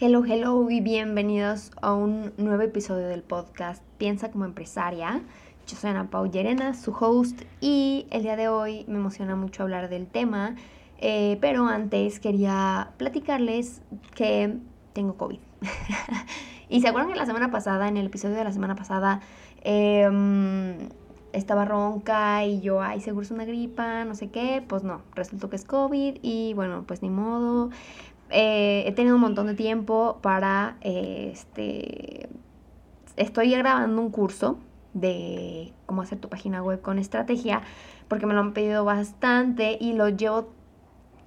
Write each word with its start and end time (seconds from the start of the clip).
Hello, 0.00 0.24
hello 0.24 0.70
y 0.70 0.80
bienvenidos 0.80 1.72
a 1.82 1.92
un 1.92 2.32
nuevo 2.36 2.62
episodio 2.62 3.08
del 3.08 3.24
podcast 3.24 3.82
Piensa 3.98 4.30
como 4.30 4.44
empresaria. 4.44 5.22
Yo 5.66 5.76
soy 5.76 5.90
Ana 5.90 6.08
Pau 6.08 6.30
Llerena, 6.30 6.74
su 6.74 6.92
host, 6.92 7.42
y 7.60 8.06
el 8.10 8.22
día 8.22 8.36
de 8.36 8.46
hoy 8.46 8.84
me 8.86 8.94
emociona 8.94 9.34
mucho 9.34 9.64
hablar 9.64 9.88
del 9.88 10.06
tema, 10.06 10.54
eh, 10.98 11.36
pero 11.40 11.66
antes 11.66 12.20
quería 12.20 12.92
platicarles 12.96 13.82
que 14.14 14.58
tengo 14.92 15.16
COVID. 15.16 15.40
y 16.68 16.80
se 16.80 16.86
acuerdan 16.86 17.12
que 17.12 17.18
la 17.18 17.26
semana 17.26 17.50
pasada, 17.50 17.88
en 17.88 17.96
el 17.96 18.06
episodio 18.06 18.36
de 18.36 18.44
la 18.44 18.52
semana 18.52 18.76
pasada, 18.76 19.20
em, 19.62 20.90
estaba 21.32 21.64
ronca 21.64 22.44
y 22.44 22.60
yo, 22.60 22.80
ay, 22.80 23.00
seguro 23.00 23.24
es 23.24 23.32
una 23.32 23.46
gripa, 23.46 24.04
no 24.04 24.14
sé 24.14 24.30
qué, 24.30 24.62
pues 24.64 24.84
no, 24.84 25.02
resultó 25.16 25.50
que 25.50 25.56
es 25.56 25.64
COVID 25.64 26.18
y 26.22 26.54
bueno, 26.54 26.84
pues 26.86 27.02
ni 27.02 27.10
modo. 27.10 27.70
Eh, 28.30 28.84
he 28.86 28.92
tenido 28.92 29.14
un 29.14 29.22
montón 29.22 29.46
de 29.46 29.54
tiempo 29.54 30.18
para, 30.20 30.76
eh, 30.80 31.30
este, 31.32 32.28
estoy 33.16 33.50
grabando 33.50 34.00
un 34.02 34.10
curso 34.10 34.58
de 34.94 35.72
cómo 35.86 36.02
hacer 36.02 36.18
tu 36.18 36.28
página 36.28 36.62
web 36.62 36.80
con 36.80 36.98
estrategia, 36.98 37.62
porque 38.08 38.26
me 38.26 38.34
lo 38.34 38.40
han 38.40 38.52
pedido 38.52 38.84
bastante 38.84 39.78
y 39.80 39.92
lo 39.92 40.08
llevo 40.08 40.50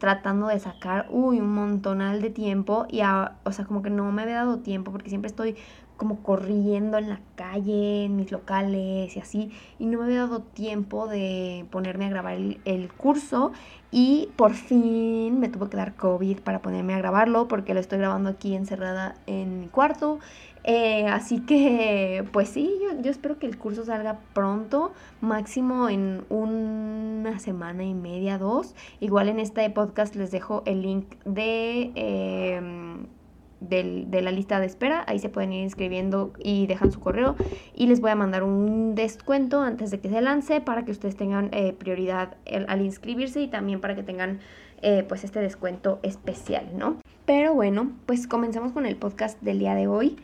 tratando 0.02 0.47
de 0.47 0.59
sacar, 0.59 1.05
uy, 1.11 1.39
un 1.39 1.53
montonal 1.53 2.23
de 2.23 2.31
tiempo 2.31 2.88
y, 2.89 3.02
o 3.02 3.52
sea, 3.52 3.66
como 3.66 3.83
que 3.83 3.91
no 3.91 4.11
me 4.11 4.23
había 4.23 4.38
dado 4.38 4.57
tiempo 4.57 4.91
porque 4.91 5.09
siempre 5.09 5.27
estoy 5.27 5.55
como 5.95 6.23
corriendo 6.23 6.97
en 6.97 7.07
la 7.07 7.19
calle, 7.35 8.05
en 8.05 8.16
mis 8.16 8.31
locales 8.31 9.16
y 9.16 9.19
así, 9.19 9.52
y 9.77 9.85
no 9.85 9.99
me 9.99 10.05
había 10.05 10.22
dado 10.22 10.39
tiempo 10.39 11.05
de 11.05 11.67
ponerme 11.69 12.05
a 12.05 12.09
grabar 12.09 12.33
el, 12.33 12.91
curso 12.97 13.52
y 13.91 14.29
por 14.38 14.55
fin 14.55 15.39
me 15.39 15.49
tuvo 15.49 15.69
que 15.69 15.77
dar 15.77 15.94
COVID 15.94 16.39
para 16.39 16.63
ponerme 16.63 16.95
a 16.95 16.97
grabarlo 16.97 17.47
porque 17.47 17.75
lo 17.75 17.79
estoy 17.79 17.99
grabando 17.99 18.31
aquí 18.31 18.55
encerrada 18.55 19.13
en 19.27 19.59
mi 19.59 19.67
cuarto. 19.67 20.17
Eh, 20.63 21.07
así 21.07 21.39
que, 21.41 22.23
pues 22.31 22.49
sí, 22.49 22.71
yo, 23.01 23.09
espero 23.09 23.39
que 23.39 23.47
el 23.47 23.57
curso 23.57 23.83
salga 23.85 24.19
pronto, 24.33 24.93
máximo 25.19 25.89
en 25.89 26.23
una 26.29 27.39
semana 27.39 27.83
y 27.83 27.93
media, 27.93 28.37
dos. 28.37 28.75
Igual 28.99 29.29
en 29.29 29.39
este 29.39 29.69
podcast 29.69 30.15
les 30.15 30.31
dejo 30.31 30.63
el 30.65 30.81
link 30.81 31.15
de... 31.25 31.91
Em, 31.95 33.07
de 33.61 34.21
la 34.23 34.31
lista 34.31 34.59
de 34.59 34.65
espera. 34.65 35.03
Ahí 35.07 35.19
se 35.19 35.29
pueden 35.29 35.53
ir 35.53 35.61
inscribiendo 35.63 36.33
y 36.39 36.65
dejan 36.65 36.91
su 36.91 36.99
correo. 36.99 37.35
Y 37.75 37.85
les 37.85 38.01
voy 38.01 38.09
a 38.09 38.15
mandar 38.15 38.41
un 38.41 38.95
descuento 38.95 39.61
antes 39.61 39.91
de 39.91 39.99
que 39.99 40.09
se 40.09 40.19
lance 40.19 40.61
para 40.61 40.83
que 40.83 40.89
ustedes 40.89 41.15
tengan 41.15 41.49
eh, 41.53 41.71
prioridad 41.73 42.37
al 42.67 42.81
inscribirse 42.81 43.39
y 43.39 43.47
también 43.47 43.79
para 43.79 43.93
que 43.93 44.01
tengan 44.01 44.39
eh, 44.81 45.05
pues 45.07 45.23
este 45.23 45.39
descuento 45.41 45.99
especial, 46.01 46.71
¿no? 46.75 46.97
Pero 47.25 47.53
bueno, 47.53 47.91
pues 48.07 48.25
comencemos 48.25 48.71
con 48.71 48.87
el 48.87 48.95
podcast 48.95 49.39
del 49.41 49.59
día 49.59 49.75
de 49.75 49.85
hoy. 49.85 50.17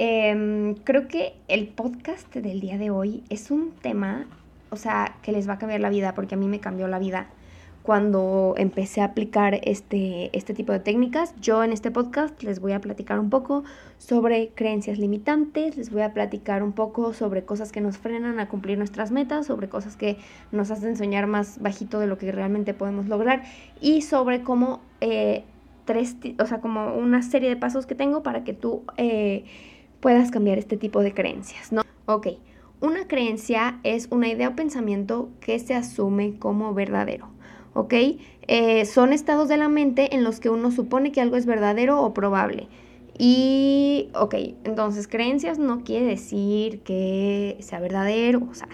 Em, 0.00 0.76
creo 0.84 1.08
que 1.08 1.32
el 1.48 1.66
podcast 1.66 2.32
del 2.32 2.60
día 2.60 2.78
de 2.78 2.88
hoy 2.88 3.24
es 3.30 3.50
un 3.50 3.72
tema, 3.72 4.26
o 4.70 4.76
sea, 4.76 5.16
que 5.22 5.32
les 5.32 5.48
va 5.48 5.54
a 5.54 5.58
cambiar 5.58 5.80
la 5.80 5.90
vida 5.90 6.14
porque 6.14 6.36
a 6.36 6.38
mí 6.38 6.46
me 6.46 6.60
cambió 6.60 6.86
la 6.86 7.00
vida 7.00 7.26
cuando 7.82 8.54
empecé 8.56 9.00
a 9.00 9.06
aplicar 9.06 9.58
este, 9.64 10.30
este 10.38 10.54
tipo 10.54 10.70
de 10.70 10.78
técnicas. 10.78 11.34
Yo 11.40 11.64
en 11.64 11.72
este 11.72 11.90
podcast 11.90 12.40
les 12.44 12.60
voy 12.60 12.74
a 12.74 12.80
platicar 12.80 13.18
un 13.18 13.28
poco 13.28 13.64
sobre 13.96 14.50
creencias 14.50 15.00
limitantes, 15.00 15.76
les 15.76 15.90
voy 15.90 16.02
a 16.02 16.14
platicar 16.14 16.62
un 16.62 16.74
poco 16.74 17.12
sobre 17.12 17.44
cosas 17.44 17.72
que 17.72 17.80
nos 17.80 17.98
frenan 17.98 18.38
a 18.38 18.48
cumplir 18.48 18.78
nuestras 18.78 19.10
metas, 19.10 19.46
sobre 19.46 19.68
cosas 19.68 19.96
que 19.96 20.16
nos 20.52 20.70
hacen 20.70 20.96
soñar 20.96 21.26
más 21.26 21.60
bajito 21.60 21.98
de 21.98 22.06
lo 22.06 22.18
que 22.18 22.30
realmente 22.30 22.72
podemos 22.72 23.08
lograr 23.08 23.42
y 23.80 24.02
sobre 24.02 24.42
cómo 24.42 24.80
eh, 25.00 25.42
tres, 25.86 26.14
o 26.38 26.46
sea, 26.46 26.60
como 26.60 26.94
una 26.94 27.22
serie 27.22 27.48
de 27.48 27.56
pasos 27.56 27.84
que 27.84 27.96
tengo 27.96 28.22
para 28.22 28.44
que 28.44 28.52
tú 28.52 28.84
eh, 28.96 29.44
puedas 30.00 30.30
cambiar 30.30 30.58
este 30.58 30.76
tipo 30.76 31.00
de 31.02 31.14
creencias, 31.14 31.72
¿no? 31.72 31.82
Ok. 32.06 32.28
Una 32.80 33.08
creencia 33.08 33.80
es 33.82 34.08
una 34.10 34.28
idea 34.28 34.50
o 34.50 34.56
pensamiento 34.56 35.30
que 35.40 35.58
se 35.58 35.74
asume 35.74 36.38
como 36.38 36.74
verdadero. 36.74 37.28
¿ok? 37.78 37.94
Eh, 38.48 38.84
son 38.86 39.12
estados 39.12 39.48
de 39.48 39.56
la 39.56 39.68
mente 39.68 40.14
en 40.14 40.24
los 40.24 40.40
que 40.40 40.50
uno 40.50 40.70
supone 40.70 41.12
que 41.12 41.20
algo 41.20 41.36
es 41.36 41.46
verdadero 41.46 42.02
o 42.02 42.12
probable. 42.12 42.68
Y, 43.18 44.10
ok, 44.14 44.34
entonces 44.64 45.08
creencias 45.08 45.58
no 45.58 45.82
quiere 45.82 46.06
decir 46.06 46.80
que 46.80 47.56
sea 47.60 47.80
verdadero, 47.80 48.46
o 48.48 48.54
sea, 48.54 48.68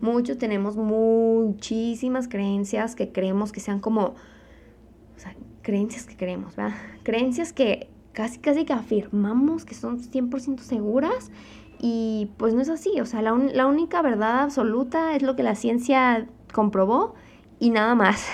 muchos 0.00 0.38
tenemos 0.38 0.76
muchísimas 0.76 2.28
creencias 2.28 2.94
que 2.94 3.10
creemos 3.10 3.50
que 3.50 3.60
sean 3.60 3.80
como, 3.80 4.02
o 4.04 5.18
sea, 5.18 5.34
creencias 5.62 6.06
que 6.06 6.16
creemos, 6.16 6.54
¿verdad? 6.54 6.76
Creencias 7.02 7.52
que 7.52 7.88
casi, 8.18 8.40
casi 8.40 8.64
que 8.64 8.72
afirmamos 8.72 9.64
que 9.64 9.76
son 9.76 10.00
100% 10.00 10.58
seguras 10.58 11.30
y 11.78 12.32
pues 12.36 12.52
no 12.52 12.60
es 12.60 12.68
así, 12.68 13.00
o 13.00 13.06
sea, 13.06 13.22
la, 13.22 13.32
la 13.32 13.68
única 13.68 14.02
verdad 14.02 14.40
absoluta 14.40 15.14
es 15.14 15.22
lo 15.22 15.36
que 15.36 15.44
la 15.44 15.54
ciencia 15.54 16.26
comprobó 16.52 17.14
y 17.60 17.70
nada 17.70 17.94
más. 17.94 18.26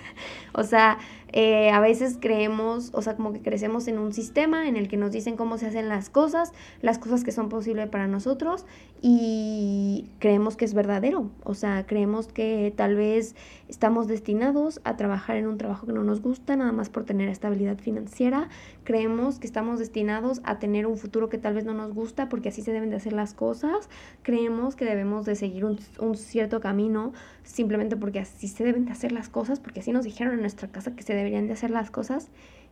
o 0.54 0.62
sea, 0.62 0.96
eh, 1.32 1.68
a 1.68 1.80
veces 1.80 2.16
creemos, 2.18 2.88
o 2.94 3.02
sea, 3.02 3.14
como 3.14 3.34
que 3.34 3.42
crecemos 3.42 3.88
en 3.88 3.98
un 3.98 4.14
sistema 4.14 4.68
en 4.68 4.76
el 4.76 4.88
que 4.88 4.96
nos 4.96 5.12
dicen 5.12 5.36
cómo 5.36 5.58
se 5.58 5.66
hacen 5.66 5.90
las 5.90 6.08
cosas, 6.08 6.54
las 6.80 6.98
cosas 6.98 7.22
que 7.22 7.30
son 7.30 7.50
posibles 7.50 7.90
para 7.90 8.06
nosotros 8.06 8.64
y 9.02 10.08
creemos 10.18 10.56
que 10.56 10.64
es 10.64 10.74
verdadero. 10.74 11.30
O 11.44 11.54
sea, 11.54 11.86
creemos 11.86 12.28
que 12.28 12.72
tal 12.76 12.96
vez 12.96 13.36
estamos 13.68 14.08
destinados 14.08 14.80
a 14.84 14.96
trabajar 14.96 15.36
en 15.36 15.46
un 15.46 15.58
trabajo 15.58 15.86
que 15.86 15.92
no 15.92 16.02
nos 16.02 16.22
gusta 16.22 16.56
nada 16.56 16.72
más 16.72 16.88
por 16.88 17.04
tener 17.04 17.28
estabilidad 17.28 17.78
financiera. 17.78 18.48
Creemos 18.84 19.38
que 19.38 19.46
estamos 19.46 19.78
destinados 19.78 20.40
a 20.44 20.58
tener 20.58 20.86
un 20.86 20.96
futuro 20.96 21.28
que 21.28 21.38
tal 21.38 21.54
vez 21.54 21.64
no 21.64 21.74
nos 21.74 21.92
gusta 21.92 22.28
porque 22.28 22.48
así 22.48 22.62
se 22.62 22.72
deben 22.72 22.90
de 22.90 22.96
hacer 22.96 23.12
las 23.12 23.34
cosas. 23.34 23.88
Creemos 24.22 24.76
que 24.76 24.84
debemos 24.84 25.26
de 25.26 25.36
seguir 25.36 25.64
un, 25.64 25.78
un 25.98 26.16
cierto 26.16 26.60
camino 26.60 27.12
simplemente 27.42 27.96
porque 27.96 28.20
así 28.20 28.48
se 28.48 28.64
deben 28.64 28.86
de 28.86 28.92
hacer 28.92 29.12
las 29.12 29.28
cosas, 29.28 29.60
porque 29.60 29.80
así 29.80 29.92
nos 29.92 30.04
dijeron 30.04 30.34
en 30.34 30.40
nuestra 30.40 30.68
casa 30.68 30.96
que 30.96 31.02
se 31.02 31.14
deberían 31.14 31.46
de 31.46 31.52
hacer 31.52 31.70
las 31.70 31.90
cosas. 31.90 32.30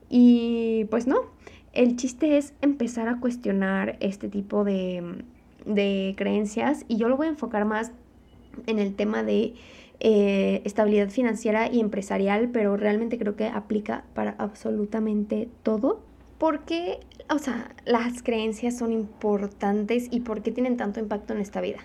Y 0.08 0.86
pues 0.90 1.06
no, 1.06 1.22
el 1.72 1.96
chiste 1.96 2.38
es 2.38 2.54
empezar 2.60 3.08
a 3.08 3.20
cuestionar 3.20 3.96
este 4.00 4.28
tipo 4.28 4.64
de, 4.64 5.24
de 5.64 6.14
creencias 6.16 6.84
y 6.88 6.96
yo 6.96 7.08
lo 7.08 7.16
voy 7.16 7.26
a 7.26 7.30
enfocar 7.30 7.64
más 7.64 7.92
en 8.66 8.78
el 8.78 8.94
tema 8.94 9.22
de 9.22 9.54
eh, 10.00 10.62
estabilidad 10.64 11.08
financiera 11.08 11.70
y 11.70 11.80
empresarial, 11.80 12.50
pero 12.50 12.76
realmente 12.76 13.18
creo 13.18 13.36
que 13.36 13.46
aplica 13.46 14.04
para 14.14 14.34
absolutamente 14.38 15.48
todo. 15.62 16.02
Porque, 16.38 16.98
o 17.30 17.38
sea, 17.38 17.74
las 17.86 18.22
creencias 18.22 18.76
son 18.76 18.92
importantes 18.92 20.08
y 20.10 20.20
por 20.20 20.42
qué 20.42 20.50
tienen 20.50 20.76
tanto 20.76 21.00
impacto 21.00 21.32
en 21.32 21.40
esta 21.40 21.60
vida? 21.60 21.78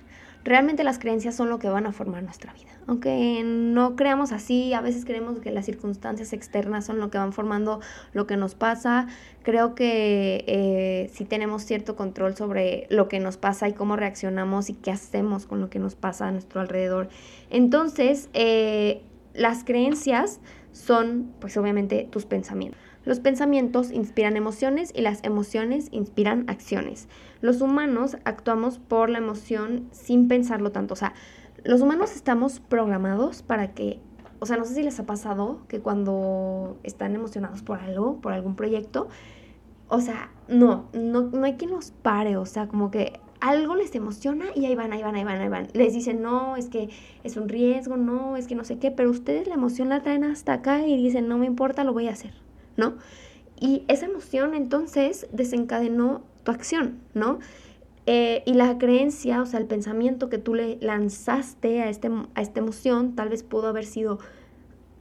Realmente 0.44 0.84
las 0.84 1.00
creencias 1.00 1.36
son 1.36 1.50
lo 1.50 1.60
que 1.60 1.70
van 1.70 1.86
a 1.86 1.92
formar 1.92 2.24
nuestra 2.24 2.54
vida. 2.54 2.70
Aunque 2.88 3.44
no 3.46 3.96
creamos 3.96 4.32
así, 4.32 4.74
a 4.74 4.82
veces 4.82 5.06
creemos 5.06 5.40
que 5.40 5.52
las 5.52 5.66
circunstancias 5.66 6.34
externas 6.34 6.86
son 6.86 7.00
lo 7.00 7.12
que 7.12 7.20
van 7.20 7.34
formando 7.34 7.82
lo 8.14 8.26
que 8.26 8.36
nos 8.36 8.56
pasa. 8.56 9.08
Creo 9.44 9.76
que 9.76 10.44
eh, 10.48 11.12
si 11.14 11.24
tenemos 11.26 11.64
cierto 11.64 11.96
control 11.96 12.36
sobre 12.36 12.88
lo 12.90 13.08
que 13.08 13.20
nos 13.20 13.38
pasa 13.38 13.68
y 13.68 13.74
cómo 13.74 13.96
reaccionamos 13.96 14.70
y 14.70 14.74
qué 14.74 14.92
hacemos 14.92 15.46
con 15.46 15.62
lo 15.62 15.70
que 15.70 15.78
nos 15.78 15.96
pasa 15.96 16.28
a 16.28 16.32
nuestro 16.32 16.62
alrededor. 16.62 17.10
Entonces, 17.52 18.30
eh, 18.34 19.04
las 19.34 19.64
creencias 19.64 20.40
son, 20.72 21.32
pues 21.40 21.58
obviamente, 21.58 22.08
tus 22.10 22.26
pensamientos. 22.26 22.82
Los 23.06 23.20
pensamientos 23.20 23.92
inspiran 23.92 24.36
emociones 24.36 24.92
y 24.96 25.02
las 25.02 25.24
emociones 25.24 25.88
inspiran 25.92 26.46
acciones. 26.50 27.08
Los 27.42 27.62
humanos 27.62 28.18
actuamos 28.26 28.80
por 28.80 29.10
la 29.10 29.20
emoción 29.20 29.88
sin 29.92 30.28
pensarlo 30.28 30.72
tanto. 30.72 30.94
O 30.94 30.98
sea, 30.98 31.14
los 31.64 31.82
humanos 31.82 32.16
estamos 32.16 32.60
programados 32.60 33.42
para 33.42 33.74
que, 33.74 34.00
o 34.40 34.46
sea, 34.46 34.58
no 34.58 34.66
sé 34.66 34.76
si 34.76 34.84
les 34.84 35.00
ha 35.00 35.06
pasado 35.06 35.62
que 35.68 35.80
cuando 35.80 36.78
están 36.84 37.16
emocionados 37.16 37.62
por 37.64 37.80
algo, 37.80 38.20
por 38.22 38.34
algún 38.34 38.56
proyecto, 38.56 39.08
o 39.88 40.02
sea, 40.02 40.32
no, 40.48 40.90
no, 40.94 41.22
no 41.22 41.46
hay 41.46 41.56
quien 41.56 41.72
los 41.72 41.92
pare, 41.92 42.38
o 42.38 42.46
sea, 42.46 42.68
como 42.68 42.92
que 42.92 43.20
algo 43.40 43.76
les 43.76 43.96
emociona 43.96 44.46
y 44.54 44.66
ahí 44.66 44.76
van, 44.76 44.92
ahí 44.92 45.02
van, 45.02 45.16
ahí 45.16 45.24
van, 45.24 45.42
ahí 45.42 45.50
van. 45.50 45.68
Les 45.74 45.94
dicen, 45.94 46.22
no, 46.22 46.58
es 46.58 46.68
que 46.68 46.90
es 47.24 47.38
un 47.38 47.50
riesgo, 47.50 47.98
no, 47.98 48.38
es 48.38 48.48
que 48.48 48.56
no 48.56 48.64
sé 48.66 48.80
qué, 48.80 48.92
pero 48.92 49.10
ustedes 49.10 49.48
la 49.48 49.56
emoción 49.56 49.90
la 49.90 50.04
traen 50.04 50.24
hasta 50.26 50.54
acá 50.54 50.86
y 50.86 51.02
dicen, 51.02 51.28
no 51.28 51.38
me 51.38 51.46
importa, 51.46 51.84
lo 51.84 51.94
voy 51.94 52.08
a 52.08 52.12
hacer. 52.12 52.34
¿no? 52.80 52.96
Y 53.60 53.84
esa 53.90 54.06
emoción 54.06 54.56
entonces 54.56 55.28
desencadenó 55.32 56.22
acción, 56.52 57.00
¿no? 57.14 57.40
Eh, 58.06 58.42
y 58.46 58.54
la 58.54 58.78
creencia, 58.80 59.42
o 59.42 59.46
sea, 59.46 59.60
el 59.60 59.68
pensamiento 59.68 60.30
que 60.30 60.40
tú 60.40 60.56
le 60.56 60.78
lanzaste 60.82 61.84
a, 61.84 61.90
este, 61.90 62.10
a 62.34 62.42
esta 62.42 62.60
emoción, 62.60 63.16
tal 63.16 63.30
vez 63.30 63.44
pudo 63.44 63.68
haber 63.68 63.86
sido, 63.86 64.18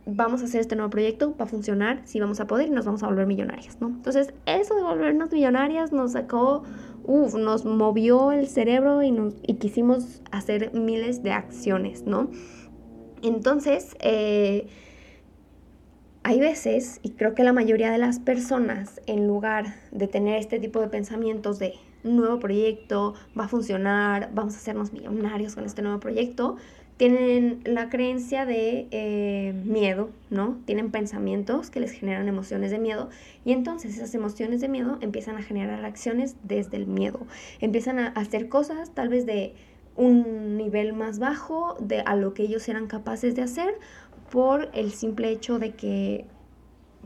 vamos 0.05 0.43
a 0.43 0.45
hacer 0.45 0.61
este 0.61 0.77
nuevo 0.77 0.91
proyecto, 0.91 1.35
va 1.41 1.47
a 1.47 1.49
funcionar, 1.49 2.03
sí 2.05 2.21
vamos 2.21 2.39
a 2.41 2.47
poder 2.47 2.69
y 2.69 2.71
nos 2.71 2.85
vamos 2.85 3.03
a 3.03 3.06
volver 3.06 3.27
millonarias, 3.27 3.81
¿no? 3.81 3.89
Entonces, 3.89 4.35
eso 4.45 4.75
de 4.75 4.83
volvernos 4.83 5.33
millonarias 5.33 5.91
nos 5.91 6.12
sacó, 6.12 6.65
uff, 7.05 7.35
nos 7.35 7.65
movió 7.65 8.31
el 8.31 8.47
cerebro 8.47 9.03
y, 9.03 9.11
nos, 9.11 9.37
y 9.43 9.55
quisimos 9.55 10.21
hacer 10.31 10.75
miles 10.75 11.23
de 11.23 11.33
acciones, 11.33 12.03
¿no? 12.03 12.29
Entonces, 13.23 13.97
eh, 14.01 14.69
hay 16.29 16.41
veces, 16.41 17.01
y 17.03 17.13
creo 17.13 17.35
que 17.35 17.43
la 17.43 17.55
mayoría 17.55 17.91
de 17.91 17.97
las 17.97 18.19
personas, 18.19 19.01
en 19.07 19.27
lugar 19.27 19.77
de 19.93 20.09
tener 20.09 20.37
este 20.37 20.59
tipo 20.59 20.79
de 20.79 20.89
pensamientos 20.89 21.59
de 21.59 21.73
nuevo 22.05 22.39
proyecto, 22.39 23.15
va 23.37 23.45
a 23.45 23.49
funcionar, 23.49 24.29
vamos 24.35 24.53
a 24.55 24.59
hacernos 24.59 24.93
millonarios 24.93 25.55
con 25.55 25.65
este 25.65 25.81
nuevo 25.81 26.01
proyecto, 26.01 26.57
tienen 26.99 27.63
la 27.65 27.89
creencia 27.89 28.45
de 28.45 28.89
eh, 28.91 29.55
miedo, 29.65 30.11
¿no? 30.29 30.59
Tienen 30.67 30.91
pensamientos 30.91 31.71
que 31.71 31.81
les 31.81 31.93
generan 31.93 32.29
emociones 32.29 32.73
de 32.73 32.79
miedo 32.79 33.09
y 33.47 33.53
entonces 33.53 33.97
esas 33.97 34.15
emociones 34.15 34.61
de 34.61 34.69
miedo 34.69 34.99
empiezan 35.01 35.37
a 35.37 35.43
generar 35.43 35.83
acciones 35.87 36.37
desde 36.43 36.77
el 36.77 36.87
miedo. 36.87 37.21
Empiezan 37.63 37.99
a 38.01 38.09
hacer 38.09 38.51
cosas 38.51 38.91
tal 38.91 39.09
vez 39.09 39.25
de 39.25 39.55
un 39.97 40.57
nivel 40.57 40.93
más 40.93 41.19
bajo 41.19 41.77
de 41.81 42.01
a 42.01 42.15
lo 42.17 42.33
que 42.33 42.45
ellos 42.45 42.69
eran 42.69 42.87
capaces 42.87 43.35
de 43.35 43.43
hacer 43.43 43.75
por 44.31 44.71
el 44.75 44.93
simple 44.93 45.31
hecho 45.31 45.59
de 45.59 45.73
que 45.73 46.27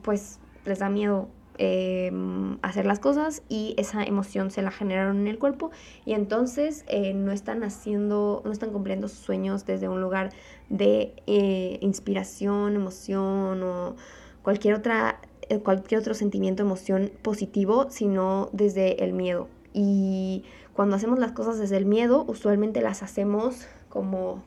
pues 0.03 0.39
les 0.65 0.79
da 0.79 0.89
miedo 0.89 1.29
em, 1.59 2.59
hacer 2.63 2.87
las 2.87 2.99
cosas 2.99 3.43
y 3.49 3.75
esa 3.77 4.03
emoción 4.03 4.51
se 4.51 4.63
la 4.63 4.71
generaron 4.71 5.21
en 5.21 5.29
el 5.29 5.39
cuerpo 5.39 5.71
y 6.05 6.15
entonces 6.15 6.85
eh, 6.89 7.15
no 7.15 7.33
están 7.33 7.63
haciendo, 7.63 8.43
no 8.45 8.53
están 8.53 8.71
cumpliendo 8.71 9.09
sus 9.09 9.19
sueños 9.19 9.65
desde 9.67 9.89
un 9.89 10.01
lugar 10.01 10.31
de 10.69 11.15
eh, 11.27 11.79
inspiración, 11.81 12.75
emoción 12.75 13.63
o 13.63 13.97
cualquier 14.43 14.75
otra 14.75 15.21
eh, 15.49 15.59
cualquier 15.59 16.01
otro 16.01 16.15
sentimiento, 16.15 16.63
emoción 16.63 17.13
positivo, 17.21 17.91
sino 17.91 18.49
desde 18.53 19.05
el 19.05 19.13
miedo. 19.13 19.49
Y 19.75 20.45
cuando 20.73 20.97
hacemos 20.97 21.19
las 21.19 21.33
cosas 21.33 21.59
desde 21.59 21.77
el 21.77 21.85
miedo, 21.85 22.25
usualmente 22.27 22.81
las 22.81 23.03
hacemos 23.03 23.67
como 23.89 24.43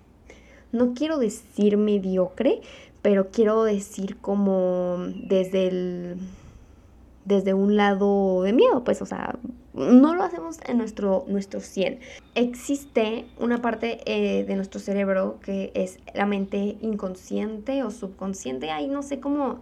no 0.75 0.94
quiero 0.94 1.18
decir 1.18 1.77
mediocre, 1.77 2.62
pero 3.01 3.30
quiero 3.31 3.63
decir 3.63 4.18
como 4.18 4.98
desde 5.27 5.68
el 5.68 6.18
desde 7.25 7.56
un 7.56 7.75
lado 7.75 8.44
de 8.44 8.54
miedo, 8.54 8.83
pues, 8.83 9.01
o 9.01 9.06
sea, 9.06 9.36
no 9.74 10.16
lo 10.16 10.24
hacemos 10.24 10.60
en 10.68 10.77
nuestro, 10.77 11.25
nuestro 11.27 11.60
100. 11.60 12.00
Existe 12.36 13.25
una 13.39 13.62
parte 13.62 14.00
eh, 14.06 14.45
de 14.45 14.56
nuestro 14.56 14.80
cerebro 14.80 15.39
que 15.44 15.72
es 15.74 16.00
la 16.13 16.27
mente 16.27 16.77
inconsciente 16.81 17.83
o 17.83 17.92
subconsciente, 17.92 18.69
ahí 18.69 18.88
no 18.88 19.01
sé 19.01 19.19
cómo, 19.19 19.60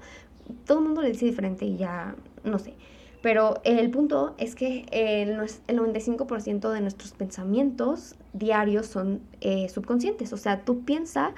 todo 0.65 0.79
el 0.79 0.83
mundo 0.83 1.01
le 1.01 1.11
dice 1.11 1.25
diferente 1.25 1.65
y 1.65 1.77
ya, 1.77 2.15
no 2.43 2.59
sé. 2.59 2.73
Pero 3.23 3.61
el 3.63 3.89
punto 3.89 4.35
es 4.37 4.53
que 4.53 4.85
el, 4.91 5.37
95% 5.37 6.69
de 6.69 6.81
nuestros 6.81 7.13
pensamientos 7.13 8.15
diarios 8.33 8.85
son 8.85 9.21
eh, 9.39 9.69
subconscientes. 9.69 10.33
O 10.33 10.37
sea, 10.37 10.65
tú 10.65 10.83
piensas 10.83 11.31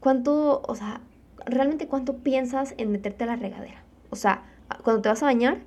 cuánto, 0.00 0.62
o 0.66 0.74
sea, 0.74 1.00
realmente 1.46 1.86
cuánto 1.86 2.16
piensas 2.16 2.74
en 2.76 2.90
meterte 2.90 3.22
a 3.22 3.28
la 3.28 3.36
regadera. 3.36 3.84
O 4.10 4.16
sea, 4.16 4.42
cuando 4.82 5.00
te 5.00 5.10
vas 5.10 5.22
a 5.22 5.26
bañar, 5.26 5.58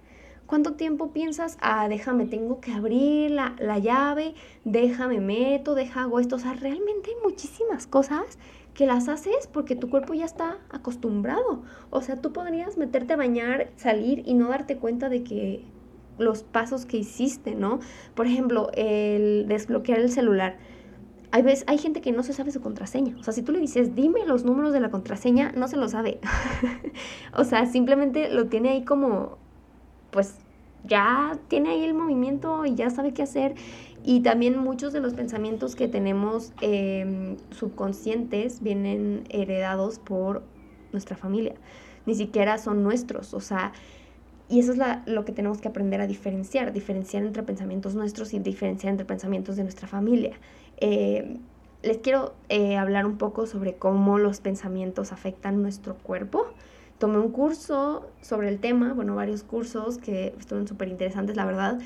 ¿cuánto 0.45 0.73
tiempo 0.73 1.13
piensas? 1.13 1.57
Ah, 1.61 1.87
déjame, 1.87 2.25
tengo 2.25 2.59
que 2.59 2.73
abrir 2.73 3.31
la, 3.31 3.55
la 3.57 3.79
llave, 3.79 4.35
déjame, 4.65 5.21
meto, 5.21 5.73
deja, 5.73 6.01
hago 6.01 6.19
esto. 6.19 6.35
O 6.35 6.39
sea, 6.39 6.53
realmente 6.53 7.11
hay 7.11 7.15
muchísimas 7.23 7.87
cosas 7.87 8.37
que 8.73 8.85
las 8.85 9.07
haces 9.07 9.47
porque 9.51 9.75
tu 9.75 9.89
cuerpo 9.89 10.13
ya 10.13 10.25
está 10.25 10.57
acostumbrado. 10.69 11.63
O 11.89 12.01
sea, 12.01 12.17
tú 12.17 12.31
podrías 12.31 12.77
meterte 12.77 13.13
a 13.13 13.17
bañar, 13.17 13.71
salir 13.75 14.23
y 14.25 14.33
no 14.33 14.49
darte 14.49 14.77
cuenta 14.77 15.09
de 15.09 15.23
que 15.23 15.65
los 16.17 16.43
pasos 16.43 16.85
que 16.85 16.97
hiciste, 16.97 17.55
¿no? 17.55 17.79
Por 18.15 18.27
ejemplo, 18.27 18.69
el 18.73 19.45
desbloquear 19.47 19.99
el 19.99 20.11
celular. 20.11 20.57
Hay, 21.31 21.43
veces, 21.43 21.63
hay 21.67 21.77
gente 21.77 22.01
que 22.01 22.11
no 22.11 22.23
se 22.23 22.33
sabe 22.33 22.51
su 22.51 22.61
contraseña. 22.61 23.15
O 23.19 23.23
sea, 23.23 23.33
si 23.33 23.41
tú 23.41 23.51
le 23.51 23.59
dices, 23.59 23.95
dime 23.95 24.25
los 24.25 24.43
números 24.43 24.73
de 24.73 24.81
la 24.81 24.91
contraseña, 24.91 25.51
no 25.53 25.67
se 25.67 25.77
lo 25.77 25.87
sabe. 25.87 26.19
o 27.33 27.43
sea, 27.43 27.65
simplemente 27.65 28.29
lo 28.29 28.47
tiene 28.47 28.69
ahí 28.69 28.83
como, 28.83 29.37
pues 30.11 30.35
ya 30.83 31.37
tiene 31.47 31.71
ahí 31.71 31.83
el 31.83 31.93
movimiento 31.93 32.65
y 32.65 32.75
ya 32.75 32.89
sabe 32.89 33.13
qué 33.13 33.23
hacer. 33.23 33.55
Y 34.03 34.21
también 34.21 34.57
muchos 34.57 34.93
de 34.93 34.99
los 34.99 35.13
pensamientos 35.13 35.75
que 35.75 35.87
tenemos 35.87 36.53
em, 36.61 37.37
subconscientes 37.51 38.61
vienen 38.61 39.25
heredados 39.29 39.99
por 39.99 40.43
nuestra 40.91 41.15
familia. 41.15 41.53
Ni 42.05 42.15
siquiera 42.15 42.57
son 42.57 42.83
nuestros. 42.83 43.33
O 43.33 43.39
sea, 43.39 43.73
y 44.49 44.59
eso 44.59 44.73
es 44.73 44.79
lo 45.05 45.23
que 45.23 45.31
tenemos 45.31 45.61
que 45.61 45.67
aprender 45.67 46.01
a 46.01 46.07
diferenciar, 46.07 46.73
diferenciar 46.73 47.23
entre 47.23 47.43
pensamientos 47.43 47.95
nuestros 47.95 48.33
y 48.33 48.39
diferenciar 48.39 48.91
entre 48.91 49.05
pensamientos 49.05 49.55
de 49.55 49.63
nuestra 49.63 49.87
familia. 49.87 50.33
Eh, 50.77 51.37
les 51.83 51.97
quiero 51.99 52.33
eh, 52.49 52.75
hablar 52.75 53.05
un 53.05 53.17
poco 53.17 53.45
sobre 53.47 53.75
cómo 53.75 54.17
los 54.17 54.39
pensamientos 54.41 55.11
afectan 55.11 55.61
nuestro 55.61 55.95
cuerpo. 55.95 56.47
Tomé 56.97 57.17
un 57.17 57.31
curso 57.31 58.09
sobre 58.21 58.49
el 58.49 58.59
tema, 58.59 58.93
bueno, 58.93 59.15
varios 59.15 59.43
cursos 59.43 59.97
que 59.97 60.35
estuvieron 60.37 60.67
súper 60.67 60.89
interesantes, 60.89 61.35
la 61.35 61.45
verdad. 61.45 61.79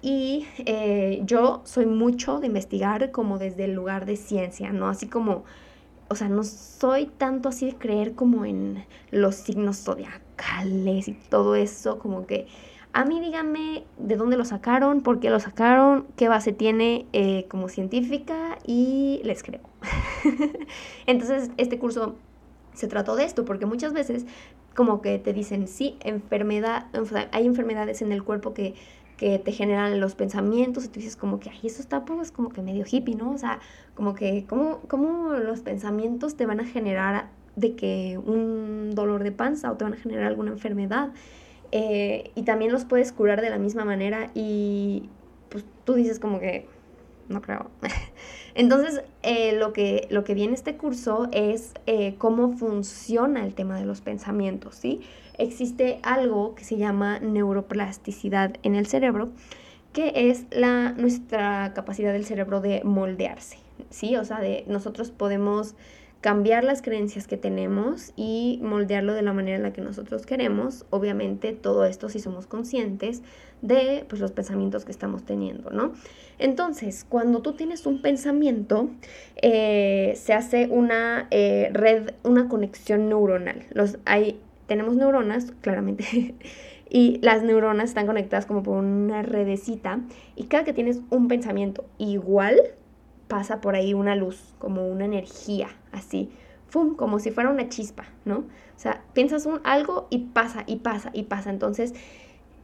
Y 0.00 0.46
eh, 0.58 1.20
yo 1.24 1.62
soy 1.64 1.86
mucho 1.86 2.40
de 2.40 2.46
investigar 2.46 3.10
como 3.10 3.38
desde 3.38 3.64
el 3.64 3.74
lugar 3.74 4.06
de 4.06 4.16
ciencia, 4.16 4.72
¿no? 4.72 4.88
Así 4.88 5.08
como, 5.08 5.44
o 6.08 6.14
sea, 6.14 6.28
no 6.28 6.44
soy 6.44 7.06
tanto 7.06 7.48
así 7.48 7.66
de 7.66 7.76
creer 7.76 8.14
como 8.14 8.44
en 8.44 8.84
los 9.10 9.34
signos 9.34 9.78
zodiacales 9.78 11.08
y 11.08 11.14
todo 11.14 11.56
eso, 11.56 11.98
como 11.98 12.26
que 12.26 12.46
a 12.92 13.04
mí 13.04 13.20
díganme 13.20 13.84
de 13.98 14.16
dónde 14.16 14.36
lo 14.36 14.44
sacaron, 14.44 15.02
por 15.02 15.20
qué 15.20 15.30
lo 15.30 15.40
sacaron, 15.40 16.06
qué 16.16 16.28
base 16.28 16.52
tiene 16.52 17.06
eh, 17.12 17.46
como 17.48 17.68
científica 17.68 18.58
y 18.66 19.20
les 19.24 19.42
creo. 19.42 19.60
Entonces, 21.06 21.50
este 21.58 21.78
curso 21.78 22.16
se 22.72 22.86
trató 22.86 23.16
de 23.16 23.24
esto, 23.24 23.44
porque 23.44 23.66
muchas 23.66 23.92
veces 23.92 24.24
como 24.74 25.02
que 25.02 25.18
te 25.18 25.32
dicen, 25.32 25.66
sí, 25.66 25.96
enfermedad, 26.00 26.86
hay 27.32 27.46
enfermedades 27.46 28.00
en 28.00 28.12
el 28.12 28.22
cuerpo 28.22 28.54
que 28.54 28.74
que 29.18 29.38
te 29.38 29.52
generan 29.52 30.00
los 30.00 30.14
pensamientos 30.14 30.86
y 30.86 30.88
tú 30.88 31.00
dices 31.00 31.16
como 31.16 31.40
que, 31.40 31.50
ay, 31.50 31.58
eso 31.64 31.82
está 31.82 32.06
pues 32.06 32.32
como 32.32 32.48
que 32.48 32.62
medio 32.62 32.84
hippie, 32.90 33.16
¿no? 33.16 33.32
O 33.32 33.38
sea, 33.38 33.58
como 33.94 34.14
que, 34.14 34.46
¿cómo, 34.48 34.80
cómo 34.88 35.34
los 35.34 35.60
pensamientos 35.60 36.36
te 36.36 36.46
van 36.46 36.60
a 36.60 36.64
generar 36.64 37.28
de 37.56 37.74
que 37.74 38.16
un 38.24 38.94
dolor 38.94 39.24
de 39.24 39.32
panza 39.32 39.70
o 39.70 39.76
te 39.76 39.84
van 39.84 39.92
a 39.92 39.96
generar 39.96 40.24
alguna 40.24 40.52
enfermedad? 40.52 41.10
Eh, 41.72 42.30
y 42.34 42.44
también 42.44 42.72
los 42.72 42.84
puedes 42.86 43.12
curar 43.12 43.42
de 43.42 43.50
la 43.50 43.58
misma 43.58 43.84
manera 43.84 44.30
y 44.34 45.10
pues 45.50 45.64
tú 45.84 45.94
dices 45.94 46.18
como 46.18 46.38
que, 46.38 46.66
no 47.28 47.42
creo. 47.42 47.70
Entonces, 48.54 49.02
eh, 49.22 49.52
lo, 49.52 49.72
que, 49.72 50.06
lo 50.10 50.24
que 50.24 50.34
viene 50.34 50.54
este 50.54 50.76
curso 50.76 51.28
es 51.32 51.74
eh, 51.86 52.14
cómo 52.18 52.52
funciona 52.56 53.44
el 53.44 53.54
tema 53.54 53.78
de 53.78 53.84
los 53.84 54.00
pensamientos, 54.00 54.76
¿sí? 54.76 55.00
Existe 55.38 56.00
algo 56.02 56.54
que 56.54 56.64
se 56.64 56.76
llama 56.76 57.20
neuroplasticidad 57.20 58.56
en 58.62 58.74
el 58.74 58.86
cerebro, 58.86 59.30
que 59.92 60.30
es 60.30 60.44
la, 60.50 60.92
nuestra 60.92 61.72
capacidad 61.74 62.12
del 62.12 62.24
cerebro 62.24 62.60
de 62.60 62.82
moldearse, 62.84 63.58
¿sí? 63.90 64.16
O 64.16 64.24
sea, 64.24 64.40
de 64.40 64.64
nosotros 64.66 65.10
podemos 65.10 65.74
cambiar 66.20 66.64
las 66.64 66.82
creencias 66.82 67.28
que 67.28 67.36
tenemos 67.36 68.12
y 68.16 68.58
moldearlo 68.62 69.14
de 69.14 69.22
la 69.22 69.32
manera 69.32 69.56
en 69.56 69.62
la 69.62 69.72
que 69.72 69.80
nosotros 69.80 70.26
queremos. 70.26 70.84
Obviamente 70.90 71.52
todo 71.52 71.84
esto 71.84 72.08
si 72.08 72.18
somos 72.18 72.46
conscientes 72.46 73.22
de 73.62 74.04
pues, 74.08 74.20
los 74.20 74.32
pensamientos 74.32 74.84
que 74.84 74.90
estamos 74.90 75.24
teniendo, 75.24 75.70
¿no? 75.70 75.92
Entonces, 76.38 77.04
cuando 77.08 77.40
tú 77.40 77.54
tienes 77.54 77.86
un 77.86 78.02
pensamiento, 78.02 78.90
eh, 79.42 80.14
se 80.16 80.32
hace 80.32 80.66
una 80.66 81.28
eh, 81.30 81.70
red, 81.72 82.10
una 82.24 82.48
conexión 82.48 83.08
neuronal. 83.08 83.64
Los, 83.70 83.98
hay 84.04 84.40
tenemos 84.68 84.94
neuronas, 84.94 85.52
claramente, 85.60 86.36
y 86.90 87.18
las 87.22 87.42
neuronas 87.42 87.88
están 87.88 88.06
conectadas 88.06 88.46
como 88.46 88.62
por 88.62 88.76
una 88.76 89.22
redecita, 89.22 90.00
y 90.36 90.44
cada 90.44 90.62
que 90.62 90.72
tienes 90.72 91.00
un 91.10 91.26
pensamiento 91.26 91.84
igual, 91.98 92.60
pasa 93.26 93.60
por 93.60 93.74
ahí 93.74 93.94
una 93.94 94.14
luz, 94.14 94.54
como 94.60 94.86
una 94.86 95.04
energía, 95.04 95.68
así, 95.90 96.30
¡fum! 96.68 96.94
como 96.94 97.18
si 97.18 97.30
fuera 97.30 97.50
una 97.50 97.68
chispa, 97.68 98.04
¿no? 98.24 98.38
O 98.38 98.80
sea, 98.80 99.02
piensas 99.12 99.44
un, 99.46 99.60
algo 99.64 100.06
y 100.10 100.18
pasa, 100.18 100.62
y 100.66 100.76
pasa, 100.76 101.10
y 101.12 101.24
pasa. 101.24 101.50
Entonces, 101.50 101.94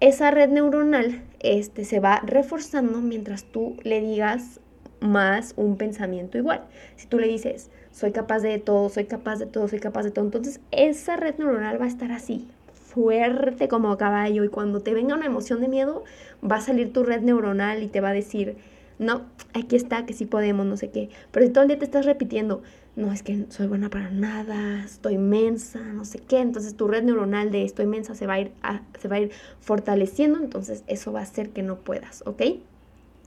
esa 0.01 0.31
red 0.31 0.49
neuronal 0.49 1.25
este, 1.41 1.85
se 1.85 1.99
va 1.99 2.21
reforzando 2.25 3.01
mientras 3.01 3.45
tú 3.45 3.77
le 3.83 4.01
digas 4.01 4.61
más 5.01 5.55
un 5.57 5.77
pensamiento 5.77 6.39
igual. 6.39 6.67
Si 6.97 7.07
tú 7.07 7.19
le 7.19 7.27
dices, 7.27 7.71
soy 7.95 8.11
capaz 8.11 8.41
de 8.41 8.59
todo, 8.59 8.89
soy 8.89 9.05
capaz 9.05 9.39
de 9.39 9.47
todo, 9.47 9.69
soy 9.69 9.79
capaz 9.79 10.03
de 10.03 10.11
todo, 10.11 10.25
entonces 10.25 10.61
esa 10.73 11.17
red 11.17 11.37
neuronal 11.39 11.81
va 11.81 11.85
a 11.85 11.89
estar 11.89 12.11
así, 12.11 12.47
fuerte 12.73 13.69
como 13.69 13.97
caballo 13.97 14.43
y 14.43 14.49
cuando 14.49 14.81
te 14.81 14.93
venga 14.93 15.15
una 15.15 15.27
emoción 15.27 15.61
de 15.61 15.69
miedo, 15.69 16.03
va 16.43 16.57
a 16.57 16.61
salir 16.61 16.93
tu 16.93 17.05
red 17.05 17.23
neuronal 17.23 17.85
y 17.85 17.87
te 17.87 18.01
va 18.01 18.09
a 18.11 18.13
decir, 18.13 18.57
no, 18.99 19.23
aquí 19.55 19.77
está, 19.77 20.07
que 20.07 20.13
sí 20.13 20.27
podemos, 20.27 20.67
no 20.67 20.77
sé 20.77 20.91
qué. 20.91 21.09
Pero 21.31 21.47
si 21.47 21.53
todo 21.53 21.63
el 21.63 21.69
día 21.69 21.79
te 21.79 21.85
estás 21.85 22.05
repitiendo, 22.05 22.63
no, 22.97 23.13
es 23.13 23.23
que 23.23 23.47
soy 23.49 23.69
buena 23.69 23.91
para 23.91 24.11
nada, 24.11 24.85
estoy 24.85 25.17
mensa, 25.17 25.81
no 25.81 26.05
sé 26.05 26.19
qué, 26.19 26.41
entonces 26.41 26.77
tu 26.77 26.89
red 26.89 27.05
neuronal 27.05 27.53
de 27.53 27.65
estoy 27.65 27.87
mensa 27.87 28.17
se 28.17 28.27
va 28.27 28.35
a 28.35 28.41
ir, 28.41 28.53
se 29.01 29.07
va 29.07 29.17
a 29.17 29.21
ir 29.21 29.31
fortaleciendo, 29.61 30.41
entonces 30.41 30.83
eso 30.89 31.13
va 31.13 31.21
a 31.21 31.25
hacer 31.25 31.51
que 31.51 31.63
no 31.63 31.77
puedas, 31.77 32.25
¿ok? 32.27 32.43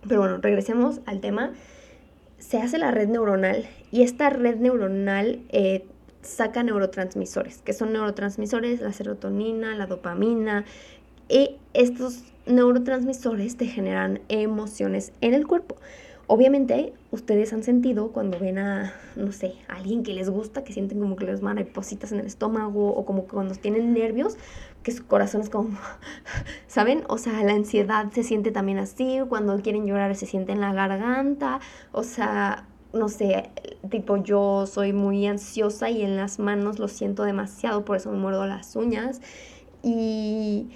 Pero 0.07 0.21
bueno, 0.21 0.37
regresemos 0.37 0.99
al 1.05 1.21
tema. 1.21 1.53
Se 2.39 2.57
hace 2.57 2.77
la 2.77 2.91
red 2.91 3.09
neuronal 3.09 3.65
y 3.91 4.03
esta 4.03 4.29
red 4.29 4.57
neuronal 4.57 5.41
eh, 5.49 5.85
saca 6.21 6.63
neurotransmisores, 6.63 7.61
que 7.61 7.73
son 7.73 7.93
neurotransmisores, 7.93 8.81
la 8.81 8.93
serotonina, 8.93 9.75
la 9.75 9.87
dopamina, 9.87 10.65
y 11.29 11.57
estos 11.73 12.23
neurotransmisores 12.45 13.57
te 13.57 13.65
generan 13.65 14.21
emociones 14.29 15.11
en 15.21 15.33
el 15.33 15.47
cuerpo. 15.47 15.75
Obviamente, 16.29 16.93
ustedes 17.11 17.53
han 17.53 17.63
sentido 17.63 18.11
cuando 18.11 18.37
ven 18.37 18.59
a, 18.59 18.93
no 19.15 19.31
sé, 19.31 19.53
a 19.69 19.75
alguien 19.75 20.03
que 20.03 20.13
les 20.13 20.29
gusta, 20.29 20.65
que 20.65 20.73
sienten 20.73 20.99
como 20.99 21.15
que 21.15 21.25
les 21.25 21.41
maripositas 21.41 22.11
en 22.11 22.19
el 22.19 22.25
estómago 22.25 22.89
o 22.89 23.05
como 23.05 23.23
cuando 23.23 23.55
tienen 23.55 23.93
nervios, 23.93 24.37
que 24.87 24.93
su 24.93 25.05
corazón 25.05 25.41
es 25.41 25.49
como, 25.49 25.77
¿saben? 26.67 27.03
O 27.09 27.17
sea, 27.17 27.43
la 27.43 27.51
ansiedad 27.51 28.09
se 28.13 28.23
siente 28.23 28.51
también 28.51 28.77
así, 28.77 29.19
cuando 29.27 29.61
quieren 29.61 29.85
llorar 29.85 30.15
se 30.15 30.25
siente 30.25 30.53
en 30.53 30.61
la 30.61 30.71
garganta, 30.71 31.59
o 31.91 32.03
sea, 32.03 32.65
no 32.93 33.09
sé, 33.09 33.49
tipo 33.89 34.15
yo 34.15 34.65
soy 34.65 34.93
muy 34.93 35.27
ansiosa 35.27 35.89
y 35.89 36.03
en 36.03 36.15
las 36.15 36.39
manos 36.39 36.79
lo 36.79 36.87
siento 36.87 37.23
demasiado, 37.23 37.83
por 37.83 37.97
eso 37.97 38.09
me 38.11 38.17
muerdo 38.17 38.47
las 38.47 38.77
uñas 38.77 39.19
y 39.83 40.69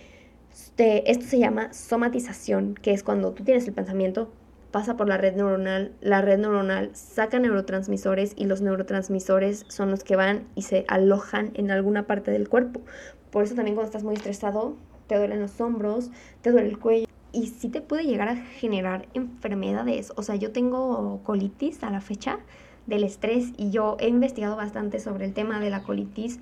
este, 0.52 1.10
esto 1.10 1.26
se 1.28 1.40
llama 1.40 1.72
somatización, 1.72 2.76
que 2.76 2.92
es 2.92 3.04
cuando 3.04 3.32
tú 3.32 3.46
tienes 3.46 3.66
el 3.66 3.74
pensamiento, 3.74 4.30
pasa 4.72 4.98
por 4.98 5.08
la 5.08 5.16
red 5.16 5.38
neuronal, 5.38 5.94
la 6.02 6.22
red 6.22 6.38
neuronal 6.38 6.90
saca 6.94 7.40
neurotransmisores 7.40 8.34
y 8.36 8.44
los 8.44 8.60
neurotransmisores 8.60 9.64
son 9.70 9.90
los 9.90 10.04
que 10.04 10.18
van 10.18 10.50
y 10.56 10.64
se 10.64 10.84
alojan 10.90 11.52
en 11.54 11.72
alguna 11.72 12.08
parte 12.08 12.32
del 12.32 12.50
cuerpo. 12.50 12.82
Por 13.32 13.44
eso 13.44 13.56
también 13.56 13.76
cuando 13.76 13.88
estás 13.88 14.04
muy 14.04 14.14
estresado, 14.14 14.76
te 15.08 15.18
duelen 15.18 15.42
los 15.42 15.60
hombros, 15.60 16.12
te 16.42 16.52
duele 16.52 16.70
el 16.70 16.80
cuello 16.80 17.06
y 17.32 17.48
sí 17.48 17.70
te 17.70 17.82
puede 17.82 18.04
llegar 18.04 18.28
a 18.28 18.36
generar 18.36 19.08
enfermedades. 19.14 20.14
O 20.16 20.24
sea, 20.24 20.36
yo 20.36 20.52
tengo 20.52 21.22
colitis 21.24 21.84
a 21.84 21.90
la 21.90 22.02
fecha 22.02 22.40
del 22.88 23.04
estrés 23.04 23.54
y 23.58 23.72
yo 23.72 23.98
he 24.00 24.08
investigado 24.08 24.56
bastante 24.56 25.00
sobre 25.00 25.26
el 25.26 25.34
tema 25.34 25.60
de 25.60 25.70
la 25.70 25.84
colitis 25.84 26.40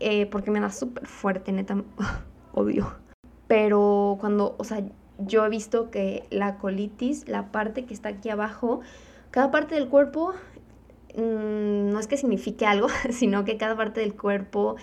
eh, 0.00 0.26
porque 0.26 0.50
me 0.50 0.60
da 0.60 0.70
súper 0.70 1.06
fuerte, 1.06 1.52
neta, 1.52 1.82
obvio. 2.52 2.94
Pero 3.46 4.16
cuando, 4.20 4.56
o 4.58 4.64
sea, 4.64 4.82
yo 5.18 5.44
he 5.44 5.48
visto 5.50 5.90
que 5.90 6.24
la 6.30 6.56
colitis, 6.56 7.28
la 7.28 7.52
parte 7.52 7.84
que 7.84 7.92
está 7.92 8.08
aquí 8.08 8.30
abajo, 8.30 8.80
cada 9.30 9.50
parte 9.50 9.74
del 9.74 9.88
cuerpo, 9.88 10.32
mm, 11.16 11.90
no 11.90 11.98
es 11.98 12.06
que 12.06 12.16
signifique 12.16 12.64
algo, 12.64 12.88
sino 13.10 13.44
que 13.44 13.58
cada 13.58 13.76
parte 13.76 14.00
del 14.00 14.14
cuerpo 14.14 14.76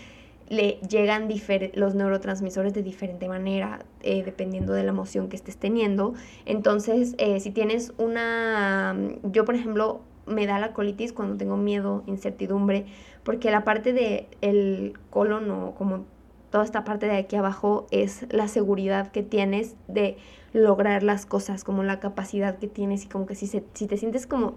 le 0.50 0.80
llegan 0.90 1.28
los 1.74 1.96
neurotransmisores 1.96 2.74
de 2.74 2.84
diferente 2.84 3.28
manera, 3.28 3.86
eh, 4.02 4.24
dependiendo 4.24 4.74
de 4.74 4.84
la 4.84 4.90
emoción 4.90 5.30
que 5.30 5.36
estés 5.36 5.58
teniendo. 5.58 6.14
Entonces, 6.46 7.16
eh, 7.18 7.40
si 7.40 7.52
tienes 7.52 7.94
una, 7.98 8.96
yo 9.24 9.46
por 9.46 9.56
ejemplo, 9.56 10.02
me 10.26 10.46
da 10.46 10.60
la 10.60 10.74
colitis 10.74 11.14
cuando 11.14 11.38
tengo 11.38 11.58
miedo, 11.58 12.04
incertidumbre, 12.06 12.86
porque 13.24 13.52
la 13.52 13.64
parte 13.64 13.94
del 13.94 14.28
el 14.42 14.94
colon 15.10 15.50
o 15.52 15.76
como 15.76 16.06
toda 16.50 16.64
esta 16.64 16.84
parte 16.84 17.08
de 17.08 17.18
aquí 17.18 17.36
abajo 17.36 17.88
es 17.92 18.26
la 18.30 18.48
seguridad 18.48 19.12
que 19.12 19.24
tienes 19.24 19.76
de 19.88 20.18
lograr 20.54 21.04
las 21.04 21.26
cosas, 21.26 21.64
como 21.64 21.84
la 21.84 22.00
capacidad 22.00 22.58
que 22.58 22.68
tienes 22.68 23.06
y 23.06 23.08
como 23.08 23.26
que 23.26 23.36
si, 23.36 23.48
se, 23.48 23.64
si 23.74 23.88
te 23.88 23.98
sientes 23.98 24.28
como 24.28 24.56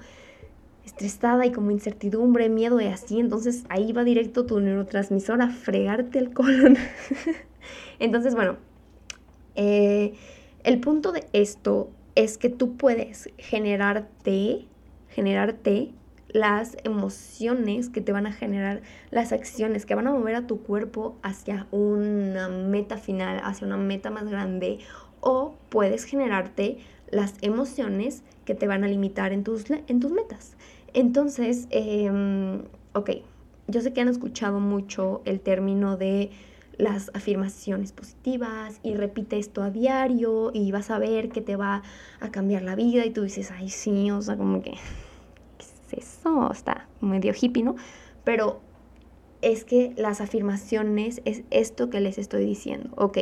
estresada 0.84 1.46
y 1.46 1.52
como 1.52 1.70
incertidumbre, 1.70 2.48
miedo 2.48 2.80
y 2.80 2.86
así, 2.86 3.20
entonces 3.20 3.64
ahí 3.68 3.92
va 3.92 4.04
directo 4.04 4.46
tu 4.46 4.60
neurotransmisor 4.60 5.42
a 5.42 5.50
fregarte 5.50 6.18
el 6.18 6.32
colon. 6.32 6.76
entonces, 7.98 8.34
bueno, 8.34 8.56
eh, 9.54 10.14
el 10.64 10.80
punto 10.80 11.12
de 11.12 11.26
esto 11.32 11.90
es 12.14 12.38
que 12.38 12.48
tú 12.48 12.76
puedes 12.76 13.30
generarte, 13.38 14.66
generarte 15.08 15.92
las 16.28 16.76
emociones 16.84 17.88
que 17.88 18.00
te 18.00 18.12
van 18.12 18.26
a 18.26 18.32
generar, 18.32 18.82
las 19.10 19.32
acciones 19.32 19.86
que 19.86 19.94
van 19.94 20.06
a 20.06 20.12
mover 20.12 20.36
a 20.36 20.46
tu 20.46 20.62
cuerpo 20.62 21.16
hacia 21.22 21.66
una 21.70 22.48
meta 22.48 22.98
final, 22.98 23.40
hacia 23.42 23.66
una 23.66 23.76
meta 23.76 24.10
más 24.10 24.28
grande, 24.28 24.78
o 25.20 25.54
puedes 25.68 26.04
generarte 26.04 26.78
las 27.10 27.34
emociones 27.42 28.22
que 28.50 28.56
te 28.56 28.66
van 28.66 28.82
a 28.82 28.88
limitar 28.88 29.32
en 29.32 29.44
tus, 29.44 29.70
en 29.70 30.00
tus 30.00 30.10
metas. 30.10 30.56
Entonces, 30.92 31.68
eh, 31.70 32.10
ok, 32.94 33.10
yo 33.68 33.80
sé 33.80 33.92
que 33.92 34.00
han 34.00 34.08
escuchado 34.08 34.58
mucho 34.58 35.22
el 35.24 35.38
término 35.38 35.96
de 35.96 36.30
las 36.76 37.12
afirmaciones 37.14 37.92
positivas 37.92 38.80
y 38.82 38.94
repite 38.94 39.38
esto 39.38 39.62
a 39.62 39.70
diario 39.70 40.50
y 40.52 40.72
vas 40.72 40.90
a 40.90 40.98
ver 40.98 41.28
que 41.28 41.40
te 41.40 41.54
va 41.54 41.84
a 42.18 42.32
cambiar 42.32 42.62
la 42.62 42.74
vida 42.74 43.06
y 43.06 43.10
tú 43.10 43.22
dices, 43.22 43.52
ay 43.52 43.68
sí, 43.68 44.10
o 44.10 44.20
sea, 44.20 44.36
como 44.36 44.62
que 44.62 44.74
eso? 45.92 46.50
Está 46.50 46.88
medio 47.00 47.32
hippie, 47.40 47.62
¿no? 47.62 47.76
Pero 48.24 48.58
es 49.42 49.64
que 49.64 49.94
las 49.96 50.20
afirmaciones 50.20 51.22
es 51.24 51.44
esto 51.50 51.88
que 51.88 52.00
les 52.00 52.18
estoy 52.18 52.44
diciendo. 52.46 52.90
Ok, 52.96 53.18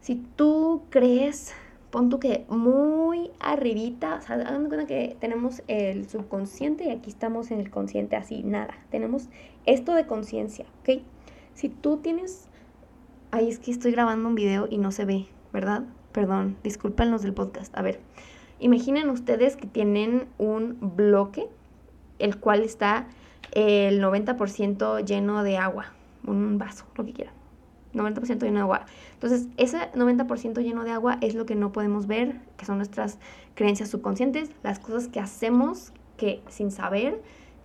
si 0.00 0.14
tú 0.36 0.82
crees, 0.90 1.54
pon 1.94 2.08
tú 2.08 2.18
que 2.18 2.44
muy 2.48 3.30
arribita, 3.38 4.16
o 4.16 4.20
sea, 4.20 4.34
hagan 4.34 4.66
cuenta 4.66 4.84
que 4.84 5.16
tenemos 5.20 5.62
el 5.68 6.08
subconsciente 6.08 6.86
y 6.86 6.90
aquí 6.90 7.08
estamos 7.08 7.52
en 7.52 7.60
el 7.60 7.70
consciente 7.70 8.16
así, 8.16 8.42
nada. 8.42 8.74
Tenemos 8.90 9.28
esto 9.64 9.94
de 9.94 10.04
conciencia, 10.04 10.66
¿ok? 10.80 11.02
Si 11.54 11.68
tú 11.68 11.98
tienes... 11.98 12.48
Ay, 13.30 13.48
es 13.48 13.60
que 13.60 13.70
estoy 13.70 13.92
grabando 13.92 14.28
un 14.28 14.34
video 14.34 14.66
y 14.68 14.78
no 14.78 14.90
se 14.90 15.04
ve, 15.04 15.26
¿verdad? 15.52 15.84
Perdón, 16.10 16.56
discúlpenos 16.64 17.22
del 17.22 17.32
podcast. 17.32 17.72
A 17.78 17.82
ver, 17.82 18.00
imaginen 18.58 19.08
ustedes 19.08 19.54
que 19.54 19.68
tienen 19.68 20.26
un 20.36 20.96
bloque 20.96 21.46
el 22.18 22.40
cual 22.40 22.64
está 22.64 23.06
el 23.52 24.02
90% 24.02 25.04
lleno 25.04 25.44
de 25.44 25.58
agua, 25.58 25.92
un 26.26 26.58
vaso, 26.58 26.86
lo 26.96 27.04
que 27.04 27.12
quieran. 27.12 27.33
90% 27.94 28.42
lleno 28.42 28.56
de 28.56 28.60
agua. 28.60 28.86
Entonces, 29.14 29.48
ese 29.56 29.78
90% 29.92 30.62
lleno 30.62 30.84
de 30.84 30.90
agua 30.90 31.18
es 31.20 31.34
lo 31.34 31.46
que 31.46 31.54
no 31.54 31.72
podemos 31.72 32.06
ver, 32.06 32.40
que 32.56 32.64
son 32.64 32.78
nuestras 32.78 33.18
creencias 33.54 33.88
subconscientes, 33.88 34.50
las 34.62 34.78
cosas 34.78 35.08
que 35.08 35.20
hacemos 35.20 35.92
que 36.16 36.42
sin 36.48 36.70
saber, 36.70 37.20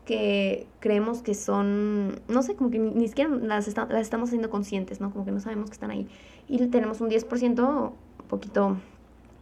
que 0.05 0.67
creemos 0.79 1.21
que 1.21 1.35
son, 1.35 2.19
no 2.27 2.41
sé, 2.41 2.55
como 2.55 2.71
que 2.71 2.79
ni, 2.79 3.07
siquiera 3.07 3.29
las, 3.29 3.67
estamos 3.67 4.29
haciendo 4.29 4.49
conscientes, 4.49 4.99
¿no? 4.99 5.11
Como 5.11 5.25
que 5.25 5.31
no 5.31 5.39
sabemos 5.39 5.69
que 5.69 5.73
están 5.73 5.91
ahí. 5.91 6.07
Y 6.47 6.65
tenemos 6.67 6.99
un 7.01 7.09
10%, 7.09 7.91
un 7.91 8.27
poquito 8.27 8.77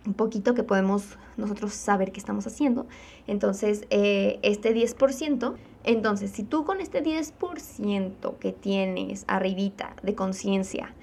un 0.08 0.13
poquito 0.13 0.53
que 0.53 0.63
podemos 0.63 1.17
nosotros 1.36 1.74
saber 1.74 2.12
qué 2.12 2.20
estamos 2.20 2.48
haciendo. 2.48 2.88
Entonces, 3.27 3.86
eh, 3.89 4.39
este 4.41 4.74
10%, 4.74 5.56
entonces, 5.88 6.32
si 6.32 6.44
tú 6.44 6.65
con 6.65 6.82
este 6.82 7.01
10% 7.01 8.38
que 8.39 8.51
tienes 8.51 9.24
arribita 9.27 9.96
de 10.03 10.15
conciencia, 10.15 10.94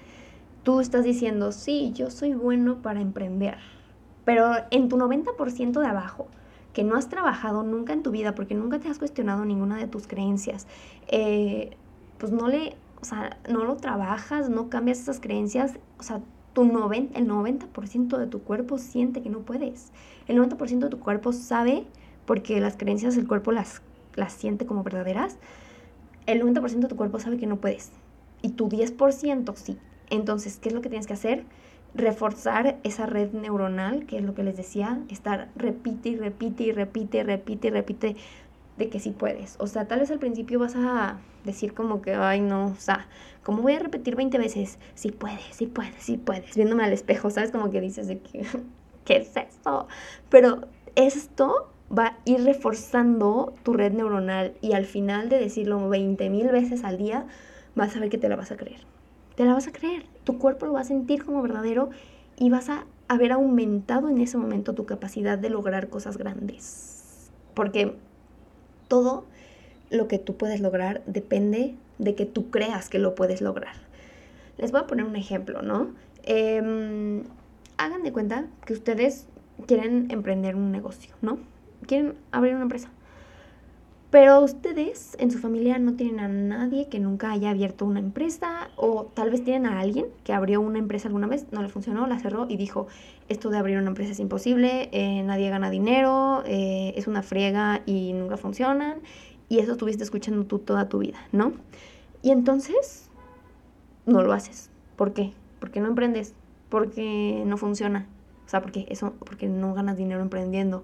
tú 0.61 0.79
estás 0.79 1.03
diciendo, 1.03 1.51
sí, 1.51 1.91
yo 1.95 2.11
soy 2.11 2.35
bueno 2.35 2.83
para 2.83 3.01
emprender, 3.01 3.57
pero 4.25 4.51
en 4.69 4.87
tu 4.87 4.97
90% 4.97 5.79
de 5.79 5.87
abajo, 5.87 6.27
que 6.71 6.83
no 6.83 6.95
has 6.95 7.09
trabajado 7.09 7.63
nunca 7.63 7.93
en 7.93 8.03
tu 8.03 8.11
vida 8.11 8.35
porque 8.35 8.53
nunca 8.53 8.77
te 8.77 8.87
has 8.87 8.99
cuestionado 8.99 9.43
ninguna 9.43 9.77
de 9.77 9.87
tus 9.87 10.05
creencias, 10.05 10.67
eh, 11.07 11.75
pues 12.19 12.31
no 12.31 12.47
le, 12.47 12.75
o 13.01 13.05
sea, 13.05 13.39
no 13.49 13.63
lo 13.63 13.77
trabajas, 13.77 14.49
no 14.49 14.69
cambias 14.69 14.99
esas 14.99 15.19
creencias, 15.19 15.79
o 15.97 16.03
sea, 16.03 16.21
tu 16.53 16.61
el 16.61 16.69
90% 16.69 18.17
de 18.17 18.27
tu 18.27 18.43
cuerpo 18.43 18.77
siente 18.77 19.21
que 19.21 19.29
no 19.29 19.39
puedes. 19.39 19.91
El 20.27 20.37
90% 20.37 20.79
de 20.79 20.89
tu 20.89 20.99
cuerpo 20.99 21.33
sabe, 21.33 21.87
porque 22.25 22.61
las 22.61 22.77
creencias 22.77 23.15
del 23.15 23.27
cuerpo 23.27 23.51
las, 23.51 23.81
las 24.15 24.33
siente 24.33 24.65
como 24.65 24.83
verdaderas, 24.83 25.37
el 26.25 26.41
90% 26.41 26.79
de 26.79 26.87
tu 26.87 26.95
cuerpo 26.95 27.19
sabe 27.19 27.37
que 27.37 27.47
no 27.47 27.57
puedes. 27.57 27.91
Y 28.41 28.49
tu 28.49 28.69
10% 28.69 29.55
sí. 29.55 29.77
Entonces, 30.09 30.57
¿qué 30.57 30.69
es 30.69 30.75
lo 30.75 30.81
que 30.81 30.89
tienes 30.89 31.07
que 31.07 31.13
hacer? 31.13 31.43
Reforzar 31.93 32.77
esa 32.83 33.05
red 33.05 33.31
neuronal, 33.31 34.05
que 34.05 34.17
es 34.17 34.23
lo 34.23 34.35
que 34.35 34.43
les 34.43 34.57
decía, 34.57 34.99
estar 35.09 35.49
repite 35.55 36.09
y 36.09 36.17
repite 36.17 36.63
y 36.63 36.71
repite 36.71 37.19
y 37.19 37.23
repite 37.23 37.67
y 37.67 37.71
repite 37.71 38.15
de 38.77 38.89
que 38.89 38.99
sí 38.99 39.11
puedes. 39.11 39.55
O 39.59 39.67
sea, 39.67 39.87
tal 39.87 40.01
vez 40.01 40.11
al 40.11 40.19
principio 40.19 40.59
vas 40.59 40.75
a 40.75 41.19
decir 41.45 41.73
como 41.73 42.01
que, 42.01 42.13
ay 42.13 42.41
no, 42.41 42.67
o 42.67 42.75
sea, 42.75 43.07
¿cómo 43.43 43.61
voy 43.61 43.73
a 43.73 43.79
repetir 43.79 44.15
20 44.15 44.37
veces? 44.37 44.77
Sí 44.95 45.11
puedes, 45.11 45.43
sí 45.51 45.67
puedes, 45.67 46.03
sí 46.03 46.17
puedes, 46.17 46.55
viéndome 46.55 46.83
al 46.83 46.91
espejo, 46.91 47.29
¿sabes? 47.29 47.51
Como 47.51 47.71
que 47.71 47.79
dices 47.79 48.07
que, 48.07 48.45
¿qué 49.05 49.17
es 49.17 49.37
esto? 49.37 49.87
Pero 50.29 50.67
esto 50.95 51.71
va 51.95 52.05
a 52.05 52.17
ir 52.25 52.43
reforzando 52.43 53.53
tu 53.63 53.73
red 53.73 53.93
neuronal 53.93 54.53
y 54.61 54.73
al 54.73 54.85
final 54.85 55.29
de 55.29 55.39
decirlo 55.39 55.87
20 55.89 56.29
mil 56.29 56.47
veces 56.49 56.83
al 56.83 56.97
día, 56.97 57.25
vas 57.75 57.95
a 57.95 57.99
ver 57.99 58.09
que 58.09 58.17
te 58.17 58.29
la 58.29 58.35
vas 58.35 58.51
a 58.51 58.57
creer. 58.57 58.81
Te 59.35 59.45
la 59.45 59.53
vas 59.53 59.67
a 59.67 59.71
creer. 59.71 60.05
Tu 60.23 60.39
cuerpo 60.39 60.65
lo 60.65 60.73
va 60.73 60.81
a 60.81 60.85
sentir 60.85 61.25
como 61.25 61.41
verdadero 61.41 61.89
y 62.37 62.49
vas 62.49 62.69
a 62.69 62.85
haber 63.07 63.31
aumentado 63.31 64.09
en 64.09 64.19
ese 64.19 64.37
momento 64.37 64.73
tu 64.73 64.85
capacidad 64.85 65.37
de 65.37 65.49
lograr 65.49 65.89
cosas 65.89 66.17
grandes. 66.17 67.29
Porque 67.53 67.95
todo 68.87 69.25
lo 69.89 70.07
que 70.07 70.19
tú 70.19 70.35
puedes 70.35 70.61
lograr 70.61 71.03
depende 71.05 71.75
de 71.99 72.15
que 72.15 72.25
tú 72.25 72.49
creas 72.49 72.89
que 72.89 72.99
lo 72.99 73.15
puedes 73.15 73.41
lograr. 73.41 73.75
Les 74.57 74.71
voy 74.71 74.81
a 74.81 74.87
poner 74.87 75.05
un 75.05 75.15
ejemplo, 75.15 75.61
¿no? 75.61 75.93
Em, 76.23 77.23
hagan 77.77 78.03
de 78.03 78.11
cuenta 78.11 78.47
que 78.65 78.73
ustedes 78.73 79.27
quieren 79.67 80.07
emprender 80.09 80.55
un 80.55 80.71
negocio, 80.71 81.13
¿no? 81.21 81.37
Quieren 81.87 82.15
abrir 82.31 82.53
una 82.53 82.63
empresa. 82.63 82.89
Pero 84.11 84.39
ustedes 84.39 85.17
en 85.19 85.29
su 85.29 85.39
familia 85.39 85.77
no 85.77 85.95
tienen 85.95 86.19
a 86.19 86.27
nadie 86.29 86.87
que 86.87 86.99
nunca 86.99 87.31
haya 87.31 87.49
abierto 87.49 87.85
una 87.85 87.99
empresa 87.99 88.69
o 88.77 89.11
tal 89.13 89.29
vez 89.29 89.43
tienen 89.43 89.65
a 89.65 89.79
alguien 89.81 90.05
que 90.23 90.31
abrió 90.31 90.61
una 90.61 90.79
empresa 90.79 91.09
alguna 91.09 91.27
vez, 91.27 91.47
no 91.51 91.61
le 91.61 91.67
funcionó, 91.67 92.07
la 92.07 92.17
cerró 92.19 92.45
y 92.47 92.55
dijo, 92.55 92.87
esto 93.27 93.49
de 93.49 93.57
abrir 93.57 93.77
una 93.77 93.89
empresa 93.89 94.13
es 94.13 94.19
imposible, 94.21 94.87
eh, 94.93 95.21
nadie 95.23 95.49
gana 95.49 95.69
dinero, 95.69 96.43
eh, 96.45 96.93
es 96.95 97.07
una 97.07 97.23
friega 97.23 97.81
y 97.85 98.13
nunca 98.13 98.37
funcionan. 98.37 98.99
Y 99.49 99.59
eso 99.59 99.73
estuviste 99.73 100.03
escuchando 100.03 100.45
tú 100.45 100.59
toda 100.59 100.87
tu 100.87 100.99
vida, 100.99 101.19
¿no? 101.33 101.51
Y 102.21 102.31
entonces 102.31 103.09
no 104.05 104.23
lo 104.23 104.31
haces. 104.31 104.69
¿Por 104.95 105.13
qué? 105.13 105.33
Porque 105.59 105.81
no 105.81 105.87
emprendes, 105.87 106.33
porque 106.69 107.43
no 107.45 107.57
funciona. 107.57 108.07
O 108.45 108.49
sea, 108.49 108.61
porque 108.61 108.85
eso, 108.89 109.13
porque 109.19 109.47
no 109.47 109.73
ganas 109.73 109.97
dinero 109.97 110.21
emprendiendo. 110.21 110.83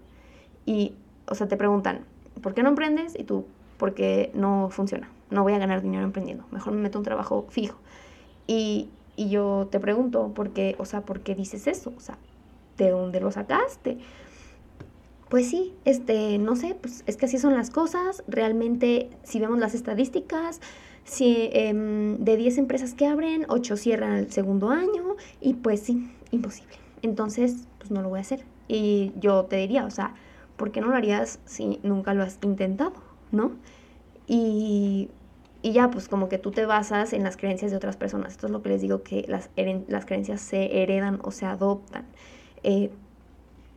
Y, 0.65 0.93
o 1.27 1.35
sea, 1.35 1.47
te 1.47 1.57
preguntan, 1.57 2.05
¿por 2.41 2.53
qué 2.53 2.63
no 2.63 2.69
emprendes? 2.69 3.17
Y 3.17 3.23
tú, 3.23 3.45
porque 3.77 4.31
no 4.33 4.69
funciona. 4.69 5.09
No 5.29 5.43
voy 5.43 5.53
a 5.53 5.57
ganar 5.57 5.81
dinero 5.81 6.03
emprendiendo. 6.03 6.45
Mejor 6.51 6.73
me 6.73 6.81
meto 6.81 6.97
un 6.99 7.05
trabajo 7.05 7.45
fijo. 7.49 7.77
Y, 8.47 8.89
y 9.15 9.29
yo 9.29 9.67
te 9.71 9.79
pregunto, 9.79 10.31
¿por 10.33 10.51
qué, 10.51 10.75
o 10.77 10.85
sea, 10.85 11.01
por 11.01 11.21
qué 11.21 11.35
dices 11.35 11.67
eso? 11.67 11.93
O 11.95 11.99
sea, 11.99 12.17
¿de 12.77 12.89
dónde 12.89 13.19
lo 13.19 13.31
sacaste? 13.31 13.97
Pues 15.29 15.49
sí, 15.49 15.73
este, 15.85 16.37
no 16.39 16.57
sé, 16.57 16.75
pues 16.75 17.03
es 17.07 17.15
que 17.15 17.25
así 17.25 17.37
son 17.37 17.53
las 17.53 17.69
cosas. 17.69 18.23
Realmente, 18.27 19.09
si 19.23 19.39
vemos 19.39 19.59
las 19.59 19.73
estadísticas, 19.73 20.59
si 21.05 21.49
em, 21.53 22.17
de 22.17 22.35
10 22.35 22.57
empresas 22.57 22.93
que 22.93 23.05
abren, 23.05 23.45
8 23.47 23.77
cierran 23.77 24.13
el 24.17 24.31
segundo 24.31 24.69
año 24.69 25.15
y 25.39 25.53
pues 25.53 25.79
sí, 25.81 26.11
imposible. 26.31 26.75
Entonces, 27.01 27.67
pues 27.77 27.91
no 27.91 28.01
lo 28.01 28.09
voy 28.09 28.19
a 28.19 28.21
hacer. 28.21 28.43
Y 28.67 29.13
yo 29.19 29.45
te 29.45 29.55
diría, 29.55 29.85
o 29.85 29.91
sea, 29.91 30.15
¿por 30.57 30.71
qué 30.71 30.81
no 30.81 30.87
lo 30.87 30.95
harías 30.95 31.39
si 31.45 31.79
nunca 31.83 32.13
lo 32.13 32.23
has 32.23 32.39
intentado? 32.43 32.93
¿No? 33.31 33.51
Y, 34.27 35.09
y 35.61 35.73
ya, 35.73 35.91
pues 35.91 36.07
como 36.07 36.29
que 36.29 36.37
tú 36.37 36.51
te 36.51 36.65
basas 36.65 37.13
en 37.13 37.23
las 37.23 37.37
creencias 37.37 37.71
de 37.71 37.77
otras 37.77 37.97
personas. 37.97 38.33
Esto 38.33 38.47
es 38.47 38.51
lo 38.51 38.61
que 38.61 38.69
les 38.69 38.81
digo, 38.81 39.03
que 39.03 39.25
las, 39.27 39.49
las 39.87 40.05
creencias 40.05 40.41
se 40.41 40.81
heredan 40.81 41.19
o 41.23 41.31
se 41.31 41.45
adoptan. 41.45 42.05
Eh, 42.63 42.91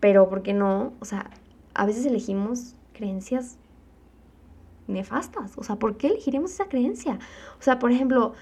pero, 0.00 0.28
¿por 0.28 0.42
qué 0.42 0.52
no? 0.52 0.92
O 1.00 1.04
sea, 1.04 1.30
a 1.74 1.86
veces 1.86 2.06
elegimos 2.06 2.74
creencias 2.92 3.58
nefastas. 4.86 5.56
O 5.56 5.62
sea, 5.62 5.76
¿por 5.76 5.96
qué 5.96 6.08
elegiremos 6.08 6.52
esa 6.52 6.66
creencia? 6.66 7.18
O 7.58 7.62
sea, 7.62 7.78
por 7.78 7.90
ejemplo, 7.90 8.34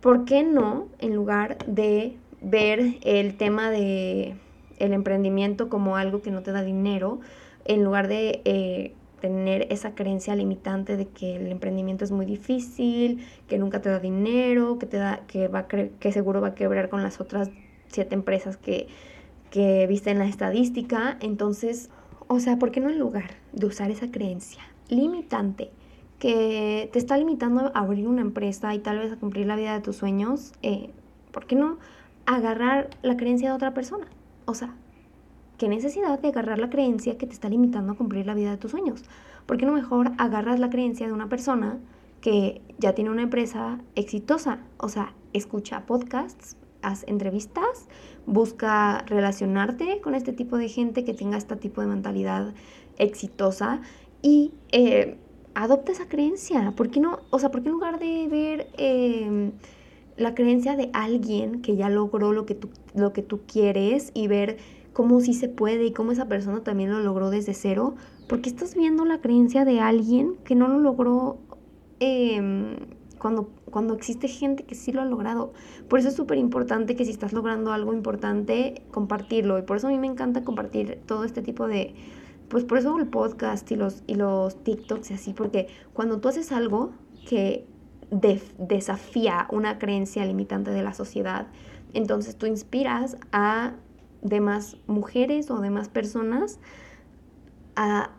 ¿por 0.00 0.24
qué 0.24 0.42
no, 0.42 0.88
en 0.98 1.14
lugar 1.14 1.58
de 1.66 2.16
ver 2.40 2.98
el 3.02 3.36
tema 3.36 3.70
de 3.70 4.36
el 4.78 4.92
emprendimiento 4.92 5.68
como 5.68 5.96
algo 5.96 6.22
que 6.22 6.30
no 6.30 6.42
te 6.42 6.52
da 6.52 6.62
dinero, 6.62 7.20
en 7.64 7.84
lugar 7.84 8.08
de 8.08 8.42
eh, 8.44 8.94
tener 9.20 9.66
esa 9.70 9.94
creencia 9.94 10.34
limitante 10.36 10.96
de 10.96 11.06
que 11.06 11.36
el 11.36 11.48
emprendimiento 11.48 12.04
es 12.04 12.12
muy 12.12 12.26
difícil, 12.26 13.26
que 13.48 13.58
nunca 13.58 13.80
te 13.80 13.88
da 13.88 13.98
dinero, 13.98 14.78
que 14.78 14.86
te 14.86 14.98
da, 14.98 15.20
que 15.26 15.48
va 15.48 15.66
que 15.66 16.12
seguro 16.12 16.40
va 16.40 16.48
a 16.48 16.54
quebrar 16.54 16.88
con 16.88 17.02
las 17.02 17.20
otras 17.20 17.50
siete 17.88 18.14
empresas 18.14 18.56
que, 18.56 18.88
que 19.50 19.86
viste 19.86 20.10
en 20.10 20.18
la 20.18 20.26
estadística, 20.26 21.16
entonces, 21.20 21.90
o 22.28 22.40
sea, 22.40 22.58
¿por 22.58 22.70
qué 22.70 22.80
no 22.80 22.90
en 22.90 22.98
lugar 22.98 23.30
de 23.52 23.66
usar 23.66 23.90
esa 23.90 24.10
creencia 24.10 24.62
limitante 24.88 25.70
que 26.18 26.88
te 26.92 26.98
está 26.98 27.16
limitando 27.16 27.72
a 27.74 27.80
abrir 27.80 28.08
una 28.08 28.22
empresa 28.22 28.74
y 28.74 28.78
tal 28.78 28.98
vez 28.98 29.12
a 29.12 29.16
cumplir 29.16 29.46
la 29.46 29.56
vida 29.56 29.74
de 29.74 29.80
tus 29.80 29.96
sueños, 29.96 30.52
eh, 30.62 30.90
¿por 31.30 31.46
qué 31.46 31.56
no 31.56 31.78
agarrar 32.24 32.90
la 33.02 33.16
creencia 33.16 33.50
de 33.50 33.54
otra 33.54 33.74
persona? 33.74 34.06
O 34.46 34.54
sea, 34.54 34.74
¿qué 35.58 35.68
necesidad 35.68 36.18
de 36.18 36.28
agarrar 36.28 36.58
la 36.58 36.70
creencia 36.70 37.18
que 37.18 37.26
te 37.26 37.34
está 37.34 37.48
limitando 37.48 37.92
a 37.92 37.96
cumplir 37.96 38.26
la 38.26 38.34
vida 38.34 38.50
de 38.50 38.56
tus 38.56 38.70
sueños? 38.70 39.04
¿Por 39.44 39.58
qué 39.58 39.66
no 39.66 39.72
mejor 39.72 40.12
agarras 40.18 40.58
la 40.58 40.70
creencia 40.70 41.06
de 41.06 41.12
una 41.12 41.28
persona 41.28 41.78
que 42.20 42.62
ya 42.78 42.94
tiene 42.94 43.10
una 43.10 43.22
empresa 43.22 43.80
exitosa? 43.94 44.60
O 44.78 44.88
sea, 44.88 45.14
escucha 45.32 45.84
podcasts, 45.86 46.56
haz 46.82 47.04
entrevistas, 47.08 47.88
busca 48.26 49.04
relacionarte 49.06 50.00
con 50.00 50.14
este 50.14 50.32
tipo 50.32 50.56
de 50.56 50.68
gente 50.68 51.04
que 51.04 51.14
tenga 51.14 51.36
este 51.36 51.56
tipo 51.56 51.80
de 51.80 51.88
mentalidad 51.88 52.54
exitosa 52.98 53.80
y 54.22 54.52
eh, 54.72 55.18
adopta 55.54 55.92
esa 55.92 56.08
creencia. 56.08 56.72
¿Por 56.76 56.90
qué 56.90 57.00
no? 57.00 57.20
O 57.30 57.38
sea, 57.38 57.50
¿por 57.50 57.62
qué 57.62 57.68
en 57.68 57.74
lugar 57.74 57.98
de 57.98 58.28
ver 58.28 58.68
em, 58.76 59.52
la 60.16 60.34
creencia 60.34 60.76
de 60.76 60.90
alguien 60.92 61.62
que 61.62 61.76
ya 61.76 61.88
logró 61.88 62.32
lo 62.32 62.46
que, 62.46 62.54
tú, 62.54 62.70
lo 62.94 63.12
que 63.12 63.22
tú 63.22 63.40
quieres 63.46 64.10
y 64.14 64.28
ver 64.28 64.58
cómo 64.92 65.20
sí 65.20 65.34
se 65.34 65.48
puede 65.48 65.84
y 65.84 65.92
cómo 65.92 66.12
esa 66.12 66.26
persona 66.26 66.62
también 66.62 66.90
lo 66.90 67.00
logró 67.00 67.30
desde 67.30 67.54
cero? 67.54 67.94
¿Por 68.28 68.40
qué 68.40 68.48
estás 68.48 68.74
viendo 68.74 69.04
la 69.04 69.20
creencia 69.20 69.64
de 69.64 69.80
alguien 69.80 70.36
que 70.44 70.54
no 70.54 70.68
lo 70.68 70.80
logró 70.80 71.38
em, 72.00 72.76
cuando, 73.18 73.50
cuando 73.70 73.94
existe 73.94 74.26
gente 74.26 74.64
que 74.64 74.74
sí 74.74 74.92
lo 74.92 75.02
ha 75.02 75.04
logrado? 75.04 75.52
Por 75.88 75.98
eso 75.98 76.08
es 76.08 76.14
súper 76.14 76.38
importante 76.38 76.96
que 76.96 77.04
si 77.04 77.10
estás 77.10 77.32
logrando 77.32 77.72
algo 77.72 77.92
importante, 77.92 78.82
compartirlo. 78.90 79.58
Y 79.58 79.62
por 79.62 79.76
eso 79.76 79.88
a 79.88 79.90
mí 79.90 79.98
me 79.98 80.06
encanta 80.06 80.44
compartir 80.44 80.98
todo 81.06 81.24
este 81.24 81.42
tipo 81.42 81.68
de 81.68 81.94
pues 82.48 82.64
por 82.64 82.78
eso 82.78 82.98
el 82.98 83.08
podcast 83.08 83.70
y 83.72 83.76
los, 83.76 84.02
y 84.06 84.14
los 84.14 84.62
TikToks 84.62 85.10
y 85.10 85.14
así, 85.14 85.32
porque 85.32 85.66
cuando 85.92 86.20
tú 86.20 86.28
haces 86.28 86.52
algo 86.52 86.92
que 87.28 87.66
desafía 88.10 89.46
una 89.50 89.78
creencia 89.78 90.24
limitante 90.24 90.70
de 90.70 90.82
la 90.82 90.94
sociedad, 90.94 91.46
entonces 91.92 92.36
tú 92.36 92.46
inspiras 92.46 93.16
a 93.32 93.74
demás 94.22 94.76
mujeres 94.86 95.50
o 95.50 95.60
demás 95.60 95.88
personas 95.88 96.58
a 97.74 98.10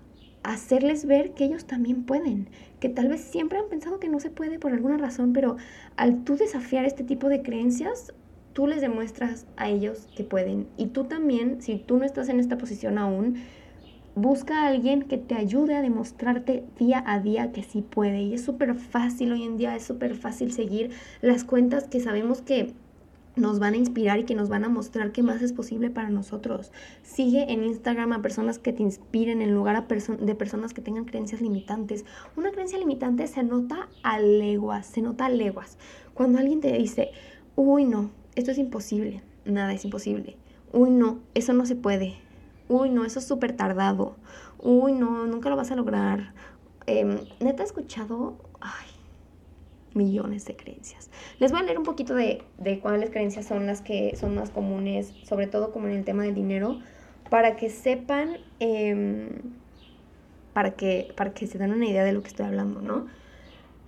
hacerles 0.43 1.05
ver 1.05 1.33
que 1.33 1.45
ellos 1.45 1.65
también 1.65 2.03
pueden, 2.03 2.49
que 2.79 2.89
tal 2.89 3.09
vez 3.09 3.21
siempre 3.21 3.59
han 3.59 3.67
pensado 3.69 3.99
que 3.99 4.07
no 4.07 4.19
se 4.19 4.29
puede 4.29 4.59
por 4.59 4.71
alguna 4.71 4.97
razón, 4.97 5.33
pero 5.33 5.57
al 5.97 6.23
tú 6.23 6.37
desafiar 6.37 6.85
este 6.85 7.03
tipo 7.03 7.27
de 7.27 7.41
creencias, 7.41 8.13
tú 8.53 8.65
les 8.65 8.81
demuestras 8.81 9.45
a 9.57 9.69
ellos 9.69 10.07
que 10.15 10.23
pueden. 10.23 10.67
Y 10.77 10.87
tú 10.87 11.03
también, 11.03 11.61
si 11.61 11.77
tú 11.77 11.97
no 11.97 12.05
estás 12.05 12.29
en 12.29 12.39
esta 12.39 12.57
posición 12.57 12.97
aún, 12.97 13.35
Busca 14.19 14.63
a 14.63 14.69
alguien 14.69 15.03
que 15.03 15.19
te 15.19 15.35
ayude 15.35 15.75
a 15.75 15.83
demostrarte 15.83 16.63
día 16.79 17.03
a 17.05 17.19
día 17.19 17.51
que 17.51 17.61
sí 17.61 17.83
puede. 17.83 18.23
Y 18.23 18.33
es 18.33 18.43
súper 18.43 18.73
fácil 18.73 19.31
hoy 19.31 19.43
en 19.43 19.57
día, 19.57 19.75
es 19.75 19.83
súper 19.83 20.15
fácil 20.15 20.51
seguir 20.51 20.89
las 21.21 21.43
cuentas 21.43 21.83
que 21.83 21.99
sabemos 21.99 22.41
que 22.41 22.73
nos 23.35 23.59
van 23.59 23.75
a 23.75 23.77
inspirar 23.77 24.17
y 24.17 24.23
que 24.23 24.33
nos 24.33 24.49
van 24.49 24.65
a 24.65 24.69
mostrar 24.69 25.11
qué 25.11 25.21
más 25.21 25.43
es 25.43 25.53
posible 25.53 25.91
para 25.91 26.09
nosotros. 26.09 26.71
Sigue 27.03 27.53
en 27.53 27.63
Instagram 27.63 28.11
a 28.11 28.23
personas 28.23 28.57
que 28.57 28.73
te 28.73 28.81
inspiren 28.81 29.43
en 29.43 29.53
lugar 29.53 29.75
a 29.75 29.81
de 29.83 30.33
personas 30.33 30.73
que 30.73 30.81
tengan 30.81 31.05
creencias 31.05 31.39
limitantes. 31.39 32.03
Una 32.35 32.49
creencia 32.49 32.79
limitante 32.79 33.27
se 33.27 33.43
nota 33.43 33.87
a 34.01 34.19
leguas, 34.19 34.87
se 34.87 35.03
nota 35.03 35.27
a 35.27 35.29
leguas. 35.29 35.77
Cuando 36.15 36.39
alguien 36.39 36.59
te 36.59 36.75
dice, 36.75 37.11
uy 37.55 37.85
no, 37.85 38.09
esto 38.33 38.49
es 38.49 38.57
imposible, 38.57 39.21
nada 39.45 39.73
es 39.73 39.85
imposible. 39.85 40.37
Uy 40.73 40.89
no, 40.89 41.19
eso 41.35 41.53
no 41.53 41.67
se 41.67 41.75
puede, 41.75 42.15
uy, 42.69 42.89
no, 42.89 43.05
eso 43.05 43.19
es 43.19 43.27
súper 43.27 43.55
tardado, 43.55 44.15
uy, 44.59 44.93
no, 44.93 45.25
nunca 45.27 45.49
lo 45.49 45.55
vas 45.55 45.71
a 45.71 45.75
lograr. 45.75 46.33
Em, 46.85 47.19
neta 47.39 47.63
he 47.63 47.65
escuchado, 47.65 48.37
ay, 48.61 48.87
millones 49.93 50.45
de 50.45 50.55
creencias. 50.55 51.09
Les 51.39 51.51
voy 51.51 51.61
a 51.61 51.63
leer 51.63 51.77
un 51.77 51.83
poquito 51.83 52.13
de, 52.13 52.43
de 52.57 52.79
cuáles 52.79 53.09
creencias 53.09 53.45
son 53.45 53.65
las 53.65 53.81
que 53.81 54.15
son 54.15 54.35
más 54.35 54.49
comunes, 54.49 55.13
sobre 55.23 55.47
todo 55.47 55.71
como 55.71 55.87
en 55.87 55.93
el 55.95 56.05
tema 56.05 56.23
del 56.23 56.35
dinero, 56.35 56.79
para 57.29 57.55
que 57.55 57.69
sepan, 57.69 58.37
em, 58.59 59.29
para, 60.53 60.71
que, 60.71 61.13
para 61.15 61.33
que 61.33 61.47
se 61.47 61.57
den 61.57 61.73
una 61.73 61.85
idea 61.85 62.03
de 62.03 62.13
lo 62.13 62.21
que 62.21 62.29
estoy 62.29 62.45
hablando, 62.45 62.81
¿no? 62.81 63.07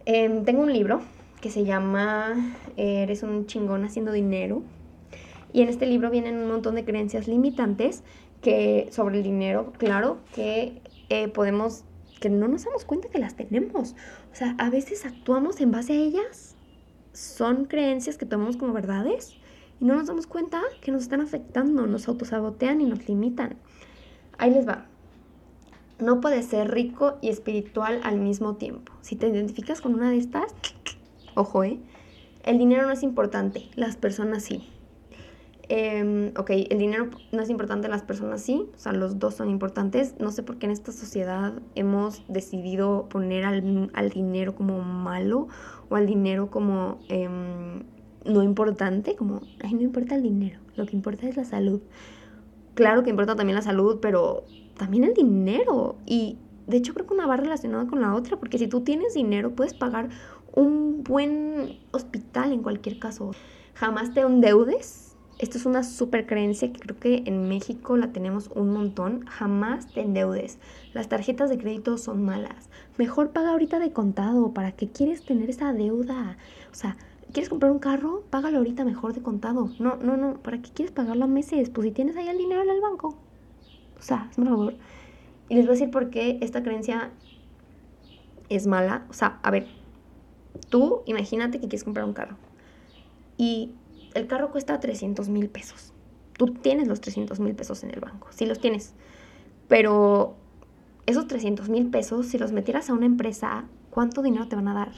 Em, 0.05 0.43
tengo 0.43 0.61
un 0.63 0.73
libro 0.73 1.01
que 1.41 1.49
se 1.49 1.63
llama 1.63 2.55
Eres 2.75 3.23
un 3.23 3.45
chingón 3.45 3.85
haciendo 3.85 4.11
dinero. 4.11 4.63
Y 5.51 5.61
en 5.61 5.69
este 5.69 5.85
libro 5.85 6.09
vienen 6.09 6.35
un 6.37 6.47
montón 6.47 6.75
de 6.75 6.85
creencias 6.85 7.27
limitantes 7.27 8.03
que 8.41 8.89
sobre 8.91 9.17
el 9.17 9.23
dinero, 9.23 9.73
claro, 9.77 10.19
que 10.33 10.81
eh, 11.09 11.27
podemos, 11.27 11.83
que 12.19 12.29
no 12.29 12.47
nos 12.47 12.65
damos 12.65 12.85
cuenta 12.85 13.09
que 13.09 13.19
las 13.19 13.35
tenemos. 13.35 13.95
O 14.31 14.35
sea, 14.35 14.55
a 14.57 14.69
veces 14.69 15.05
actuamos 15.05 15.59
en 15.61 15.71
base 15.71 15.93
a 15.93 15.97
ellas. 15.97 16.55
Son 17.13 17.65
creencias 17.65 18.17
que 18.17 18.25
tomamos 18.25 18.57
como 18.57 18.73
verdades 18.73 19.35
y 19.79 19.85
no 19.85 19.95
nos 19.95 20.07
damos 20.07 20.27
cuenta 20.27 20.61
que 20.81 20.91
nos 20.91 21.03
están 21.03 21.21
afectando, 21.21 21.87
nos 21.87 22.07
autosabotean 22.07 22.81
y 22.81 22.85
nos 22.85 23.07
limitan. 23.07 23.57
Ahí 24.37 24.51
les 24.51 24.67
va. 24.67 24.85
No 25.99 26.21
puedes 26.21 26.45
ser 26.45 26.71
rico 26.71 27.17
y 27.21 27.29
espiritual 27.29 27.99
al 28.03 28.19
mismo 28.19 28.55
tiempo. 28.55 28.93
Si 29.01 29.15
te 29.15 29.27
identificas 29.27 29.81
con 29.81 29.95
una 29.95 30.09
de 30.09 30.17
estas, 30.17 30.53
ojo, 31.35 31.63
¿eh? 31.63 31.79
El 32.43 32.57
dinero 32.57 32.83
no 32.83 32.91
es 32.91 33.03
importante, 33.03 33.69
las 33.75 33.97
personas 33.97 34.43
sí. 34.43 34.69
Em, 35.71 36.29
ok, 36.35 36.49
el 36.71 36.79
dinero 36.79 37.11
no 37.31 37.43
es 37.43 37.49
importante, 37.51 37.87
las 37.89 38.01
personas 38.01 38.41
sí, 38.41 38.67
o 38.73 38.77
sea, 38.79 38.91
los 38.91 39.19
dos 39.19 39.35
son 39.35 39.51
importantes. 39.51 40.15
No 40.19 40.31
sé 40.31 40.41
por 40.41 40.57
qué 40.57 40.65
en 40.65 40.71
esta 40.71 40.91
sociedad 40.91 41.53
hemos 41.75 42.23
decidido 42.27 43.07
poner 43.07 43.45
al, 43.45 43.91
al 43.93 44.09
dinero 44.09 44.55
como 44.55 44.81
malo 44.81 45.47
o 45.89 45.95
al 45.95 46.07
dinero 46.07 46.49
como 46.49 46.97
em, 47.07 47.83
no 48.25 48.41
importante, 48.41 49.15
como, 49.15 49.41
ay, 49.63 49.75
no 49.75 49.81
importa 49.81 50.15
el 50.15 50.23
dinero, 50.23 50.59
lo 50.75 50.87
que 50.87 50.95
importa 50.95 51.27
es 51.27 51.37
la 51.37 51.45
salud. 51.45 51.81
Claro 52.73 53.03
que 53.03 53.11
importa 53.11 53.35
también 53.35 53.55
la 53.55 53.61
salud, 53.61 53.99
pero 54.01 54.45
también 54.75 55.03
el 55.03 55.13
dinero. 55.13 55.97
Y 56.07 56.39
de 56.65 56.77
hecho 56.77 56.95
creo 56.95 57.05
que 57.05 57.13
una 57.13 57.27
va 57.27 57.37
relacionada 57.37 57.85
con 57.85 58.01
la 58.01 58.15
otra, 58.15 58.37
porque 58.37 58.57
si 58.57 58.67
tú 58.67 58.81
tienes 58.81 59.13
dinero 59.13 59.51
puedes 59.51 59.75
pagar 59.75 60.09
un 60.55 61.03
buen 61.03 61.77
hospital 61.91 62.53
en 62.53 62.63
cualquier 62.63 62.97
caso. 62.97 63.31
Jamás 63.75 64.13
te 64.13 64.21
endeudes 64.21 65.08
esto 65.39 65.57
es 65.57 65.65
una 65.65 65.83
super 65.83 66.25
creencia 66.25 66.71
que 66.71 66.79
creo 66.79 66.99
que 66.99 67.23
en 67.25 67.47
México 67.47 67.95
la 67.95 68.11
tenemos 68.11 68.49
un 68.53 68.71
montón. 68.71 69.25
Jamás 69.25 69.87
te 69.87 70.01
endeudes. 70.01 70.59
Las 70.93 71.07
tarjetas 71.07 71.49
de 71.49 71.57
crédito 71.57 71.97
son 71.97 72.25
malas. 72.25 72.69
Mejor 72.97 73.31
paga 73.31 73.51
ahorita 73.51 73.79
de 73.79 73.93
contado. 73.93 74.53
¿Para 74.53 74.73
qué 74.73 74.89
quieres 74.89 75.23
tener 75.23 75.49
esa 75.49 75.71
deuda? 75.71 76.37
O 76.73 76.75
sea, 76.75 76.97
¿quieres 77.31 77.47
comprar 77.49 77.71
un 77.71 77.79
carro? 77.79 78.25
Págalo 78.29 78.57
ahorita 78.57 78.83
mejor 78.83 79.13
de 79.13 79.21
contado. 79.21 79.71
No, 79.79 79.95
no, 79.95 80.17
no. 80.17 80.33
¿Para 80.39 80.61
qué 80.61 80.71
quieres 80.71 80.91
pagarlo 80.91 81.23
a 81.23 81.27
meses? 81.29 81.69
Pues 81.69 81.87
si 81.87 81.91
tienes 81.93 82.17
ahí 82.17 82.27
el 82.27 82.37
dinero 82.37 82.61
en 82.61 82.71
el 82.71 82.81
banco. 82.81 83.15
O 83.97 84.01
sea, 84.01 84.27
es 84.29 84.37
mejor. 84.37 84.75
Y 85.47 85.55
les 85.55 85.65
voy 85.65 85.71
a 85.71 85.79
decir 85.79 85.89
por 85.89 86.09
qué 86.09 86.37
esta 86.41 86.63
creencia 86.63 87.11
es 88.49 88.67
mala. 88.67 89.05
O 89.09 89.13
sea, 89.13 89.39
a 89.41 89.51
ver, 89.51 89.67
tú 90.67 91.01
imagínate 91.05 91.61
que 91.61 91.69
quieres 91.69 91.85
comprar 91.85 92.05
un 92.05 92.13
carro. 92.13 92.35
Y 93.37 93.71
el 94.13 94.27
carro 94.27 94.51
cuesta 94.51 94.79
300 94.79 95.29
mil 95.29 95.49
pesos. 95.49 95.93
Tú 96.33 96.47
tienes 96.47 96.87
los 96.87 97.01
300 97.01 97.39
mil 97.39 97.55
pesos 97.55 97.83
en 97.83 97.91
el 97.91 97.99
banco, 97.99 98.27
sí 98.31 98.45
los 98.45 98.59
tienes. 98.59 98.93
Pero 99.67 100.35
esos 101.05 101.27
300 101.27 101.69
mil 101.69 101.89
pesos, 101.89 102.27
si 102.27 102.37
los 102.37 102.51
metieras 102.51 102.89
a 102.89 102.93
una 102.93 103.05
empresa, 103.05 103.65
¿cuánto 103.89 104.21
dinero 104.21 104.47
te 104.47 104.55
van 104.55 104.67
a 104.67 104.73
dar? 104.73 104.91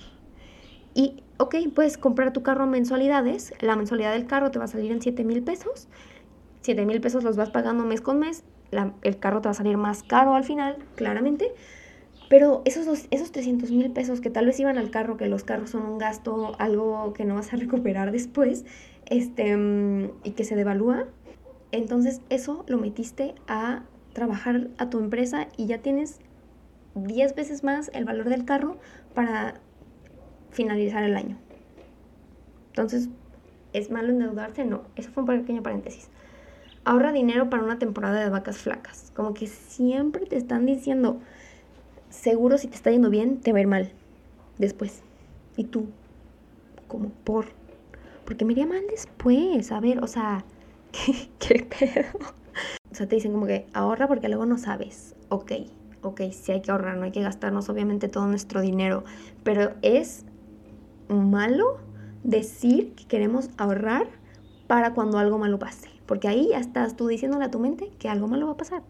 Y, 0.93 1.23
ok, 1.37 1.55
puedes 1.73 1.97
comprar 1.97 2.33
tu 2.33 2.43
carro 2.43 2.63
a 2.63 2.67
mensualidades. 2.67 3.53
La 3.61 3.75
mensualidad 3.75 4.11
del 4.11 4.27
carro 4.27 4.51
te 4.51 4.59
va 4.59 4.65
a 4.65 4.67
salir 4.67 4.91
en 4.91 5.01
7 5.01 5.23
mil 5.23 5.41
pesos. 5.41 5.87
7 6.61 6.85
mil 6.85 7.01
pesos 7.01 7.23
los 7.23 7.37
vas 7.37 7.49
pagando 7.49 7.85
mes 7.85 8.01
con 8.01 8.19
mes. 8.19 8.43
el 9.01 9.19
carro 9.19 9.41
te 9.41 9.47
va 9.47 9.51
a 9.51 9.55
salir 9.55 9.77
más 9.77 10.03
caro 10.03 10.35
al 10.35 10.43
final, 10.43 10.77
claramente. 10.95 11.53
Pero 12.31 12.61
esos, 12.63 13.07
esos 13.11 13.33
300 13.33 13.71
mil 13.71 13.91
pesos 13.91 14.21
que 14.21 14.29
tal 14.29 14.45
vez 14.45 14.57
iban 14.57 14.77
al 14.77 14.89
carro, 14.89 15.17
que 15.17 15.27
los 15.27 15.43
carros 15.43 15.71
son 15.71 15.85
un 15.85 15.97
gasto, 15.97 16.53
algo 16.59 17.11
que 17.11 17.25
no 17.25 17.35
vas 17.35 17.51
a 17.51 17.57
recuperar 17.57 18.13
después, 18.13 18.63
este, 19.07 19.49
y 20.23 20.31
que 20.31 20.45
se 20.45 20.55
devalúa, 20.55 21.07
entonces 21.73 22.21
eso 22.29 22.63
lo 22.69 22.77
metiste 22.77 23.35
a 23.49 23.83
trabajar 24.13 24.69
a 24.77 24.89
tu 24.89 24.99
empresa 24.99 25.49
y 25.57 25.65
ya 25.65 25.79
tienes 25.79 26.21
10 26.95 27.35
veces 27.35 27.65
más 27.65 27.91
el 27.93 28.05
valor 28.05 28.29
del 28.29 28.45
carro 28.45 28.77
para 29.13 29.55
finalizar 30.51 31.03
el 31.03 31.17
año. 31.17 31.37
Entonces, 32.69 33.09
¿es 33.73 33.91
malo 33.91 34.07
endeudarse? 34.07 34.63
No, 34.63 34.83
eso 34.95 35.11
fue 35.11 35.23
un 35.23 35.27
pequeño 35.27 35.63
paréntesis. 35.63 36.09
Ahorra 36.85 37.11
dinero 37.11 37.49
para 37.49 37.61
una 37.61 37.77
temporada 37.77 38.21
de 38.21 38.29
vacas 38.29 38.59
flacas. 38.59 39.11
Como 39.17 39.33
que 39.33 39.47
siempre 39.47 40.25
te 40.25 40.37
están 40.37 40.65
diciendo, 40.65 41.19
seguro 42.11 42.57
si 42.59 42.67
te 42.67 42.75
está 42.75 42.91
yendo 42.91 43.09
bien, 43.09 43.41
te 43.41 43.53
va 43.53 43.59
a 43.59 43.67
mal 43.67 43.91
después. 44.59 45.01
Y 45.57 45.63
tú, 45.65 45.87
como 46.87 47.09
por 47.09 47.45
porque 48.25 48.45
me 48.45 48.53
iría 48.53 48.65
mal 48.65 48.83
después, 48.89 49.71
a 49.71 49.79
ver, 49.79 50.01
o 50.01 50.07
sea, 50.07 50.45
¿qué, 50.91 51.29
qué 51.39 51.65
pedo? 51.65 52.07
O 52.91 52.95
sea, 52.95 53.07
te 53.07 53.15
dicen 53.15 53.33
como 53.33 53.45
que 53.45 53.67
ahorra 53.73 54.07
porque 54.07 54.29
luego 54.29 54.45
no 54.45 54.57
sabes. 54.57 55.15
Ok, 55.29 55.51
ok, 56.01 56.21
sí 56.31 56.51
hay 56.51 56.61
que 56.61 56.71
ahorrar, 56.71 56.97
no 56.97 57.03
hay 57.03 57.11
que 57.11 57.21
gastarnos 57.21 57.69
obviamente 57.69 58.07
todo 58.07 58.27
nuestro 58.27 58.61
dinero, 58.61 59.03
pero 59.43 59.73
es 59.81 60.25
malo 61.09 61.79
decir 62.23 62.93
que 62.95 63.05
queremos 63.05 63.49
ahorrar 63.57 64.07
para 64.67 64.93
cuando 64.93 65.17
algo 65.17 65.37
malo 65.37 65.59
pase, 65.59 65.89
porque 66.05 66.27
ahí 66.27 66.49
ya 66.51 66.59
estás 66.59 66.95
tú 66.95 67.07
diciéndole 67.07 67.45
a 67.45 67.51
tu 67.51 67.59
mente 67.59 67.91
que 67.99 68.07
algo 68.07 68.27
malo 68.27 68.45
va 68.45 68.53
a 68.53 68.57
pasar. 68.57 68.83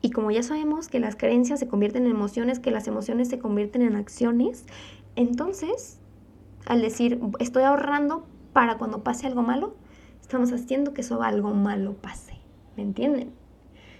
Y 0.00 0.10
como 0.10 0.30
ya 0.30 0.42
sabemos 0.42 0.88
que 0.88 1.00
las 1.00 1.16
creencias 1.16 1.58
se 1.58 1.66
convierten 1.66 2.04
en 2.04 2.12
emociones, 2.12 2.60
que 2.60 2.70
las 2.70 2.86
emociones 2.86 3.28
se 3.28 3.38
convierten 3.38 3.82
en 3.82 3.96
acciones, 3.96 4.64
entonces, 5.16 5.98
al 6.66 6.82
decir 6.82 7.20
estoy 7.40 7.64
ahorrando 7.64 8.24
para 8.52 8.78
cuando 8.78 9.02
pase 9.02 9.26
algo 9.26 9.42
malo, 9.42 9.74
estamos 10.20 10.52
haciendo 10.52 10.94
que 10.94 11.00
eso 11.00 11.22
algo 11.22 11.54
malo 11.54 11.94
pase. 11.94 12.34
¿Me 12.76 12.82
entienden? 12.84 13.32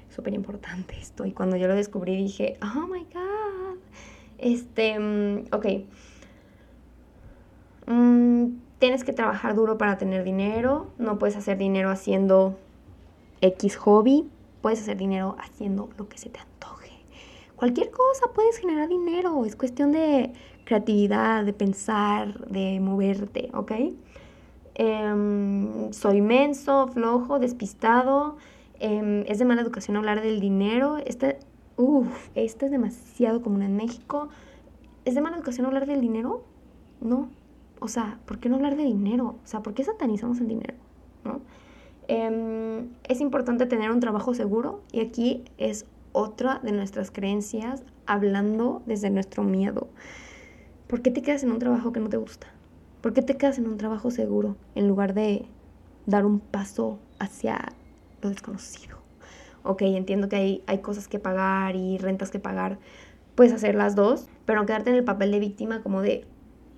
Súper 0.08 0.34
importante 0.34 0.96
esto. 0.98 1.26
Y 1.26 1.32
cuando 1.32 1.56
yo 1.56 1.66
lo 1.66 1.74
descubrí 1.74 2.16
dije, 2.16 2.58
oh 2.62 2.86
my 2.86 3.04
god. 3.12 3.78
Este, 4.38 4.98
mm, 4.98 5.46
ok. 5.52 5.66
Mm, 7.86 8.58
tienes 8.78 9.02
que 9.02 9.12
trabajar 9.12 9.54
duro 9.54 9.78
para 9.78 9.98
tener 9.98 10.22
dinero. 10.22 10.92
No 10.98 11.18
puedes 11.18 11.36
hacer 11.36 11.58
dinero 11.58 11.90
haciendo 11.90 12.56
X 13.40 13.76
hobby. 13.76 14.28
Puedes 14.68 14.82
hacer 14.82 14.98
dinero 14.98 15.34
haciendo 15.38 15.88
lo 15.96 16.10
que 16.10 16.18
se 16.18 16.28
te 16.28 16.40
antoje. 16.40 16.90
Cualquier 17.56 17.90
cosa 17.90 18.26
puedes 18.34 18.58
generar 18.58 18.86
dinero. 18.86 19.46
Es 19.46 19.56
cuestión 19.56 19.92
de 19.92 20.34
creatividad, 20.66 21.46
de 21.46 21.54
pensar, 21.54 22.46
de 22.50 22.78
moverte, 22.78 23.48
¿ok? 23.54 23.72
Em, 24.74 25.90
soy 25.94 26.20
menso, 26.20 26.86
flojo, 26.88 27.38
despistado, 27.38 28.36
em, 28.78 29.24
es 29.26 29.38
de 29.38 29.46
mala 29.46 29.62
educación 29.62 29.96
hablar 29.96 30.20
del 30.20 30.38
dinero, 30.38 30.98
este, 30.98 31.38
uff, 31.78 32.28
este 32.34 32.66
es 32.66 32.70
demasiado 32.70 33.40
común 33.40 33.62
en 33.62 33.74
México. 33.74 34.28
¿Es 35.06 35.14
de 35.14 35.22
mala 35.22 35.38
educación 35.38 35.64
hablar 35.64 35.86
del 35.86 36.02
dinero? 36.02 36.44
No. 37.00 37.30
O 37.80 37.88
sea, 37.88 38.18
¿por 38.26 38.38
qué 38.38 38.50
no 38.50 38.56
hablar 38.56 38.76
de 38.76 38.84
dinero? 38.84 39.36
O 39.42 39.46
sea, 39.46 39.62
¿por 39.62 39.72
qué 39.72 39.82
satanizamos 39.82 40.40
el 40.40 40.48
dinero? 40.48 40.74
¿No? 41.24 41.40
Em, 42.08 42.88
es 43.04 43.20
importante 43.20 43.66
tener 43.66 43.90
un 43.90 44.00
trabajo 44.00 44.32
seguro 44.32 44.82
y 44.92 45.00
aquí 45.00 45.44
es 45.58 45.84
otra 46.12 46.58
de 46.62 46.72
nuestras 46.72 47.10
creencias 47.10 47.82
hablando 48.06 48.82
desde 48.86 49.10
nuestro 49.10 49.44
miedo. 49.44 49.88
¿Por 50.86 51.02
qué 51.02 51.10
te 51.10 51.20
quedas 51.20 51.42
en 51.42 51.52
un 51.52 51.58
trabajo 51.58 51.92
que 51.92 52.00
no 52.00 52.08
te 52.08 52.16
gusta? 52.16 52.46
¿Por 53.02 53.12
qué 53.12 53.20
te 53.20 53.36
quedas 53.36 53.58
en 53.58 53.68
un 53.68 53.76
trabajo 53.76 54.10
seguro 54.10 54.56
en 54.74 54.88
lugar 54.88 55.12
de 55.12 55.44
dar 56.06 56.24
un 56.24 56.40
paso 56.40 56.98
hacia 57.18 57.74
lo 58.22 58.30
desconocido? 58.30 58.96
Ok, 59.62 59.82
entiendo 59.82 60.30
que 60.30 60.36
hay, 60.36 60.64
hay 60.66 60.78
cosas 60.78 61.08
que 61.08 61.18
pagar 61.18 61.76
y 61.76 61.98
rentas 61.98 62.30
que 62.30 62.38
pagar. 62.38 62.78
Puedes 63.34 63.52
hacer 63.52 63.74
las 63.74 63.94
dos, 63.94 64.28
pero 64.46 64.64
quedarte 64.64 64.88
en 64.88 64.96
el 64.96 65.04
papel 65.04 65.30
de 65.30 65.40
víctima 65.40 65.82
como 65.82 66.00
de 66.00 66.24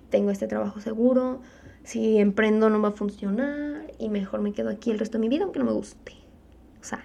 tengo 0.09 0.29
este 0.29 0.47
trabajo 0.47 0.81
seguro, 0.81 1.39
si 1.83 2.17
emprendo 2.17 2.69
no 2.69 2.81
va 2.81 2.89
a 2.89 2.91
funcionar 2.91 3.91
y 3.97 4.09
mejor 4.09 4.41
me 4.41 4.53
quedo 4.53 4.69
aquí 4.69 4.91
el 4.91 4.99
resto 4.99 5.17
de 5.17 5.21
mi 5.21 5.29
vida 5.29 5.43
aunque 5.43 5.59
no 5.59 5.65
me 5.65 5.71
guste. 5.71 6.13
O 6.79 6.83
sea, 6.83 7.03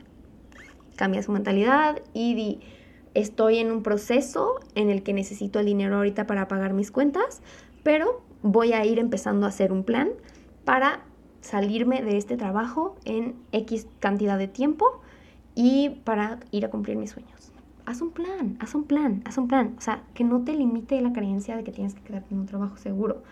cambia 0.97 1.23
su 1.23 1.33
mentalidad 1.33 2.01
y 2.13 2.35
di, 2.35 2.61
estoy 3.15 3.59
en 3.59 3.71
un 3.71 3.83
proceso 3.83 4.61
en 4.75 4.91
el 4.91 5.03
que 5.03 5.13
necesito 5.13 5.61
el 5.61 5.67
dinero 5.67 5.97
ahorita 5.97 6.27
para 6.27 6.49
pagar 6.49 6.73
mis 6.73 6.91
cuentas, 6.91 7.43
pero 7.83 8.23
voy 8.43 8.73
a 8.73 8.85
ir 8.85 8.99
empezando 8.99 9.47
a 9.47 9.51
hacer 9.51 9.73
un 9.73 9.85
plan 9.85 10.11
para 10.65 11.05
salirme 11.41 12.03
de 12.03 12.17
este 12.17 12.37
trabajo 12.37 12.97
en 13.05 13.37
X 13.53 13.87
cantidad 14.01 14.39
de 14.39 14.49
tiempo 14.49 15.01
y 15.55 15.91
para 16.05 16.41
ir 16.51 16.65
a 16.65 16.71
cumplir 16.71 16.97
mis 16.97 17.11
sueños. 17.11 17.53
Haz 17.87 18.03
un 18.03 18.11
plan, 18.11 18.57
haz 18.59 18.75
un 18.75 18.85
plan, 18.85 19.23
haz 19.25 19.39
un 19.39 19.47
plan. 19.47 19.75
O 19.79 19.81
sea, 19.81 20.03
que 20.13 20.25
no 20.25 20.43
te 20.43 20.55
limite 20.55 21.01
la 21.01 21.13
creencia 21.13 21.57
de 21.57 21.63
que 21.63 21.71
tienes 21.71 21.95
que 21.95 22.03
quedarte 22.03 22.35
en 22.35 22.41
un 22.41 22.47
trabajo 22.47 22.77
seguro. 22.77 23.23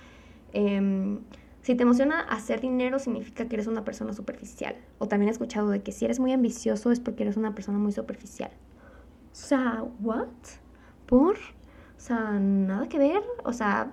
Em, 0.55 1.19
si 1.63 1.75
te 1.75 1.83
emociona 1.83 2.21
hacer 2.21 2.61
dinero, 2.61 2.99
significa 2.99 3.47
que 3.47 3.57
eres 3.57 3.67
una 3.67 3.85
persona 3.85 4.13
superficial. 4.13 4.77
O 4.99 5.09
también 5.09 5.29
he 5.29 5.33
escuchado 5.33 5.69
de 5.69 5.83
que 5.83 5.93
si 5.93 6.05
eres 6.05 6.21
muy 6.21 6.33
ambicioso 6.33 6.93
es 6.93 7.01
porque 7.01 7.25
eres 7.25 7.37
una 7.37 7.55
persona 7.55 7.79
muy 7.79 7.93
superficial. 7.93 8.51
O 9.33 9.35
sea, 9.35 9.85
¿what? 10.01 10.29
¿Por? 11.07 11.35
O 11.35 12.01
sea, 12.01 12.39
nada 12.39 12.89
que 12.89 12.99
ver. 12.99 13.23
O 13.45 13.53
sea, 13.53 13.93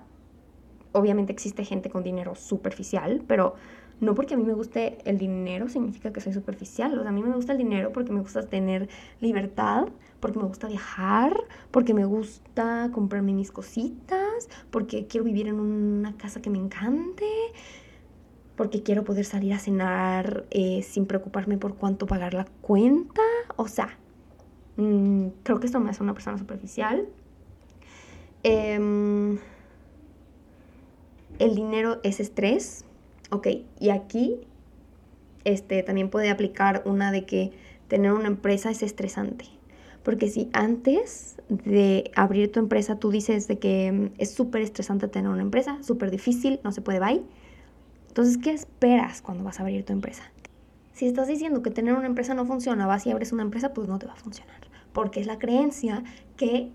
obviamente 0.92 1.32
existe 1.32 1.64
gente 1.64 1.90
con 1.90 2.04
dinero 2.04 2.34
superficial, 2.36 3.22
pero 3.26 3.54
no 4.02 4.16
porque 4.16 4.34
a 4.34 4.36
mí 4.36 4.42
me 4.42 4.52
guste 4.52 4.98
el 5.04 5.16
dinero 5.16 5.68
significa 5.68 6.12
que 6.12 6.20
soy 6.20 6.32
superficial. 6.32 6.98
O 6.98 7.02
sea, 7.02 7.10
a 7.10 7.12
mí 7.12 7.22
me 7.22 7.36
gusta 7.36 7.52
el 7.52 7.58
dinero 7.58 7.92
porque 7.92 8.12
me 8.12 8.20
gusta 8.20 8.42
tener 8.42 8.88
libertad, 9.20 9.86
porque 10.18 10.40
me 10.40 10.44
gusta 10.44 10.66
viajar, 10.66 11.36
porque 11.70 11.94
me 11.94 12.04
gusta 12.04 12.90
comprarme 12.92 13.32
mis 13.32 13.52
cositas, 13.52 14.48
porque 14.72 15.06
quiero 15.06 15.22
vivir 15.24 15.46
en 15.46 15.60
una 15.60 16.16
casa 16.16 16.42
que 16.42 16.50
me 16.50 16.58
encante, 16.58 17.30
porque 18.56 18.82
quiero 18.82 19.04
poder 19.04 19.24
salir 19.24 19.52
a 19.52 19.60
cenar 19.60 20.46
eh, 20.50 20.82
sin 20.82 21.06
preocuparme 21.06 21.56
por 21.56 21.76
cuánto 21.76 22.08
pagar 22.08 22.34
la 22.34 22.46
cuenta. 22.60 23.22
O 23.54 23.68
sea, 23.68 23.96
mm, 24.78 25.28
creo 25.44 25.60
que 25.60 25.66
esto 25.66 25.78
me 25.78 25.90
hace 25.90 26.02
una 26.02 26.12
persona 26.12 26.38
superficial. 26.38 27.06
Eh, 28.42 29.38
el 31.38 31.54
dinero 31.54 32.00
es 32.02 32.18
estrés, 32.18 32.84
ok, 33.32 33.48
y 33.80 33.88
aquí 33.90 34.40
este, 35.44 35.82
también 35.82 36.10
puede 36.10 36.30
aplicar 36.30 36.82
una 36.84 37.10
de 37.10 37.24
que 37.24 37.50
tener 37.88 38.12
una 38.12 38.28
empresa 38.28 38.70
es 38.70 38.82
estresante. 38.82 39.46
Porque 40.02 40.28
si 40.28 40.50
antes 40.52 41.36
de 41.48 42.10
abrir 42.14 42.50
tu 42.52 42.60
empresa 42.60 42.98
tú 42.98 43.10
dices 43.10 43.48
de 43.48 43.58
que 43.58 43.90
mm, 43.90 44.10
es 44.18 44.32
súper 44.34 44.62
estresante 44.62 45.08
tener 45.08 45.30
una 45.30 45.42
empresa, 45.42 45.78
súper 45.82 46.10
difícil, 46.10 46.60
no 46.62 46.72
se 46.72 46.82
puede, 46.82 47.00
bye. 47.00 47.22
Entonces, 48.08 48.36
¿qué 48.36 48.50
esperas 48.50 49.22
cuando 49.22 49.44
vas 49.44 49.58
a 49.58 49.62
abrir 49.62 49.84
tu 49.84 49.92
empresa? 49.92 50.30
Si 50.92 51.06
estás 51.06 51.26
diciendo 51.26 51.62
que 51.62 51.70
tener 51.70 51.94
una 51.94 52.06
empresa 52.06 52.34
no 52.34 52.44
funciona, 52.44 52.86
vas 52.86 53.06
y 53.06 53.10
abres 53.10 53.32
una 53.32 53.42
empresa, 53.42 53.72
pues 53.72 53.88
no 53.88 53.98
te 53.98 54.06
va 54.06 54.12
a 54.12 54.16
funcionar. 54.16 54.60
Porque 54.92 55.20
es 55.20 55.26
la 55.26 55.38
creencia 55.38 56.04
que 56.36 56.70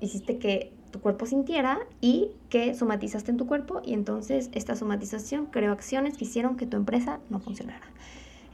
hiciste 0.00 0.38
que 0.38 0.72
tu 0.90 1.00
cuerpo 1.00 1.26
sintiera 1.26 1.78
y 2.00 2.32
que 2.48 2.74
somatizaste 2.74 3.30
en 3.30 3.36
tu 3.36 3.46
cuerpo 3.46 3.80
y 3.84 3.94
entonces 3.94 4.50
esta 4.52 4.76
somatización 4.76 5.46
creó 5.46 5.72
acciones 5.72 6.16
que 6.16 6.24
hicieron 6.24 6.56
que 6.56 6.66
tu 6.66 6.76
empresa 6.76 7.20
no 7.30 7.40
funcionara. 7.40 7.86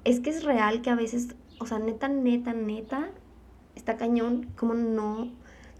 Es 0.04 0.20
que 0.20 0.30
es 0.30 0.44
real 0.44 0.82
que 0.82 0.90
a 0.90 0.94
veces, 0.94 1.34
o 1.58 1.66
sea, 1.66 1.78
neta, 1.78 2.08
neta, 2.08 2.52
neta, 2.52 3.10
está 3.74 3.96
cañón 3.96 4.48
como 4.56 4.74
no 4.74 5.30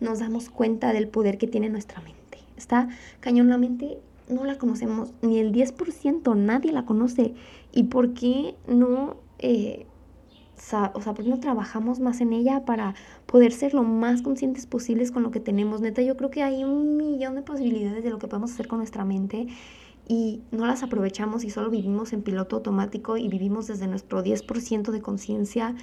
nos 0.01 0.19
damos 0.19 0.51
cuenta 0.51 0.93
del 0.93 1.09
poder 1.09 1.39
que 1.39 1.47
tiene 1.47 1.69
nuestra 1.69 2.01
mente. 2.01 2.39
Está 2.57 2.89
cañón 3.21 3.49
la 3.49 3.59
mente, 3.59 3.99
no 4.29 4.45
la 4.45 4.59
conocemos, 4.59 5.13
ni 5.23 5.39
el 5.39 5.53
10%, 5.53 6.37
nadie 6.37 6.73
la 6.73 6.85
conoce. 6.85 7.35
¿Y 7.73 7.85
por 7.85 8.15
qué 8.15 8.57
no... 8.67 9.17
Eh, 9.39 9.87
o 10.95 11.01
sea, 11.01 11.15
¿por 11.15 11.25
qué 11.25 11.31
no 11.31 11.41
trabajamos 11.41 12.01
más 12.01 12.21
en 12.21 12.33
ella 12.33 12.65
para 12.65 12.95
poder 13.27 13.53
ser 13.53 13.75
lo 13.75 13.83
más 13.83 14.23
conscientes 14.23 14.67
posibles 14.67 15.13
con 15.13 15.23
lo 15.23 15.31
que 15.31 15.41
tenemos? 15.41 15.81
Neta, 15.81 16.03
yo 16.03 16.17
creo 16.17 16.31
que 16.31 16.43
hay 16.43 16.65
un 16.65 16.97
millón 16.97 17.35
de 17.35 17.43
posibilidades 17.43 18.03
de 18.03 18.11
lo 18.11 18.19
que 18.19 18.27
podemos 18.27 18.53
hacer 18.53 18.67
con 18.67 18.79
nuestra 18.79 19.05
mente 19.05 19.49
y 20.09 20.43
no 20.53 20.67
las 20.67 20.83
aprovechamos 20.83 21.45
y 21.45 21.51
solo 21.51 21.71
vivimos 21.71 22.13
en 22.13 22.23
piloto 22.23 22.57
automático 22.57 23.17
y 23.17 23.29
vivimos 23.29 23.67
desde 23.67 23.87
nuestro 23.87 24.23
10% 24.23 24.91
de 24.91 25.01
conciencia 25.03 25.75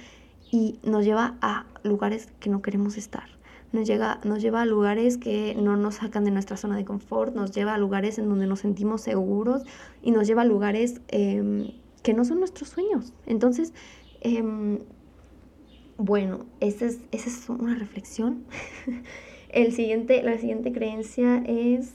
y 0.50 0.78
nos 0.82 1.04
lleva 1.04 1.36
a 1.40 1.66
lugares 1.82 2.28
que 2.40 2.50
no 2.50 2.62
queremos 2.62 2.96
estar. 2.96 3.28
Nos, 3.72 3.86
llega, 3.86 4.20
nos 4.24 4.40
lleva 4.40 4.62
a 4.62 4.66
lugares 4.66 5.18
que 5.18 5.56
no 5.56 5.76
nos 5.76 5.96
sacan 5.96 6.24
de 6.24 6.30
nuestra 6.30 6.56
zona 6.56 6.76
de 6.76 6.84
confort, 6.84 7.34
nos 7.34 7.50
lleva 7.50 7.74
a 7.74 7.78
lugares 7.78 8.18
en 8.18 8.28
donde 8.28 8.46
nos 8.46 8.60
sentimos 8.60 9.00
seguros 9.00 9.62
y 10.00 10.12
nos 10.12 10.28
lleva 10.28 10.42
a 10.42 10.44
lugares 10.44 11.00
em, 11.08 11.72
que 12.02 12.14
no 12.14 12.24
son 12.24 12.38
nuestros 12.38 12.68
sueños. 12.68 13.12
Entonces, 13.26 13.72
Em, 14.24 14.78
bueno, 15.98 16.46
esa 16.60 16.86
es, 16.86 17.00
esa 17.12 17.28
es 17.28 17.48
una 17.48 17.76
reflexión. 17.76 18.44
El 19.50 19.72
siguiente, 19.72 20.22
la 20.22 20.38
siguiente 20.38 20.72
creencia 20.72 21.44
es, 21.46 21.92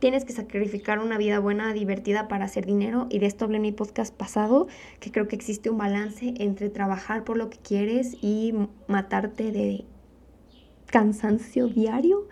tienes 0.00 0.24
que 0.24 0.32
sacrificar 0.32 0.98
una 0.98 1.16
vida 1.16 1.38
buena, 1.38 1.72
divertida 1.72 2.26
para 2.26 2.44
hacer 2.44 2.66
dinero. 2.66 3.06
Y 3.08 3.20
de 3.20 3.26
esto 3.26 3.44
hablé 3.44 3.56
en 3.56 3.62
mi 3.62 3.72
podcast 3.72 4.14
pasado, 4.14 4.66
que 4.98 5.12
creo 5.12 5.28
que 5.28 5.36
existe 5.36 5.70
un 5.70 5.78
balance 5.78 6.34
entre 6.38 6.68
trabajar 6.68 7.24
por 7.24 7.38
lo 7.38 7.48
que 7.48 7.58
quieres 7.58 8.16
y 8.20 8.52
matarte 8.88 9.52
de 9.52 9.84
cansancio 10.86 11.68
diario. 11.68 12.28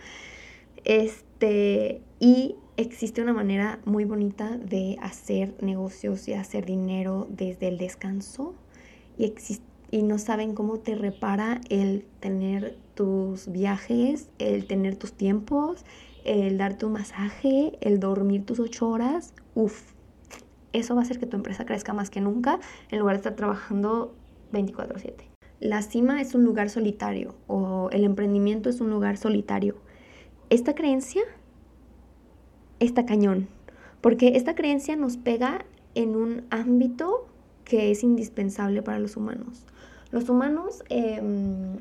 Este, 0.85 2.03
y 2.19 2.57
existe 2.79 3.21
una 3.21 3.33
manera 3.33 3.81
muy 3.85 4.05
bonita 4.05 4.57
de 4.57 4.97
hacer 5.03 5.53
negocios 5.61 6.29
y 6.29 6.35
hacer 6.35 6.65
dinero 6.65 7.27
desde 7.29 7.67
el 7.67 7.77
descanso 7.77 8.55
y, 9.19 9.35
y 9.91 10.03
no 10.05 10.19
saben 10.19 10.55
cómo 10.55 10.79
te 10.79 10.95
repara 10.95 11.61
el 11.71 12.07
tener 12.21 12.79
tus 12.95 13.51
viajes, 13.51 14.31
el 14.39 14.69
tener 14.69 14.95
tus 14.95 15.13
tiempos, 15.13 15.85
el 16.25 16.57
dar 16.57 16.79
tu 16.79 16.89
masaje, 16.89 17.77
el 17.81 17.99
dormir 17.99 18.47
tus 18.47 18.61
ocho 18.61 18.89
horas. 18.89 19.35
Uf, 19.57 19.93
eso 20.73 20.95
va 20.95 21.01
a 21.01 21.05
hacer 21.05 21.19
que 21.19 21.27
tu 21.27 21.37
empresa 21.37 21.67
crezca 21.67 21.93
más 21.95 22.11
que 22.11 22.21
nunca 22.21 22.61
en 22.91 23.01
lugar 23.01 23.17
de 23.17 23.19
estar 23.19 23.35
trabajando 23.35 24.15
24/7. 24.53 25.25
La 25.59 25.83
cima 25.83 26.21
es 26.21 26.37
un 26.37 26.45
lugar 26.45 26.71
solitario 26.71 27.35
o 27.49 27.91
el 27.91 28.05
emprendimiento 28.05 28.71
es 28.71 28.81
un 28.81 28.91
lugar 28.91 29.17
solitario. 29.17 29.75
Esta 30.49 30.77
creencia 30.77 31.23
está 32.81 33.07
cañón, 33.07 33.49
porque 34.01 34.33
esta 34.37 34.55
creencia 34.55 34.97
nos 34.97 35.17
pega 35.17 35.65
en 35.95 36.17
un 36.17 36.45
ámbito 36.51 37.27
que 37.65 37.91
es 37.91 38.03
indispensable 38.03 38.83
para 38.83 38.99
los 38.99 39.17
humanos. 39.17 39.67
Los 40.11 40.29
humanos 40.29 40.83
em, 40.89 41.77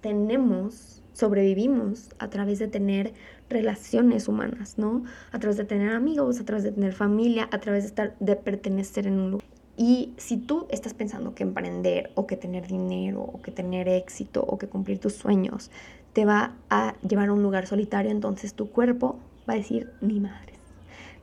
tenemos, 0.00 1.02
sobrevivimos 1.14 2.10
a 2.18 2.28
través 2.28 2.58
de 2.58 2.68
tener 2.68 3.14
relaciones 3.48 4.28
humanas, 4.28 4.76
¿no? 4.76 5.04
A 5.32 5.38
través 5.38 5.56
de 5.56 5.64
tener 5.64 5.90
amigos, 5.90 6.40
a 6.40 6.44
través 6.44 6.64
de 6.64 6.72
tener 6.72 6.92
familia, 6.92 7.48
a 7.50 7.60
través 7.60 7.84
de 7.84 7.88
estar, 7.88 8.16
de 8.20 8.36
pertenecer 8.36 9.06
en 9.06 9.18
un 9.18 9.30
lugar. 9.30 9.46
Y 9.76 10.12
si 10.16 10.38
tú 10.38 10.66
estás 10.70 10.94
pensando 10.94 11.34
que 11.34 11.42
emprender 11.42 12.10
o 12.14 12.26
que 12.26 12.36
tener 12.36 12.66
dinero 12.66 13.20
o 13.20 13.42
que 13.42 13.52
tener 13.52 13.88
éxito 13.88 14.42
o 14.42 14.58
que 14.58 14.68
cumplir 14.68 14.98
tus 14.98 15.14
sueños 15.14 15.70
te 16.14 16.24
va 16.24 16.54
a 16.70 16.94
llevar 17.06 17.28
a 17.28 17.34
un 17.34 17.42
lugar 17.42 17.66
solitario, 17.66 18.10
entonces 18.10 18.54
tu 18.54 18.70
cuerpo 18.70 19.18
va 19.48 19.54
a 19.54 19.56
decir, 19.56 19.90
ni 20.00 20.20
madres. 20.20 20.58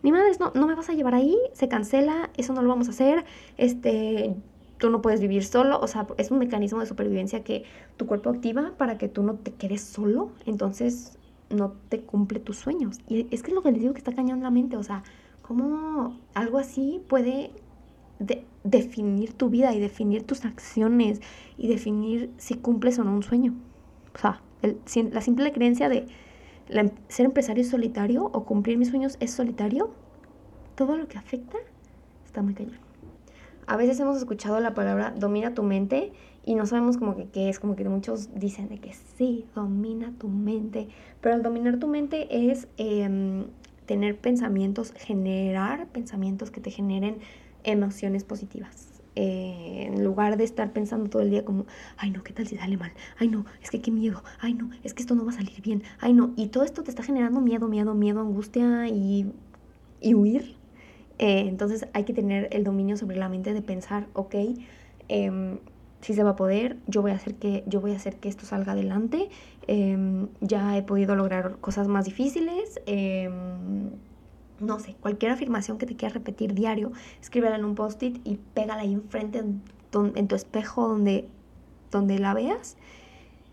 Ni 0.01 0.12
madres, 0.12 0.39
no, 0.39 0.51
no 0.53 0.67
me 0.67 0.75
vas 0.75 0.89
a 0.89 0.93
llevar 0.93 1.15
ahí, 1.15 1.38
se 1.53 1.67
cancela, 1.67 2.29
eso 2.38 2.53
no 2.53 2.62
lo 2.62 2.69
vamos 2.69 2.88
a 2.88 2.91
hacer, 2.91 3.23
este, 3.57 4.36
tú 4.77 4.89
no 4.89 5.01
puedes 5.01 5.21
vivir 5.21 5.45
solo, 5.45 5.79
o 5.79 5.88
sea, 5.88 6.07
es 6.17 6.29
un 6.29 6.39
mecanismo 6.39 6.81
de 6.81 6.86
supervivencia 6.86 7.43
que 7.43 7.63
tu 7.95 8.05
cuerpo 8.05 8.29
activa 8.29 8.73
para 8.77 8.97
que 8.97 9.07
tú 9.07 9.23
no 9.23 9.36
te 9.36 9.53
quedes 9.53 9.81
solo, 9.81 10.31
entonces 10.45 11.17
no 11.49 11.73
te 11.89 12.01
cumple 12.01 12.39
tus 12.39 12.57
sueños. 12.57 12.99
Y 13.07 13.27
es 13.33 13.43
que 13.43 13.51
es 13.51 13.55
lo 13.55 13.62
que 13.62 13.71
les 13.71 13.79
digo 13.79 13.93
que 13.93 13.99
está 13.99 14.13
cañón 14.13 14.41
la 14.41 14.51
mente, 14.51 14.75
o 14.75 14.83
sea, 14.83 15.03
cómo 15.41 16.19
algo 16.33 16.57
así 16.57 17.01
puede 17.07 17.51
definir 18.63 19.33
tu 19.33 19.49
vida 19.49 19.73
y 19.73 19.79
definir 19.79 20.23
tus 20.23 20.45
acciones 20.45 21.21
y 21.57 21.67
definir 21.67 22.31
si 22.38 22.55
cumples 22.55 22.99
o 22.99 23.03
no 23.03 23.13
un 23.13 23.23
sueño. 23.23 23.53
O 24.15 24.17
sea, 24.17 24.41
la 25.12 25.21
simple 25.21 25.51
creencia 25.51 25.89
de 25.89 26.07
ser 27.08 27.26
empresario 27.26 27.62
es 27.62 27.69
solitario 27.69 28.26
o 28.26 28.45
cumplir 28.45 28.78
mis 28.78 28.89
sueños 28.89 29.17
es 29.19 29.32
solitario, 29.32 29.91
todo 30.76 30.97
lo 30.97 31.08
que 31.08 31.17
afecta 31.17 31.58
está 32.26 32.41
muy 32.41 32.54
cañón. 32.54 32.80
A 33.67 33.78
veces 33.78 33.99
hemos 33.99 34.17
escuchado 34.17 34.60
la 34.60 34.73
palabra 34.73 35.13
domina 35.17 35.54
tu 35.54 35.63
mente 35.63 36.12
y 36.45 36.56
no 36.56 36.65
sabemos 36.65 36.97
como 36.97 37.15
que 37.15 37.28
qué 37.28 37.49
es, 37.49 37.60
como 37.60 37.76
que 37.76 37.88
muchos 37.88 38.30
dicen 38.36 38.67
de 38.67 38.80
que 38.80 38.93
sí, 38.93 39.45
domina 39.56 40.13
tu 40.17 40.28
mente, 40.28 40.89
pero 41.21 41.36
el 41.36 41.43
dominar 41.43 41.78
tu 41.78 41.88
mente 41.88 42.49
es 42.49 42.67
em, 42.78 43.45
tener 43.86 44.17
pensamientos, 44.17 44.93
generar 44.97 45.88
pensamientos 45.88 46.52
que 46.52 46.60
te 46.60 46.71
generen 46.71 47.19
emociones 47.63 48.26
positivas. 48.26 48.92
Eh, 49.15 49.86
en 49.88 50.04
lugar 50.04 50.38
de 50.38 50.43
estar 50.43 50.73
pensando 50.73 51.08
todo 51.10 51.21
el 51.21 51.30
día 51.30 51.45
como, 51.45 51.67
ay 51.97 52.10
no, 52.10 52.23
¿qué 52.23 52.34
tal 52.34 52.47
si 52.47 52.58
sale 52.58 52.78
mal? 52.78 52.93
Ay 53.19 53.28
no, 53.28 53.45
es 53.62 53.69
que 53.69 53.80
qué 53.80 53.91
miedo, 53.91 54.23
ay 54.39 54.56
no, 54.56 54.71
es 54.84 54.95
que 54.95 55.04
esto 55.04 55.13
no 55.13 55.23
va 55.23 55.32
a 55.32 55.36
salir 55.36 55.62
bien, 55.62 55.84
ay 55.99 56.13
no, 56.13 56.34
y 56.36 56.47
todo 56.47 56.63
esto 56.63 56.82
te 56.84 56.89
está 56.89 57.04
generando 57.04 57.39
miedo, 57.39 57.67
miedo, 57.67 57.93
miedo, 57.93 58.21
angustia 58.21 58.88
y, 58.88 59.32
y 60.02 60.15
huir. 60.15 60.56
Eh, 61.19 61.45
entonces 61.47 61.88
hay 61.93 62.06
que 62.06 62.13
tener 62.13 62.49
el 62.52 62.63
dominio 62.63 62.97
sobre 62.97 63.17
la 63.17 63.30
mente 63.30 63.54
de 63.54 63.62
pensar, 63.62 64.08
ok, 64.13 64.36
eh, 65.10 65.58
si 66.04 66.13
se 66.13 66.23
va 66.23 66.32
a 66.32 66.36
poder, 66.36 66.78
yo 66.88 67.02
voy 67.02 67.12
a 67.12 67.15
hacer 67.15 67.36
que, 67.36 67.63
yo 67.65 67.80
voy 67.82 67.93
a 67.93 67.95
hacer 67.95 68.17
que 68.17 68.28
esto 68.30 68.45
salga 68.45 68.73
adelante, 68.73 69.30
em, 69.67 70.28
ya 70.41 70.78
he 70.78 70.84
podido 70.84 71.15
lograr 71.15 71.58
cosas 71.62 71.88
más 71.88 72.06
difíciles. 72.06 72.82
Em, 72.86 73.91
no 74.63 74.80
sé, 74.80 74.95
cualquier 74.99 75.32
afirmación 75.32 75.78
que 75.78 75.86
te 75.86 75.95
quieras 75.95 76.13
repetir 76.13 76.54
diario, 76.54 76.91
escríbela 77.21 77.56
en 77.56 77.65
un 77.65 77.76
post-it 77.76 78.19
y 78.23 78.38
pégala 78.54 78.82
ahí 78.82 78.93
enfrente 78.93 79.39
en, 79.39 80.28
tu 80.28 80.36
espejo 80.36 80.88
donde, 80.88 81.30
donde 81.91 82.19
la 82.19 82.34
veas 82.34 82.78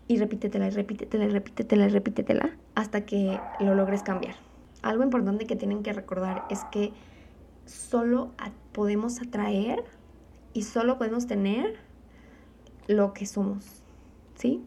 y 0.07 0.17
repítetela 0.17 0.67
y 0.67 0.71
repítetela 0.71 1.25
y 1.25 1.29
repítetela 1.29 1.85
y 1.85 1.89
repítetela 1.89 2.57
hasta 2.75 3.05
que 3.05 3.39
lo 3.59 3.75
logres 3.75 4.03
cambiar. 4.03 4.35
Algo 4.81 5.03
importante 5.03 5.45
que 5.45 5.55
tienen 5.55 5.83
que 5.83 5.93
recordar 5.93 6.45
es 6.49 6.63
que 6.65 6.91
solo 7.65 8.31
podemos 8.71 9.21
atraer 9.21 9.83
y 10.53 10.63
solo 10.63 10.97
podemos 10.97 11.27
tener 11.27 11.77
lo 12.87 13.13
que 13.13 13.25
somos, 13.25 13.83
¿sí? 14.35 14.63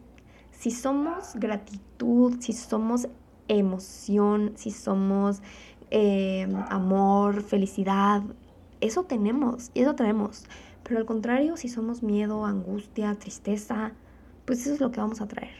Si 0.52 0.70
somos 0.70 1.34
gratitud, 1.34 2.40
si 2.40 2.52
somos 2.52 3.08
emoción, 3.48 4.52
si 4.54 4.70
somos 4.70 5.42
Em, 5.96 6.56
amor, 6.70 7.42
felicidad. 7.42 8.20
Eso 8.80 9.04
tenemos 9.04 9.70
y 9.74 9.82
eso 9.82 9.94
traemos. 9.94 10.44
Pero 10.82 10.98
al 10.98 11.06
contrario, 11.06 11.56
si 11.56 11.68
somos 11.68 12.02
miedo, 12.02 12.44
angustia, 12.46 13.14
tristeza, 13.14 13.92
pues 14.44 14.62
eso 14.62 14.74
es 14.74 14.80
lo 14.80 14.90
que 14.90 14.98
vamos 14.98 15.20
a 15.20 15.28
traer. 15.28 15.54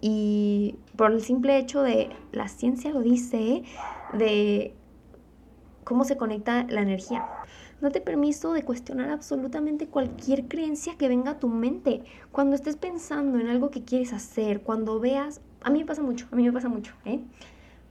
Y 0.00 0.76
por 0.94 1.10
el 1.10 1.20
simple 1.22 1.58
hecho 1.58 1.82
de, 1.82 2.08
la 2.30 2.46
ciencia 2.46 2.92
lo 2.92 3.00
dice, 3.00 3.64
de 4.12 4.74
cómo 5.82 6.04
se 6.04 6.16
conecta 6.16 6.66
la 6.68 6.82
energía. 6.82 7.28
Date 7.80 8.00
permiso 8.00 8.52
de 8.52 8.62
cuestionar 8.62 9.10
absolutamente 9.10 9.88
cualquier 9.88 10.46
creencia 10.46 10.94
que 10.98 11.08
venga 11.08 11.32
a 11.32 11.38
tu 11.40 11.48
mente. 11.48 12.04
Cuando 12.30 12.54
estés 12.54 12.76
pensando 12.76 13.40
en 13.40 13.48
algo 13.48 13.70
que 13.70 13.82
quieres 13.82 14.12
hacer, 14.12 14.62
cuando 14.62 15.00
veas, 15.00 15.40
a 15.62 15.70
mí 15.70 15.80
me 15.80 15.86
pasa 15.86 16.00
mucho, 16.00 16.28
a 16.30 16.36
mí 16.36 16.44
me 16.44 16.52
pasa 16.52 16.68
mucho, 16.68 16.94
¿eh? 17.04 17.18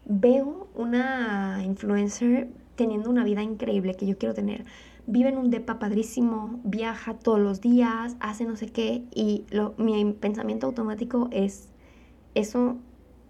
Veo 0.09 0.67
una 0.73 1.61
influencer 1.63 2.49
teniendo 2.75 3.09
una 3.09 3.23
vida 3.23 3.43
increíble 3.43 3.93
que 3.93 4.05
yo 4.05 4.17
quiero 4.17 4.33
tener. 4.33 4.65
vive 5.05 5.29
en 5.29 5.37
un 5.37 5.49
depa 5.49 5.79
padrísimo, 5.79 6.59
viaja 6.63 7.15
todos 7.15 7.39
los 7.39 7.61
días, 7.61 8.15
hace 8.19 8.45
no 8.45 8.55
sé 8.55 8.67
qué, 8.67 9.03
y 9.13 9.43
lo, 9.49 9.73
mi 9.77 10.13
pensamiento 10.13 10.67
automático 10.67 11.29
es, 11.31 11.69
eso 12.35 12.77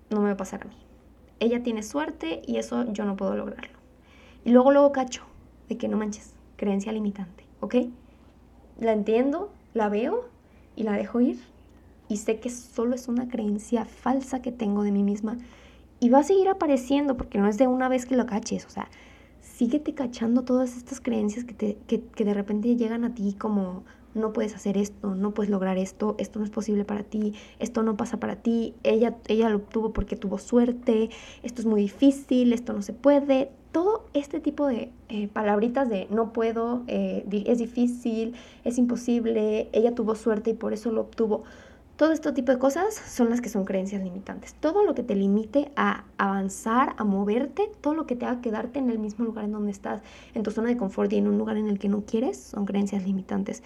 no 0.09 0.19
me 0.19 0.25
va 0.25 0.31
a 0.31 0.37
pasar 0.37 0.63
a 0.63 0.65
mí. 0.65 0.75
Ella 1.39 1.63
tiene 1.63 1.83
suerte 1.83 2.41
y 2.45 2.57
eso 2.57 2.91
yo 2.91 3.05
no 3.05 3.15
puedo 3.15 3.35
lograrlo. 3.35 3.77
Y 4.43 4.51
luego, 4.51 4.71
luego 4.71 4.91
cacho 4.91 5.23
de 5.69 5.77
que 5.77 5.87
no 5.87 5.95
manches, 5.95 6.33
creencia 6.57 6.91
limitante, 6.91 7.45
¿ok? 7.61 7.75
La 8.79 8.91
entiendo, 8.91 9.51
la 9.73 9.87
veo 9.87 10.27
y 10.75 10.83
la 10.83 10.93
dejo 10.93 11.21
ir. 11.21 11.39
Y 12.09 12.17
sé 12.17 12.39
que 12.39 12.49
solo 12.49 12.95
es 12.95 13.07
una 13.07 13.29
creencia 13.29 13.85
falsa 13.85 14.41
que 14.41 14.51
tengo 14.51 14.83
de 14.83 14.91
mí 14.91 15.03
misma. 15.03 15.37
Y 15.99 16.09
va 16.09 16.19
a 16.19 16.23
seguir 16.23 16.47
apareciendo 16.47 17.17
porque 17.17 17.37
no 17.37 17.47
es 17.47 17.57
de 17.57 17.67
una 17.67 17.89
vez 17.89 18.05
que 18.05 18.15
lo 18.15 18.25
caches. 18.25 18.65
O 18.65 18.69
sea, 18.69 18.89
síguete 19.41 19.93
cachando 19.93 20.43
todas 20.43 20.77
estas 20.77 21.01
creencias 21.01 21.45
que, 21.45 21.53
te, 21.53 21.77
que, 21.87 22.25
de 22.25 22.33
repente 22.33 22.75
llegan 22.75 23.03
a 23.03 23.13
ti 23.13 23.35
como 23.37 23.83
no 24.15 24.33
puedes 24.33 24.55
hacer 24.55 24.77
esto, 24.77 25.13
no 25.15 25.33
puedes 25.33 25.51
lograr 25.51 25.77
esto, 25.77 26.15
esto 26.17 26.39
no 26.39 26.45
es 26.45 26.51
posible 26.51 26.83
para 26.83 27.03
ti, 27.03 27.33
esto 27.59 27.83
no 27.83 27.95
pasa 27.95 28.19
para 28.19 28.37
ti, 28.37 28.73
ella, 28.83 29.17
ella 29.27 29.49
lo 29.49 29.57
obtuvo 29.57 29.93
porque 29.93 30.15
tuvo 30.15 30.39
suerte, 30.39 31.09
esto 31.43 31.61
es 31.61 31.67
muy 31.67 31.81
difícil, 31.81 32.53
esto 32.53 32.73
no 32.73 32.81
se 32.81 32.93
puede, 32.93 33.51
todo 33.71 34.05
este 34.13 34.39
tipo 34.39 34.65
de 34.65 34.91
eh, 35.09 35.27
palabritas 35.27 35.89
de 35.89 36.07
no 36.09 36.33
puedo, 36.33 36.83
eh, 36.87 37.23
es 37.45 37.59
difícil, 37.59 38.33
es 38.63 38.77
imposible, 38.77 39.69
ella 39.73 39.93
tuvo 39.93 40.15
suerte 40.15 40.51
y 40.51 40.53
por 40.53 40.73
eso 40.73 40.91
lo 40.91 41.01
obtuvo. 41.01 41.43
Todo 41.99 42.13
este 42.13 42.31
tipo 42.31 42.53
de 42.53 42.59
cosas 42.59 42.95
son 42.95 43.29
las 43.29 43.41
que 43.41 43.49
son 43.49 43.65
creencias 43.65 44.01
limitantes. 44.01 44.53
Todo 44.53 44.85
lo 44.85 44.95
que 44.95 45.03
te 45.03 45.15
limite 45.15 45.69
a 45.75 46.05
avanzar, 46.17 46.95
a 46.95 47.03
moverte, 47.03 47.69
todo 47.81 47.93
lo 47.93 48.07
que 48.07 48.15
te 48.15 48.25
haga 48.25 48.39
quedarte 48.39 48.79
en 48.79 48.89
el 48.89 48.99
mismo 48.99 49.25
lugar 49.25 49.43
en 49.43 49.51
donde 49.51 49.73
estás, 49.73 50.01
en 50.33 50.43
tu 50.43 50.51
zona 50.51 50.69
de 50.69 50.77
confort 50.77 51.11
y 51.11 51.17
en 51.17 51.27
un 51.27 51.37
lugar 51.37 51.57
en 51.57 51.67
el 51.67 51.77
que 51.77 51.89
no 51.89 52.05
quieres, 52.05 52.39
son 52.39 52.65
creencias 52.65 53.03
limitantes. 53.03 53.63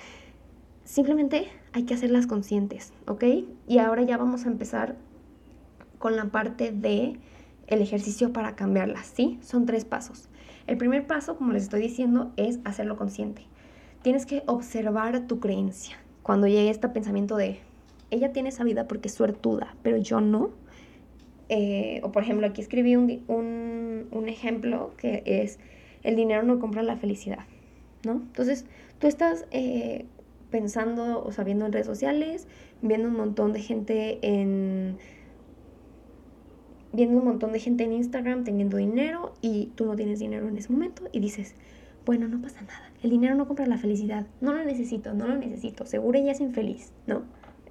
Simplemente 0.83 1.47
hay 1.73 1.83
que 1.83 1.93
hacerlas 1.93 2.25
conscientes, 2.25 2.91
¿ok? 3.05 3.23
Y 3.67 3.77
ahora 3.77 4.01
ya 4.01 4.17
vamos 4.17 4.45
a 4.45 4.47
empezar 4.47 4.95
con 5.99 6.15
la 6.15 6.25
parte 6.25 6.71
de 6.71 7.19
el 7.67 7.81
ejercicio 7.83 8.33
para 8.33 8.55
cambiarlas, 8.55 9.13
¿sí? 9.15 9.37
Son 9.43 9.67
tres 9.67 9.85
pasos. 9.85 10.27
El 10.65 10.77
primer 10.77 11.05
paso, 11.05 11.37
como 11.37 11.51
les 11.51 11.61
estoy 11.61 11.81
diciendo, 11.81 12.31
es 12.37 12.57
hacerlo 12.63 12.97
consciente. 12.97 13.45
Tienes 14.01 14.25
que 14.25 14.41
observar 14.47 15.27
tu 15.27 15.39
creencia. 15.39 15.97
Cuando 16.23 16.47
llegue 16.47 16.71
este 16.71 16.89
pensamiento 16.89 17.35
de, 17.35 17.59
ella 18.13 18.31
tiene 18.31 18.49
esa 18.49 18.63
vida 18.63 18.87
porque 18.87 19.07
es 19.07 19.13
suertuda, 19.13 19.75
pero 19.81 19.97
yo 19.97 20.21
no. 20.21 20.51
Eh, 21.49 21.99
o 22.03 22.11
por 22.11 22.23
ejemplo, 22.23 22.47
aquí 22.47 22.61
escribí 22.61 22.95
un, 22.95 24.07
un, 24.11 24.29
ejemplo 24.29 24.93
que 24.97 25.23
es, 25.25 25.59
el 26.03 26.15
dinero 26.15 26.43
no 26.43 26.59
compra 26.59 26.83
la 26.83 26.95
felicidad, 26.95 27.45
¿no? 28.05 28.13
Entonces, 28.13 28.65
tú 28.99 29.07
estás 29.07 29.45
eh, 29.51 30.05
pensando, 30.49 31.23
o 31.23 31.31
sea, 31.31 31.43
viendo 31.43 31.65
en 31.65 31.73
redes 31.73 31.85
sociales, 31.85 32.47
viendo 32.81 33.07
un 33.07 33.15
montón 33.15 33.51
de 33.53 33.59
gente 33.59 34.19
en 34.21 34.97
viendo 36.93 37.17
un 37.17 37.25
montón 37.25 37.51
de 37.51 37.59
gente 37.59 37.83
en 37.83 37.93
Instagram 37.93 38.43
teniendo 38.43 38.77
dinero 38.77 39.33
y 39.41 39.71
tú 39.75 39.85
no 39.85 39.95
tienes 39.95 40.19
dinero 40.19 40.47
en 40.47 40.55
ese 40.57 40.71
momento 40.71 41.09
y 41.11 41.19
dices, 41.19 41.55
bueno, 42.05 42.27
no 42.27 42.39
pasa 42.39 42.61
nada, 42.61 42.91
el 43.01 43.09
dinero 43.09 43.33
no 43.33 43.47
compra 43.47 43.65
la 43.65 43.79
felicidad, 43.79 44.27
no 44.41 44.53
lo 44.53 44.63
necesito, 44.63 45.13
no 45.13 45.27
lo 45.27 45.35
necesito, 45.37 45.85
seguro 45.85 46.19
ella 46.19 46.33
es 46.33 46.39
infeliz, 46.39 46.91
¿no? 47.07 47.23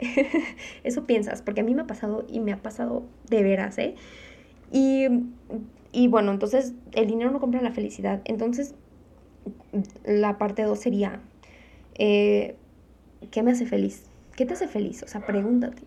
Eso 0.85 1.07
piensas, 1.07 1.43
porque 1.43 1.61
a 1.61 1.65
mí 1.65 1.75
me 1.75 1.83
ha 1.83 1.87
pasado 1.87 2.25
y 2.29 2.41
me 2.41 2.53
ha 2.53 2.63
pasado 2.63 3.05
de 3.29 3.43
veras, 3.43 3.79
¿eh? 3.79 3.95
Y, 4.71 5.07
y 5.93 6.09
bueno, 6.09 6.33
entonces 6.33 6.75
el 6.93 7.07
dinero 7.07 7.31
no 7.31 7.41
compra 7.41 7.61
la 7.61 7.73
felicidad, 7.73 8.23
entonces 8.25 8.75
la 10.05 10.39
parte 10.39 10.63
2 10.63 10.79
sería, 10.79 11.21
eh, 11.95 12.57
¿qué 13.31 13.43
me 13.43 13.53
hace 13.53 13.67
feliz? 13.67 14.05
¿Qué 14.37 14.47
te 14.47 14.55
hace 14.55 14.69
feliz? 14.69 15.03
O 15.03 15.09
sea, 15.09 15.27
pregúntate. 15.27 15.83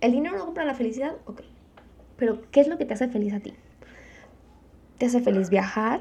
¿El 0.00 0.12
dinero 0.12 0.36
no 0.36 0.44
compra 0.44 0.64
la 0.64 0.74
felicidad? 0.74 1.16
Ok, 1.26 1.42
pero, 2.16 2.42
¿qué 2.50 2.60
es 2.60 2.68
lo 2.68 2.78
que 2.78 2.84
te 2.84 2.94
hace 2.94 3.08
feliz 3.08 3.32
a 3.32 3.40
ti? 3.40 3.54
¿Te 4.98 5.06
hace 5.06 5.20
feliz 5.20 5.50
viajar? 5.50 6.00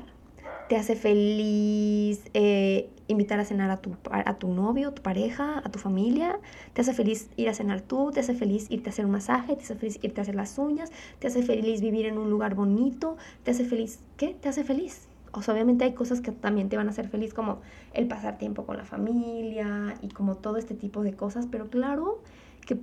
¿Te 0.69 0.75
hace 0.75 0.95
feliz 0.95 2.23
eh, 2.33 2.89
invitar 3.07 3.39
a 3.39 3.45
cenar 3.45 3.69
a 3.71 3.77
tu, 3.77 3.95
a 4.11 4.33
tu 4.35 4.49
novio, 4.49 4.91
tu 4.93 5.01
pareja, 5.01 5.61
a 5.63 5.71
tu 5.71 5.79
familia? 5.79 6.39
¿Te 6.73 6.81
hace 6.81 6.93
feliz 6.93 7.29
ir 7.35 7.49
a 7.49 7.53
cenar 7.53 7.81
tú? 7.81 8.11
¿Te 8.11 8.19
hace 8.19 8.33
feliz 8.33 8.67
irte 8.69 8.89
a 8.89 8.91
hacer 8.91 9.05
un 9.05 9.11
masaje? 9.11 9.55
¿Te 9.55 9.63
hace 9.63 9.75
feliz 9.75 9.99
irte 10.01 10.21
a 10.21 10.23
hacer 10.23 10.35
las 10.35 10.57
uñas? 10.57 10.91
¿Te 11.19 11.27
hace 11.27 11.43
feliz 11.43 11.81
vivir 11.81 12.05
en 12.05 12.17
un 12.17 12.29
lugar 12.29 12.55
bonito? 12.55 13.17
¿Te 13.43 13.51
hace 13.51 13.65
feliz? 13.65 13.99
¿Qué? 14.17 14.35
¿Te 14.39 14.49
hace 14.49 14.63
feliz? 14.63 15.07
O 15.31 15.41
sea, 15.41 15.53
obviamente 15.53 15.83
hay 15.83 15.93
cosas 15.93 16.21
que 16.21 16.31
también 16.31 16.69
te 16.69 16.77
van 16.77 16.87
a 16.87 16.91
hacer 16.91 17.09
feliz, 17.09 17.33
como 17.33 17.59
el 17.93 18.07
pasar 18.07 18.37
tiempo 18.37 18.65
con 18.65 18.77
la 18.77 18.85
familia 18.85 19.95
y 20.01 20.07
como 20.07 20.35
todo 20.35 20.57
este 20.57 20.73
tipo 20.73 21.03
de 21.03 21.13
cosas, 21.13 21.47
pero 21.49 21.69
claro 21.69 22.21
que 22.65 22.79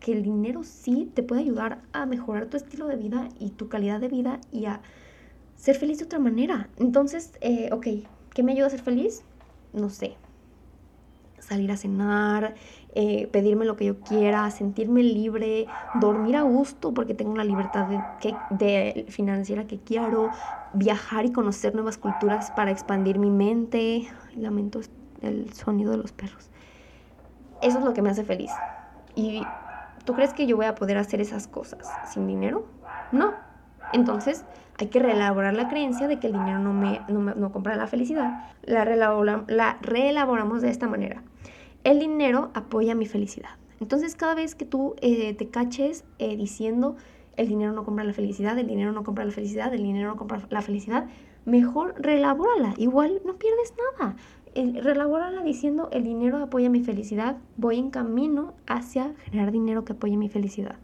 que 0.00 0.12
el 0.12 0.22
dinero 0.22 0.62
sí 0.64 1.10
te 1.14 1.22
puede 1.22 1.42
ayudar 1.42 1.82
a 1.92 2.06
mejorar 2.06 2.46
tu 2.46 2.56
estilo 2.56 2.86
de 2.86 2.96
vida 2.96 3.28
y 3.38 3.50
tu 3.50 3.68
calidad 3.68 4.00
de 4.00 4.08
vida 4.08 4.40
y 4.52 4.66
a 4.66 4.80
ser 5.56 5.76
feliz 5.76 5.98
de 5.98 6.04
otra 6.04 6.18
manera. 6.18 6.68
Entonces, 6.76 7.32
eh, 7.40 7.70
ok, 7.72 7.86
¿qué 8.32 8.42
me 8.42 8.52
ayuda 8.52 8.68
a 8.68 8.70
ser 8.70 8.82
feliz? 8.82 9.22
No 9.72 9.90
sé. 9.90 10.16
Salir 11.38 11.70
a 11.70 11.76
cenar, 11.76 12.54
eh, 12.94 13.26
pedirme 13.28 13.64
lo 13.64 13.76
que 13.76 13.86
yo 13.86 14.00
quiera, 14.00 14.50
sentirme 14.50 15.02
libre, 15.02 15.66
dormir 15.94 16.36
a 16.36 16.42
gusto 16.42 16.92
porque 16.92 17.14
tengo 17.14 17.30
una 17.30 17.44
libertad 17.44 17.86
de, 17.86 18.00
que, 18.20 18.36
de 18.50 19.06
financiera 19.08 19.66
que 19.66 19.78
quiero, 19.78 20.30
viajar 20.74 21.24
y 21.24 21.32
conocer 21.32 21.74
nuevas 21.74 21.96
culturas 21.96 22.50
para 22.50 22.70
expandir 22.70 23.18
mi 23.18 23.30
mente. 23.30 24.08
Lamento 24.36 24.80
el 25.22 25.52
sonido 25.54 25.92
de 25.92 25.98
los 25.98 26.12
perros. 26.12 26.50
Eso 27.62 27.78
es 27.78 27.84
lo 27.84 27.94
que 27.94 28.02
me 28.02 28.10
hace 28.10 28.24
feliz. 28.24 28.50
Y 29.14 29.42
¿Tú 30.08 30.14
crees 30.14 30.32
que 30.32 30.46
yo 30.46 30.56
voy 30.56 30.64
a 30.64 30.74
poder 30.74 30.96
hacer 30.96 31.20
esas 31.20 31.46
cosas 31.46 31.86
sin 32.10 32.26
dinero? 32.26 32.64
No. 33.12 33.34
Entonces 33.92 34.42
hay 34.78 34.86
que 34.88 35.00
reelaborar 35.00 35.54
la 35.54 35.68
creencia 35.68 36.08
de 36.08 36.18
que 36.18 36.28
el 36.28 36.32
dinero 36.34 36.58
no 36.58 36.72
me, 36.72 37.00
no, 37.08 37.52
compra 37.52 37.76
la 37.76 37.86
felicidad. 37.86 38.44
La, 38.62 38.84
la 38.84 39.78
reelaboramos 39.82 40.62
de 40.62 40.70
esta 40.70 40.88
manera. 40.88 41.22
El 41.84 42.00
dinero 42.00 42.50
apoya 42.54 42.94
mi 42.94 43.06
felicidad. 43.06 43.50
Entonces 43.80 44.14
cada 44.14 44.34
vez 44.34 44.54
que 44.54 44.64
tú 44.64 44.94
eh, 45.00 45.34
te 45.34 45.48
caches 45.48 46.04
eh, 46.18 46.36
diciendo 46.36 46.96
el 47.36 47.48
dinero 47.48 47.72
no 47.72 47.84
compra 47.84 48.04
la 48.04 48.12
felicidad, 48.12 48.58
el 48.58 48.66
dinero 48.66 48.92
no 48.92 49.04
compra 49.04 49.24
la 49.24 49.30
felicidad, 49.30 49.72
el 49.72 49.82
dinero 49.82 50.08
no 50.08 50.16
compra 50.16 50.40
la 50.50 50.62
felicidad, 50.62 51.06
mejor 51.44 51.94
reelabórala. 51.98 52.74
Igual 52.76 53.20
no 53.24 53.36
pierdes 53.36 53.74
nada 54.00 54.16
relabórala 54.54 55.42
diciendo 55.42 55.88
el 55.92 56.04
dinero 56.04 56.38
apoya 56.38 56.70
mi 56.70 56.80
felicidad, 56.80 57.36
voy 57.56 57.78
en 57.78 57.90
camino 57.90 58.54
hacia 58.66 59.14
generar 59.30 59.52
dinero 59.52 59.84
que 59.84 59.92
apoye 59.92 60.16
mi 60.16 60.28
felicidad. 60.28 60.76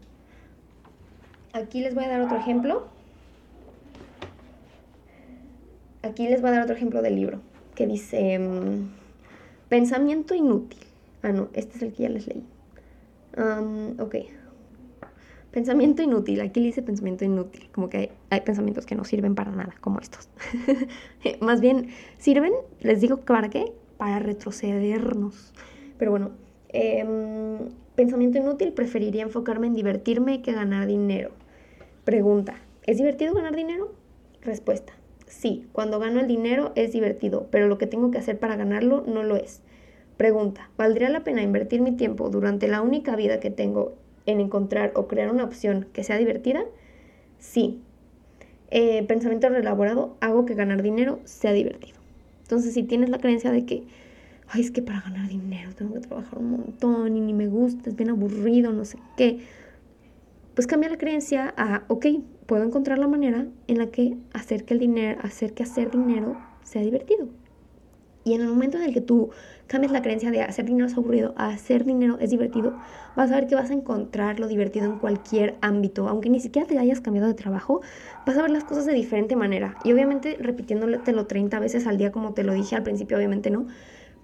Aquí 1.53 1.81
les 1.81 1.95
voy 1.95 2.05
a 2.05 2.09
dar 2.09 2.21
otro 2.21 2.37
ejemplo. 2.37 2.87
Aquí 6.05 6.27
les 6.27 6.39
voy 6.39 6.51
a 6.51 6.53
dar 6.53 6.63
otro 6.63 6.75
ejemplo 6.75 7.01
del 7.01 7.15
libro 7.15 7.39
que 7.73 7.87
dice 7.87 8.37
mm, 8.37 8.89
pensamiento 9.69 10.35
inútil. 10.35 10.79
Ah, 11.23 11.31
no, 11.31 11.49
este 11.53 11.77
es 11.77 11.81
el 11.81 11.93
que 11.93 12.03
ya 12.03 12.09
les 12.09 12.27
leí. 12.27 12.43
ok. 13.99 14.15
Pensamiento 15.49 16.03
inútil. 16.03 16.41
Aquí 16.41 16.59
le 16.59 16.67
dice 16.67 16.83
pensamiento 16.83 17.25
inútil. 17.25 17.69
Como 17.71 17.89
que 17.89 18.11
hay, 18.29 18.41
pensamientos 18.41 18.85
que 18.85 18.93
no 18.93 19.03
sirven 19.03 19.33
para 19.33 19.51
nada, 19.51 19.73
como 19.81 19.99
estos. 19.99 20.29
Más 21.41 21.59
bien, 21.59 21.87
sirven, 22.19 22.53
les 22.81 23.01
digo, 23.01 23.21
¿para 23.21 23.49
qué? 23.49 23.73
Para 23.97 24.19
retrocedernos. 24.19 25.53
Pero 25.97 26.11
bueno, 26.11 26.31
em, 26.69 27.69
pensamiento 27.95 28.37
inútil, 28.37 28.73
preferiría 28.73 29.23
enfocarme 29.23 29.67
en 29.67 29.73
divertirme 29.73 30.43
que 30.43 30.51
ganar 30.51 30.85
dinero. 30.85 31.31
Pregunta, 32.03 32.55
¿es 32.85 32.97
divertido 32.97 33.33
ganar 33.33 33.55
dinero? 33.55 33.93
Respuesta, 34.41 34.93
sí, 35.37 35.67
cuando 35.71 35.99
gano 35.99 36.19
el 36.19 36.27
dinero 36.27 36.71
es 36.75 36.91
divertido, 36.91 37.47
pero 37.51 37.67
lo 37.67 37.77
que 37.77 37.87
tengo 37.87 38.11
que 38.11 38.17
hacer 38.17 38.39
para 38.39 38.55
ganarlo 38.55 39.03
no 39.05 39.23
lo 39.23 39.35
es. 39.35 39.61
Pregunta, 40.17 40.69
¿valdría 40.77 41.09
la 41.09 41.23
pena 41.23 41.41
invertir 41.41 41.81
mi 41.81 41.91
tiempo 41.91 42.29
durante 42.29 42.67
la 42.67 42.81
única 42.81 43.15
vida 43.15 43.39
que 43.39 43.49
tengo 43.49 43.95
en 44.25 44.39
encontrar 44.39 44.91
o 44.95 45.07
crear 45.07 45.29
una 45.31 45.43
opción 45.43 45.87
que 45.93 46.03
sea 46.03 46.17
divertida, 46.17 46.63
sí. 47.37 47.81
Eh, 48.71 49.03
pensamiento 49.07 49.49
reelaborado, 49.49 50.17
hago 50.21 50.45
que 50.45 50.55
ganar 50.55 50.81
dinero 50.81 51.19
sea 51.25 51.53
divertido. 51.53 51.99
Entonces, 52.41 52.73
si 52.73 52.83
tienes 52.83 53.09
la 53.09 53.19
creencia 53.19 53.51
de 53.51 53.65
que, 53.65 53.83
ay, 54.47 54.61
es 54.61 54.71
que 54.71 54.81
para 54.81 55.01
ganar 55.01 55.27
dinero 55.27 55.71
tengo 55.75 55.93
que 55.93 56.01
trabajar 56.01 56.39
un 56.39 56.51
montón 56.51 57.15
y 57.15 57.21
ni 57.21 57.33
me 57.33 57.47
gusta, 57.47 57.89
es 57.89 57.95
bien 57.95 58.09
aburrido, 58.09 58.71
no 58.71 58.85
sé 58.85 58.97
qué, 59.17 59.39
pues 60.55 60.67
cambia 60.67 60.89
la 60.89 60.97
creencia 60.97 61.53
a, 61.57 61.83
ok, 61.87 62.05
puedo 62.45 62.63
encontrar 62.63 62.99
la 62.99 63.07
manera 63.07 63.47
en 63.67 63.77
la 63.77 63.87
que 63.87 64.17
hacer 64.33 64.65
que 64.65 64.73
el 64.73 64.79
dinero, 64.79 65.19
hacer 65.23 65.53
que 65.53 65.63
hacer 65.63 65.91
dinero 65.91 66.37
sea 66.63 66.81
divertido. 66.81 67.27
Y 68.23 68.33
en 68.33 68.41
el 68.41 68.47
momento 68.47 68.77
en 68.77 68.83
el 68.85 68.93
que 68.93 69.01
tú 69.01 69.29
cambias 69.67 69.91
la 69.91 70.01
creencia 70.01 70.31
de 70.31 70.41
hacer 70.41 70.65
dinero 70.65 70.87
es 70.87 70.97
aburrido 70.97 71.35
a 71.37 71.49
hacer 71.49 71.85
dinero 71.85 72.17
es 72.19 72.31
divertido, 72.31 72.75
vas 73.15 73.31
a 73.31 73.35
ver 73.35 73.45
que 73.45 73.53
vas 73.53 73.69
a 73.69 73.73
encontrar 73.73 74.39
lo 74.39 74.47
divertido 74.47 74.87
en 74.87 74.97
cualquier 74.97 75.57
ámbito. 75.61 76.07
Aunque 76.07 76.31
ni 76.31 76.39
siquiera 76.39 76.67
te 76.67 76.79
hayas 76.79 77.01
cambiado 77.01 77.27
de 77.27 77.35
trabajo, 77.35 77.81
vas 78.25 78.35
a 78.35 78.41
ver 78.41 78.49
las 78.49 78.63
cosas 78.63 78.87
de 78.87 78.93
diferente 78.93 79.35
manera. 79.35 79.77
Y 79.83 79.93
obviamente 79.93 80.37
repitiéndotelo 80.39 81.27
30 81.27 81.59
veces 81.59 81.85
al 81.85 81.99
día, 81.99 82.11
como 82.11 82.33
te 82.33 82.43
lo 82.43 82.53
dije 82.53 82.75
al 82.75 82.81
principio, 82.81 83.15
obviamente 83.15 83.51
no. 83.51 83.67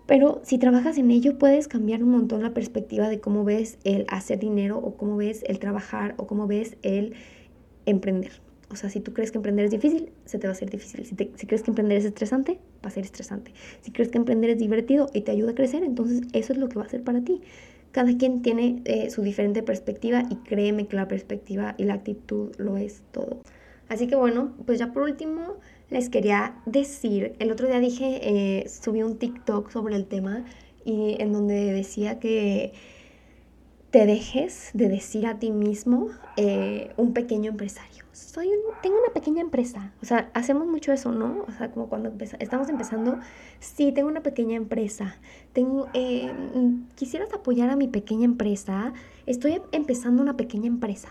Pero 0.07 0.41
si 0.43 0.57
trabajas 0.57 0.97
en 0.97 1.11
ello, 1.11 1.37
puedes 1.37 1.67
cambiar 1.67 2.03
un 2.03 2.09
montón 2.09 2.41
la 2.41 2.55
perspectiva 2.55 3.07
de 3.07 3.19
cómo 3.19 3.43
ves 3.43 3.77
el 3.83 4.07
hacer 4.09 4.39
dinero 4.39 4.79
o 4.79 4.95
cómo 4.97 5.15
ves 5.15 5.43
el 5.47 5.59
trabajar 5.59 6.15
o 6.17 6.25
cómo 6.25 6.47
ves 6.47 6.75
el 6.81 7.13
emprender. 7.85 8.31
O 8.71 8.75
sea, 8.75 8.89
si 8.89 9.01
tú 9.01 9.13
crees 9.13 9.31
que 9.31 9.37
emprender 9.37 9.65
es 9.65 9.71
difícil, 9.71 10.11
se 10.25 10.39
te 10.39 10.47
va 10.47 10.51
a 10.51 10.55
hacer 10.55 10.69
difícil. 10.69 11.05
Si, 11.05 11.15
crees 11.15 11.61
que 11.61 11.71
emprender 11.71 11.97
es 11.97 12.05
estresante, 12.05 12.59
va 12.83 12.87
a 12.87 12.91
ser 12.91 13.03
estresante. 13.03 13.51
Si 13.81 13.91
crees 13.91 14.09
que 14.09 14.17
emprender 14.17 14.49
es 14.49 14.57
divertido 14.57 15.09
y 15.13 15.21
te 15.21 15.31
ayuda 15.31 15.51
a 15.51 15.55
crecer, 15.55 15.83
entonces 15.83 16.21
eso 16.31 16.53
es 16.53 16.59
lo 16.59 16.69
que 16.69 16.79
va 16.79 16.85
a 16.85 16.89
ser 16.89 17.03
para 17.03 17.21
ti. 17.21 17.41
Cada 17.91 18.15
quien 18.17 18.41
tiene 18.41 18.81
eh, 18.85 19.09
su 19.09 19.21
diferente 19.21 19.61
perspectiva 19.61 20.23
y 20.29 20.35
créeme 20.35 20.87
que 20.87 20.95
la 20.95 21.09
perspectiva 21.09 21.75
y 21.77 21.83
la 21.83 21.95
actitud 21.95 22.55
lo 22.57 22.77
es 22.77 23.01
todo. 23.11 23.41
Así 23.89 24.07
que 24.07 24.15
bueno, 24.15 24.53
pues 24.65 24.79
ya 24.79 24.93
por 24.93 25.03
último 25.03 25.57
les 25.89 26.07
quería 26.07 26.55
decir, 26.65 27.35
el 27.39 27.51
otro 27.51 27.67
día 27.67 27.81
dije, 27.81 28.21
eh, 28.23 28.69
subí 28.69 29.03
un 29.03 29.17
TikTok 29.17 29.69
sobre 29.69 29.97
el 29.97 30.05
tema 30.05 30.45
y 30.85 31.17
en 31.19 31.33
donde 31.33 31.73
decía 31.73 32.17
que 32.17 32.71
te 33.91 34.05
dejes 34.05 34.71
de 34.73 34.87
decir 34.87 35.27
a 35.27 35.37
ti 35.37 35.51
mismo 35.51 36.07
eh, 36.37 36.93
un 36.95 37.13
pequeño 37.13 37.51
empresario. 37.51 38.05
Soy 38.13 38.49
tengo 38.81 38.97
una 38.97 39.13
pequeña 39.13 39.41
empresa. 39.41 39.91
O 40.01 40.05
sea, 40.05 40.31
hacemos 40.33 40.65
mucho 40.65 40.93
eso, 40.93 41.11
¿no? 41.11 41.43
O 41.45 41.51
sea, 41.51 41.71
como 41.71 41.89
cuando 41.89 42.13
estamos 42.39 42.69
empezando, 42.69 43.19
sí, 43.59 43.91
tengo 43.91 44.07
una 44.07 44.23
pequeña 44.23 44.55
empresa. 44.55 45.17
Tengo, 45.51 45.89
eh, 45.93 46.31
quisieras 46.95 47.33
apoyar 47.33 47.69
a 47.69 47.75
mi 47.75 47.89
pequeña 47.89 48.23
empresa. 48.23 48.93
Estoy 49.25 49.61
empezando 49.73 50.21
una 50.21 50.37
pequeña 50.37 50.67
empresa. 50.67 51.09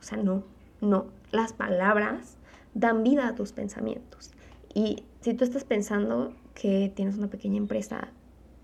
O 0.00 0.02
sea, 0.02 0.18
no, 0.18 0.42
no. 0.80 1.06
Las 1.30 1.52
palabras 1.52 2.38
dan 2.74 3.04
vida 3.04 3.28
a 3.28 3.34
tus 3.36 3.52
pensamientos. 3.52 4.32
Y 4.74 5.04
si 5.20 5.34
tú 5.34 5.44
estás 5.44 5.62
pensando 5.62 6.34
que 6.54 6.92
tienes 6.94 7.16
una 7.16 7.28
pequeña 7.28 7.58
empresa, 7.58 8.08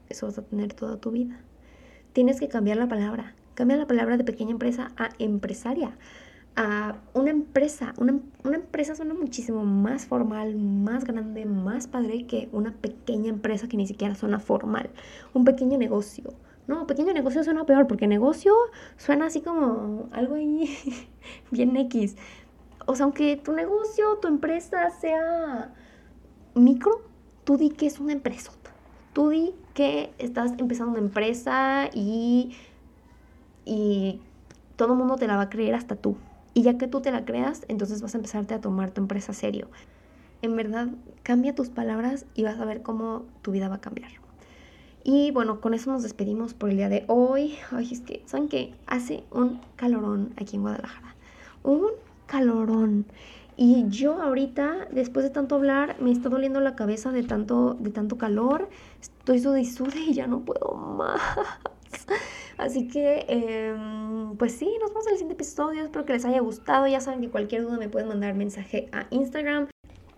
eso 0.08 0.26
vas 0.26 0.38
a 0.38 0.42
tener 0.42 0.74
toda 0.74 0.96
tu 0.96 1.12
vida 1.12 1.44
tienes 2.12 2.40
que 2.40 2.48
cambiar 2.48 2.76
la 2.76 2.88
palabra. 2.88 3.34
Cambia 3.54 3.76
la 3.76 3.86
palabra 3.86 4.16
de 4.16 4.24
pequeña 4.24 4.52
empresa 4.52 4.92
a 4.96 5.10
empresaria. 5.18 5.96
A 6.56 6.96
una 7.14 7.30
empresa. 7.30 7.94
Una, 7.98 8.20
empresa 8.54 8.94
suena 8.94 9.14
muchísimo 9.14 9.64
más 9.64 10.06
formal, 10.06 10.56
más 10.56 11.04
grande, 11.04 11.44
más 11.44 11.86
padre 11.86 12.26
que 12.26 12.48
una 12.52 12.72
pequeña 12.72 13.28
empresa 13.28 13.68
que 13.68 13.76
ni 13.76 13.86
siquiera 13.86 14.14
suena 14.14 14.40
formal. 14.40 14.90
Un 15.34 15.44
pequeño 15.44 15.78
negocio. 15.78 16.34
No, 16.66 16.86
pequeño 16.86 17.12
negocio 17.12 17.42
suena 17.42 17.66
peor 17.66 17.86
porque 17.86 18.06
negocio 18.06 18.54
suena 18.96 19.26
así 19.26 19.40
como 19.40 20.08
algo 20.12 20.36
ahí 20.36 20.70
bien 21.50 21.76
X. 21.76 22.16
O 22.86 22.94
sea, 22.94 23.04
aunque 23.04 23.36
tu 23.36 23.52
negocio, 23.52 24.18
tu 24.20 24.28
empresa 24.28 24.90
sea 24.90 25.72
micro, 26.54 27.02
tú 27.44 27.56
di 27.56 27.70
que 27.70 27.86
es 27.86 28.00
una 28.00 28.12
empresa. 28.12 28.52
Tú 29.12 29.30
di 29.30 29.54
estás 30.18 30.52
empezando 30.58 30.92
una 30.92 31.00
empresa 31.00 31.90
y, 31.94 32.56
y 33.64 34.20
todo 34.76 34.92
el 34.92 34.98
mundo 34.98 35.16
te 35.16 35.26
la 35.26 35.36
va 35.36 35.42
a 35.42 35.50
creer 35.50 35.74
hasta 35.74 35.96
tú. 35.96 36.16
Y 36.54 36.62
ya 36.62 36.78
que 36.78 36.86
tú 36.86 37.00
te 37.00 37.12
la 37.12 37.24
creas, 37.24 37.64
entonces 37.68 38.02
vas 38.02 38.14
a 38.14 38.18
empezarte 38.18 38.54
a 38.54 38.60
tomar 38.60 38.90
tu 38.90 39.00
empresa 39.00 39.32
serio. 39.32 39.68
En 40.42 40.56
verdad, 40.56 40.88
cambia 41.22 41.54
tus 41.54 41.68
palabras 41.68 42.26
y 42.34 42.44
vas 42.44 42.58
a 42.58 42.64
ver 42.64 42.82
cómo 42.82 43.24
tu 43.42 43.52
vida 43.52 43.68
va 43.68 43.76
a 43.76 43.80
cambiar. 43.80 44.10
Y 45.02 45.30
bueno, 45.30 45.60
con 45.60 45.74
eso 45.74 45.90
nos 45.90 46.02
despedimos 46.02 46.54
por 46.54 46.70
el 46.70 46.76
día 46.76 46.88
de 46.88 47.04
hoy. 47.06 47.54
Ay, 47.70 47.88
es 47.92 48.00
que, 48.00 48.22
¿saben 48.26 48.48
qué? 48.48 48.74
Hace 48.86 49.24
un 49.30 49.60
calorón 49.76 50.34
aquí 50.36 50.56
en 50.56 50.62
Guadalajara. 50.62 51.14
Un 51.62 51.86
calorón. 52.26 53.06
Y 53.56 53.88
yo 53.88 54.20
ahorita, 54.20 54.88
después 54.90 55.24
de 55.24 55.30
tanto 55.30 55.54
hablar, 55.54 55.96
me 56.00 56.10
está 56.10 56.28
doliendo 56.28 56.60
la 56.60 56.76
cabeza 56.76 57.12
de 57.12 57.22
tanto, 57.22 57.74
de 57.80 57.90
tanto 57.90 58.18
calor. 58.18 58.68
Estoy 59.34 59.64
sude 59.64 60.00
y 60.08 60.12
ya 60.12 60.26
no 60.26 60.44
puedo 60.44 60.74
más. 60.74 61.20
Así 62.58 62.88
que, 62.88 63.24
em, 63.28 64.36
pues 64.36 64.52
sí, 64.52 64.68
nos 64.80 64.90
vemos 64.90 65.06
en 65.06 65.12
el 65.12 65.18
siguiente 65.18 65.34
episodio. 65.34 65.84
Espero 65.84 66.04
que 66.04 66.14
les 66.14 66.24
haya 66.24 66.40
gustado. 66.40 66.88
Ya 66.88 67.00
saben 67.00 67.20
que 67.20 67.30
cualquier 67.30 67.62
duda 67.62 67.78
me 67.78 67.88
pueden 67.88 68.08
mandar 68.08 68.34
mensaje 68.34 68.88
a 68.90 69.06
Instagram. 69.10 69.68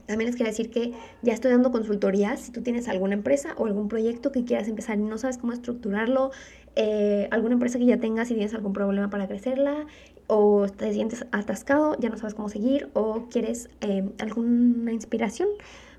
También 0.06 0.28
les 0.28 0.36
quiero 0.36 0.50
decir 0.50 0.70
que 0.70 0.94
ya 1.20 1.34
estoy 1.34 1.50
dando 1.50 1.70
consultorías. 1.70 2.40
Si 2.40 2.52
tú 2.52 2.62
tienes 2.62 2.88
alguna 2.88 3.12
empresa 3.12 3.54
o 3.58 3.66
algún 3.66 3.88
proyecto 3.88 4.32
que 4.32 4.44
quieras 4.44 4.66
empezar 4.66 4.98
y 4.98 5.02
no 5.02 5.18
sabes 5.18 5.36
cómo 5.36 5.52
estructurarlo, 5.52 6.30
eh, 6.74 7.28
alguna 7.30 7.54
empresa 7.54 7.78
que 7.78 7.84
ya 7.84 7.98
tengas 7.98 8.30
y 8.30 8.34
tienes 8.34 8.54
algún 8.54 8.72
problema 8.72 9.10
para 9.10 9.28
crecerla, 9.28 9.86
o 10.26 10.66
te 10.68 10.90
sientes 10.92 11.26
atascado, 11.32 11.96
ya 11.98 12.08
no 12.08 12.16
sabes 12.16 12.34
cómo 12.34 12.48
seguir, 12.48 12.88
o 12.94 13.28
quieres 13.30 13.68
eh, 13.82 14.08
alguna 14.18 14.92
inspiración, 14.92 15.48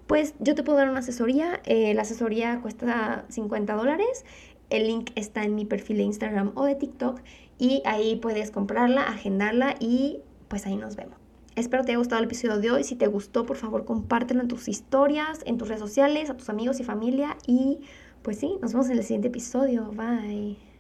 pues 0.07 0.33
yo 0.39 0.55
te 0.55 0.63
puedo 0.63 0.77
dar 0.77 0.89
una 0.89 0.99
asesoría. 0.99 1.61
Eh, 1.65 1.93
la 1.93 2.01
asesoría 2.03 2.59
cuesta 2.61 3.25
50 3.29 3.73
dólares. 3.73 4.25
El 4.69 4.87
link 4.87 5.11
está 5.15 5.43
en 5.43 5.55
mi 5.55 5.65
perfil 5.65 5.97
de 5.97 6.03
Instagram 6.03 6.51
o 6.55 6.65
de 6.65 6.75
TikTok 6.75 7.21
y 7.59 7.81
ahí 7.85 8.15
puedes 8.15 8.51
comprarla, 8.51 9.03
agendarla 9.03 9.75
y 9.79 10.19
pues 10.47 10.65
ahí 10.65 10.75
nos 10.75 10.95
vemos. 10.95 11.17
Espero 11.55 11.83
te 11.83 11.91
haya 11.91 11.99
gustado 11.99 12.19
el 12.19 12.25
episodio 12.25 12.57
de 12.57 12.71
hoy. 12.71 12.83
Si 12.83 12.95
te 12.95 13.07
gustó, 13.07 13.45
por 13.45 13.57
favor, 13.57 13.85
compártelo 13.85 14.41
en 14.41 14.47
tus 14.47 14.67
historias, 14.67 15.41
en 15.45 15.57
tus 15.57 15.67
redes 15.67 15.81
sociales, 15.81 16.29
a 16.29 16.37
tus 16.37 16.49
amigos 16.49 16.79
y 16.79 16.83
familia. 16.83 17.37
Y 17.45 17.81
pues 18.23 18.39
sí, 18.39 18.57
nos 18.61 18.73
vemos 18.73 18.89
en 18.89 18.97
el 18.97 19.03
siguiente 19.03 19.27
episodio. 19.27 19.91
Bye. 19.91 20.72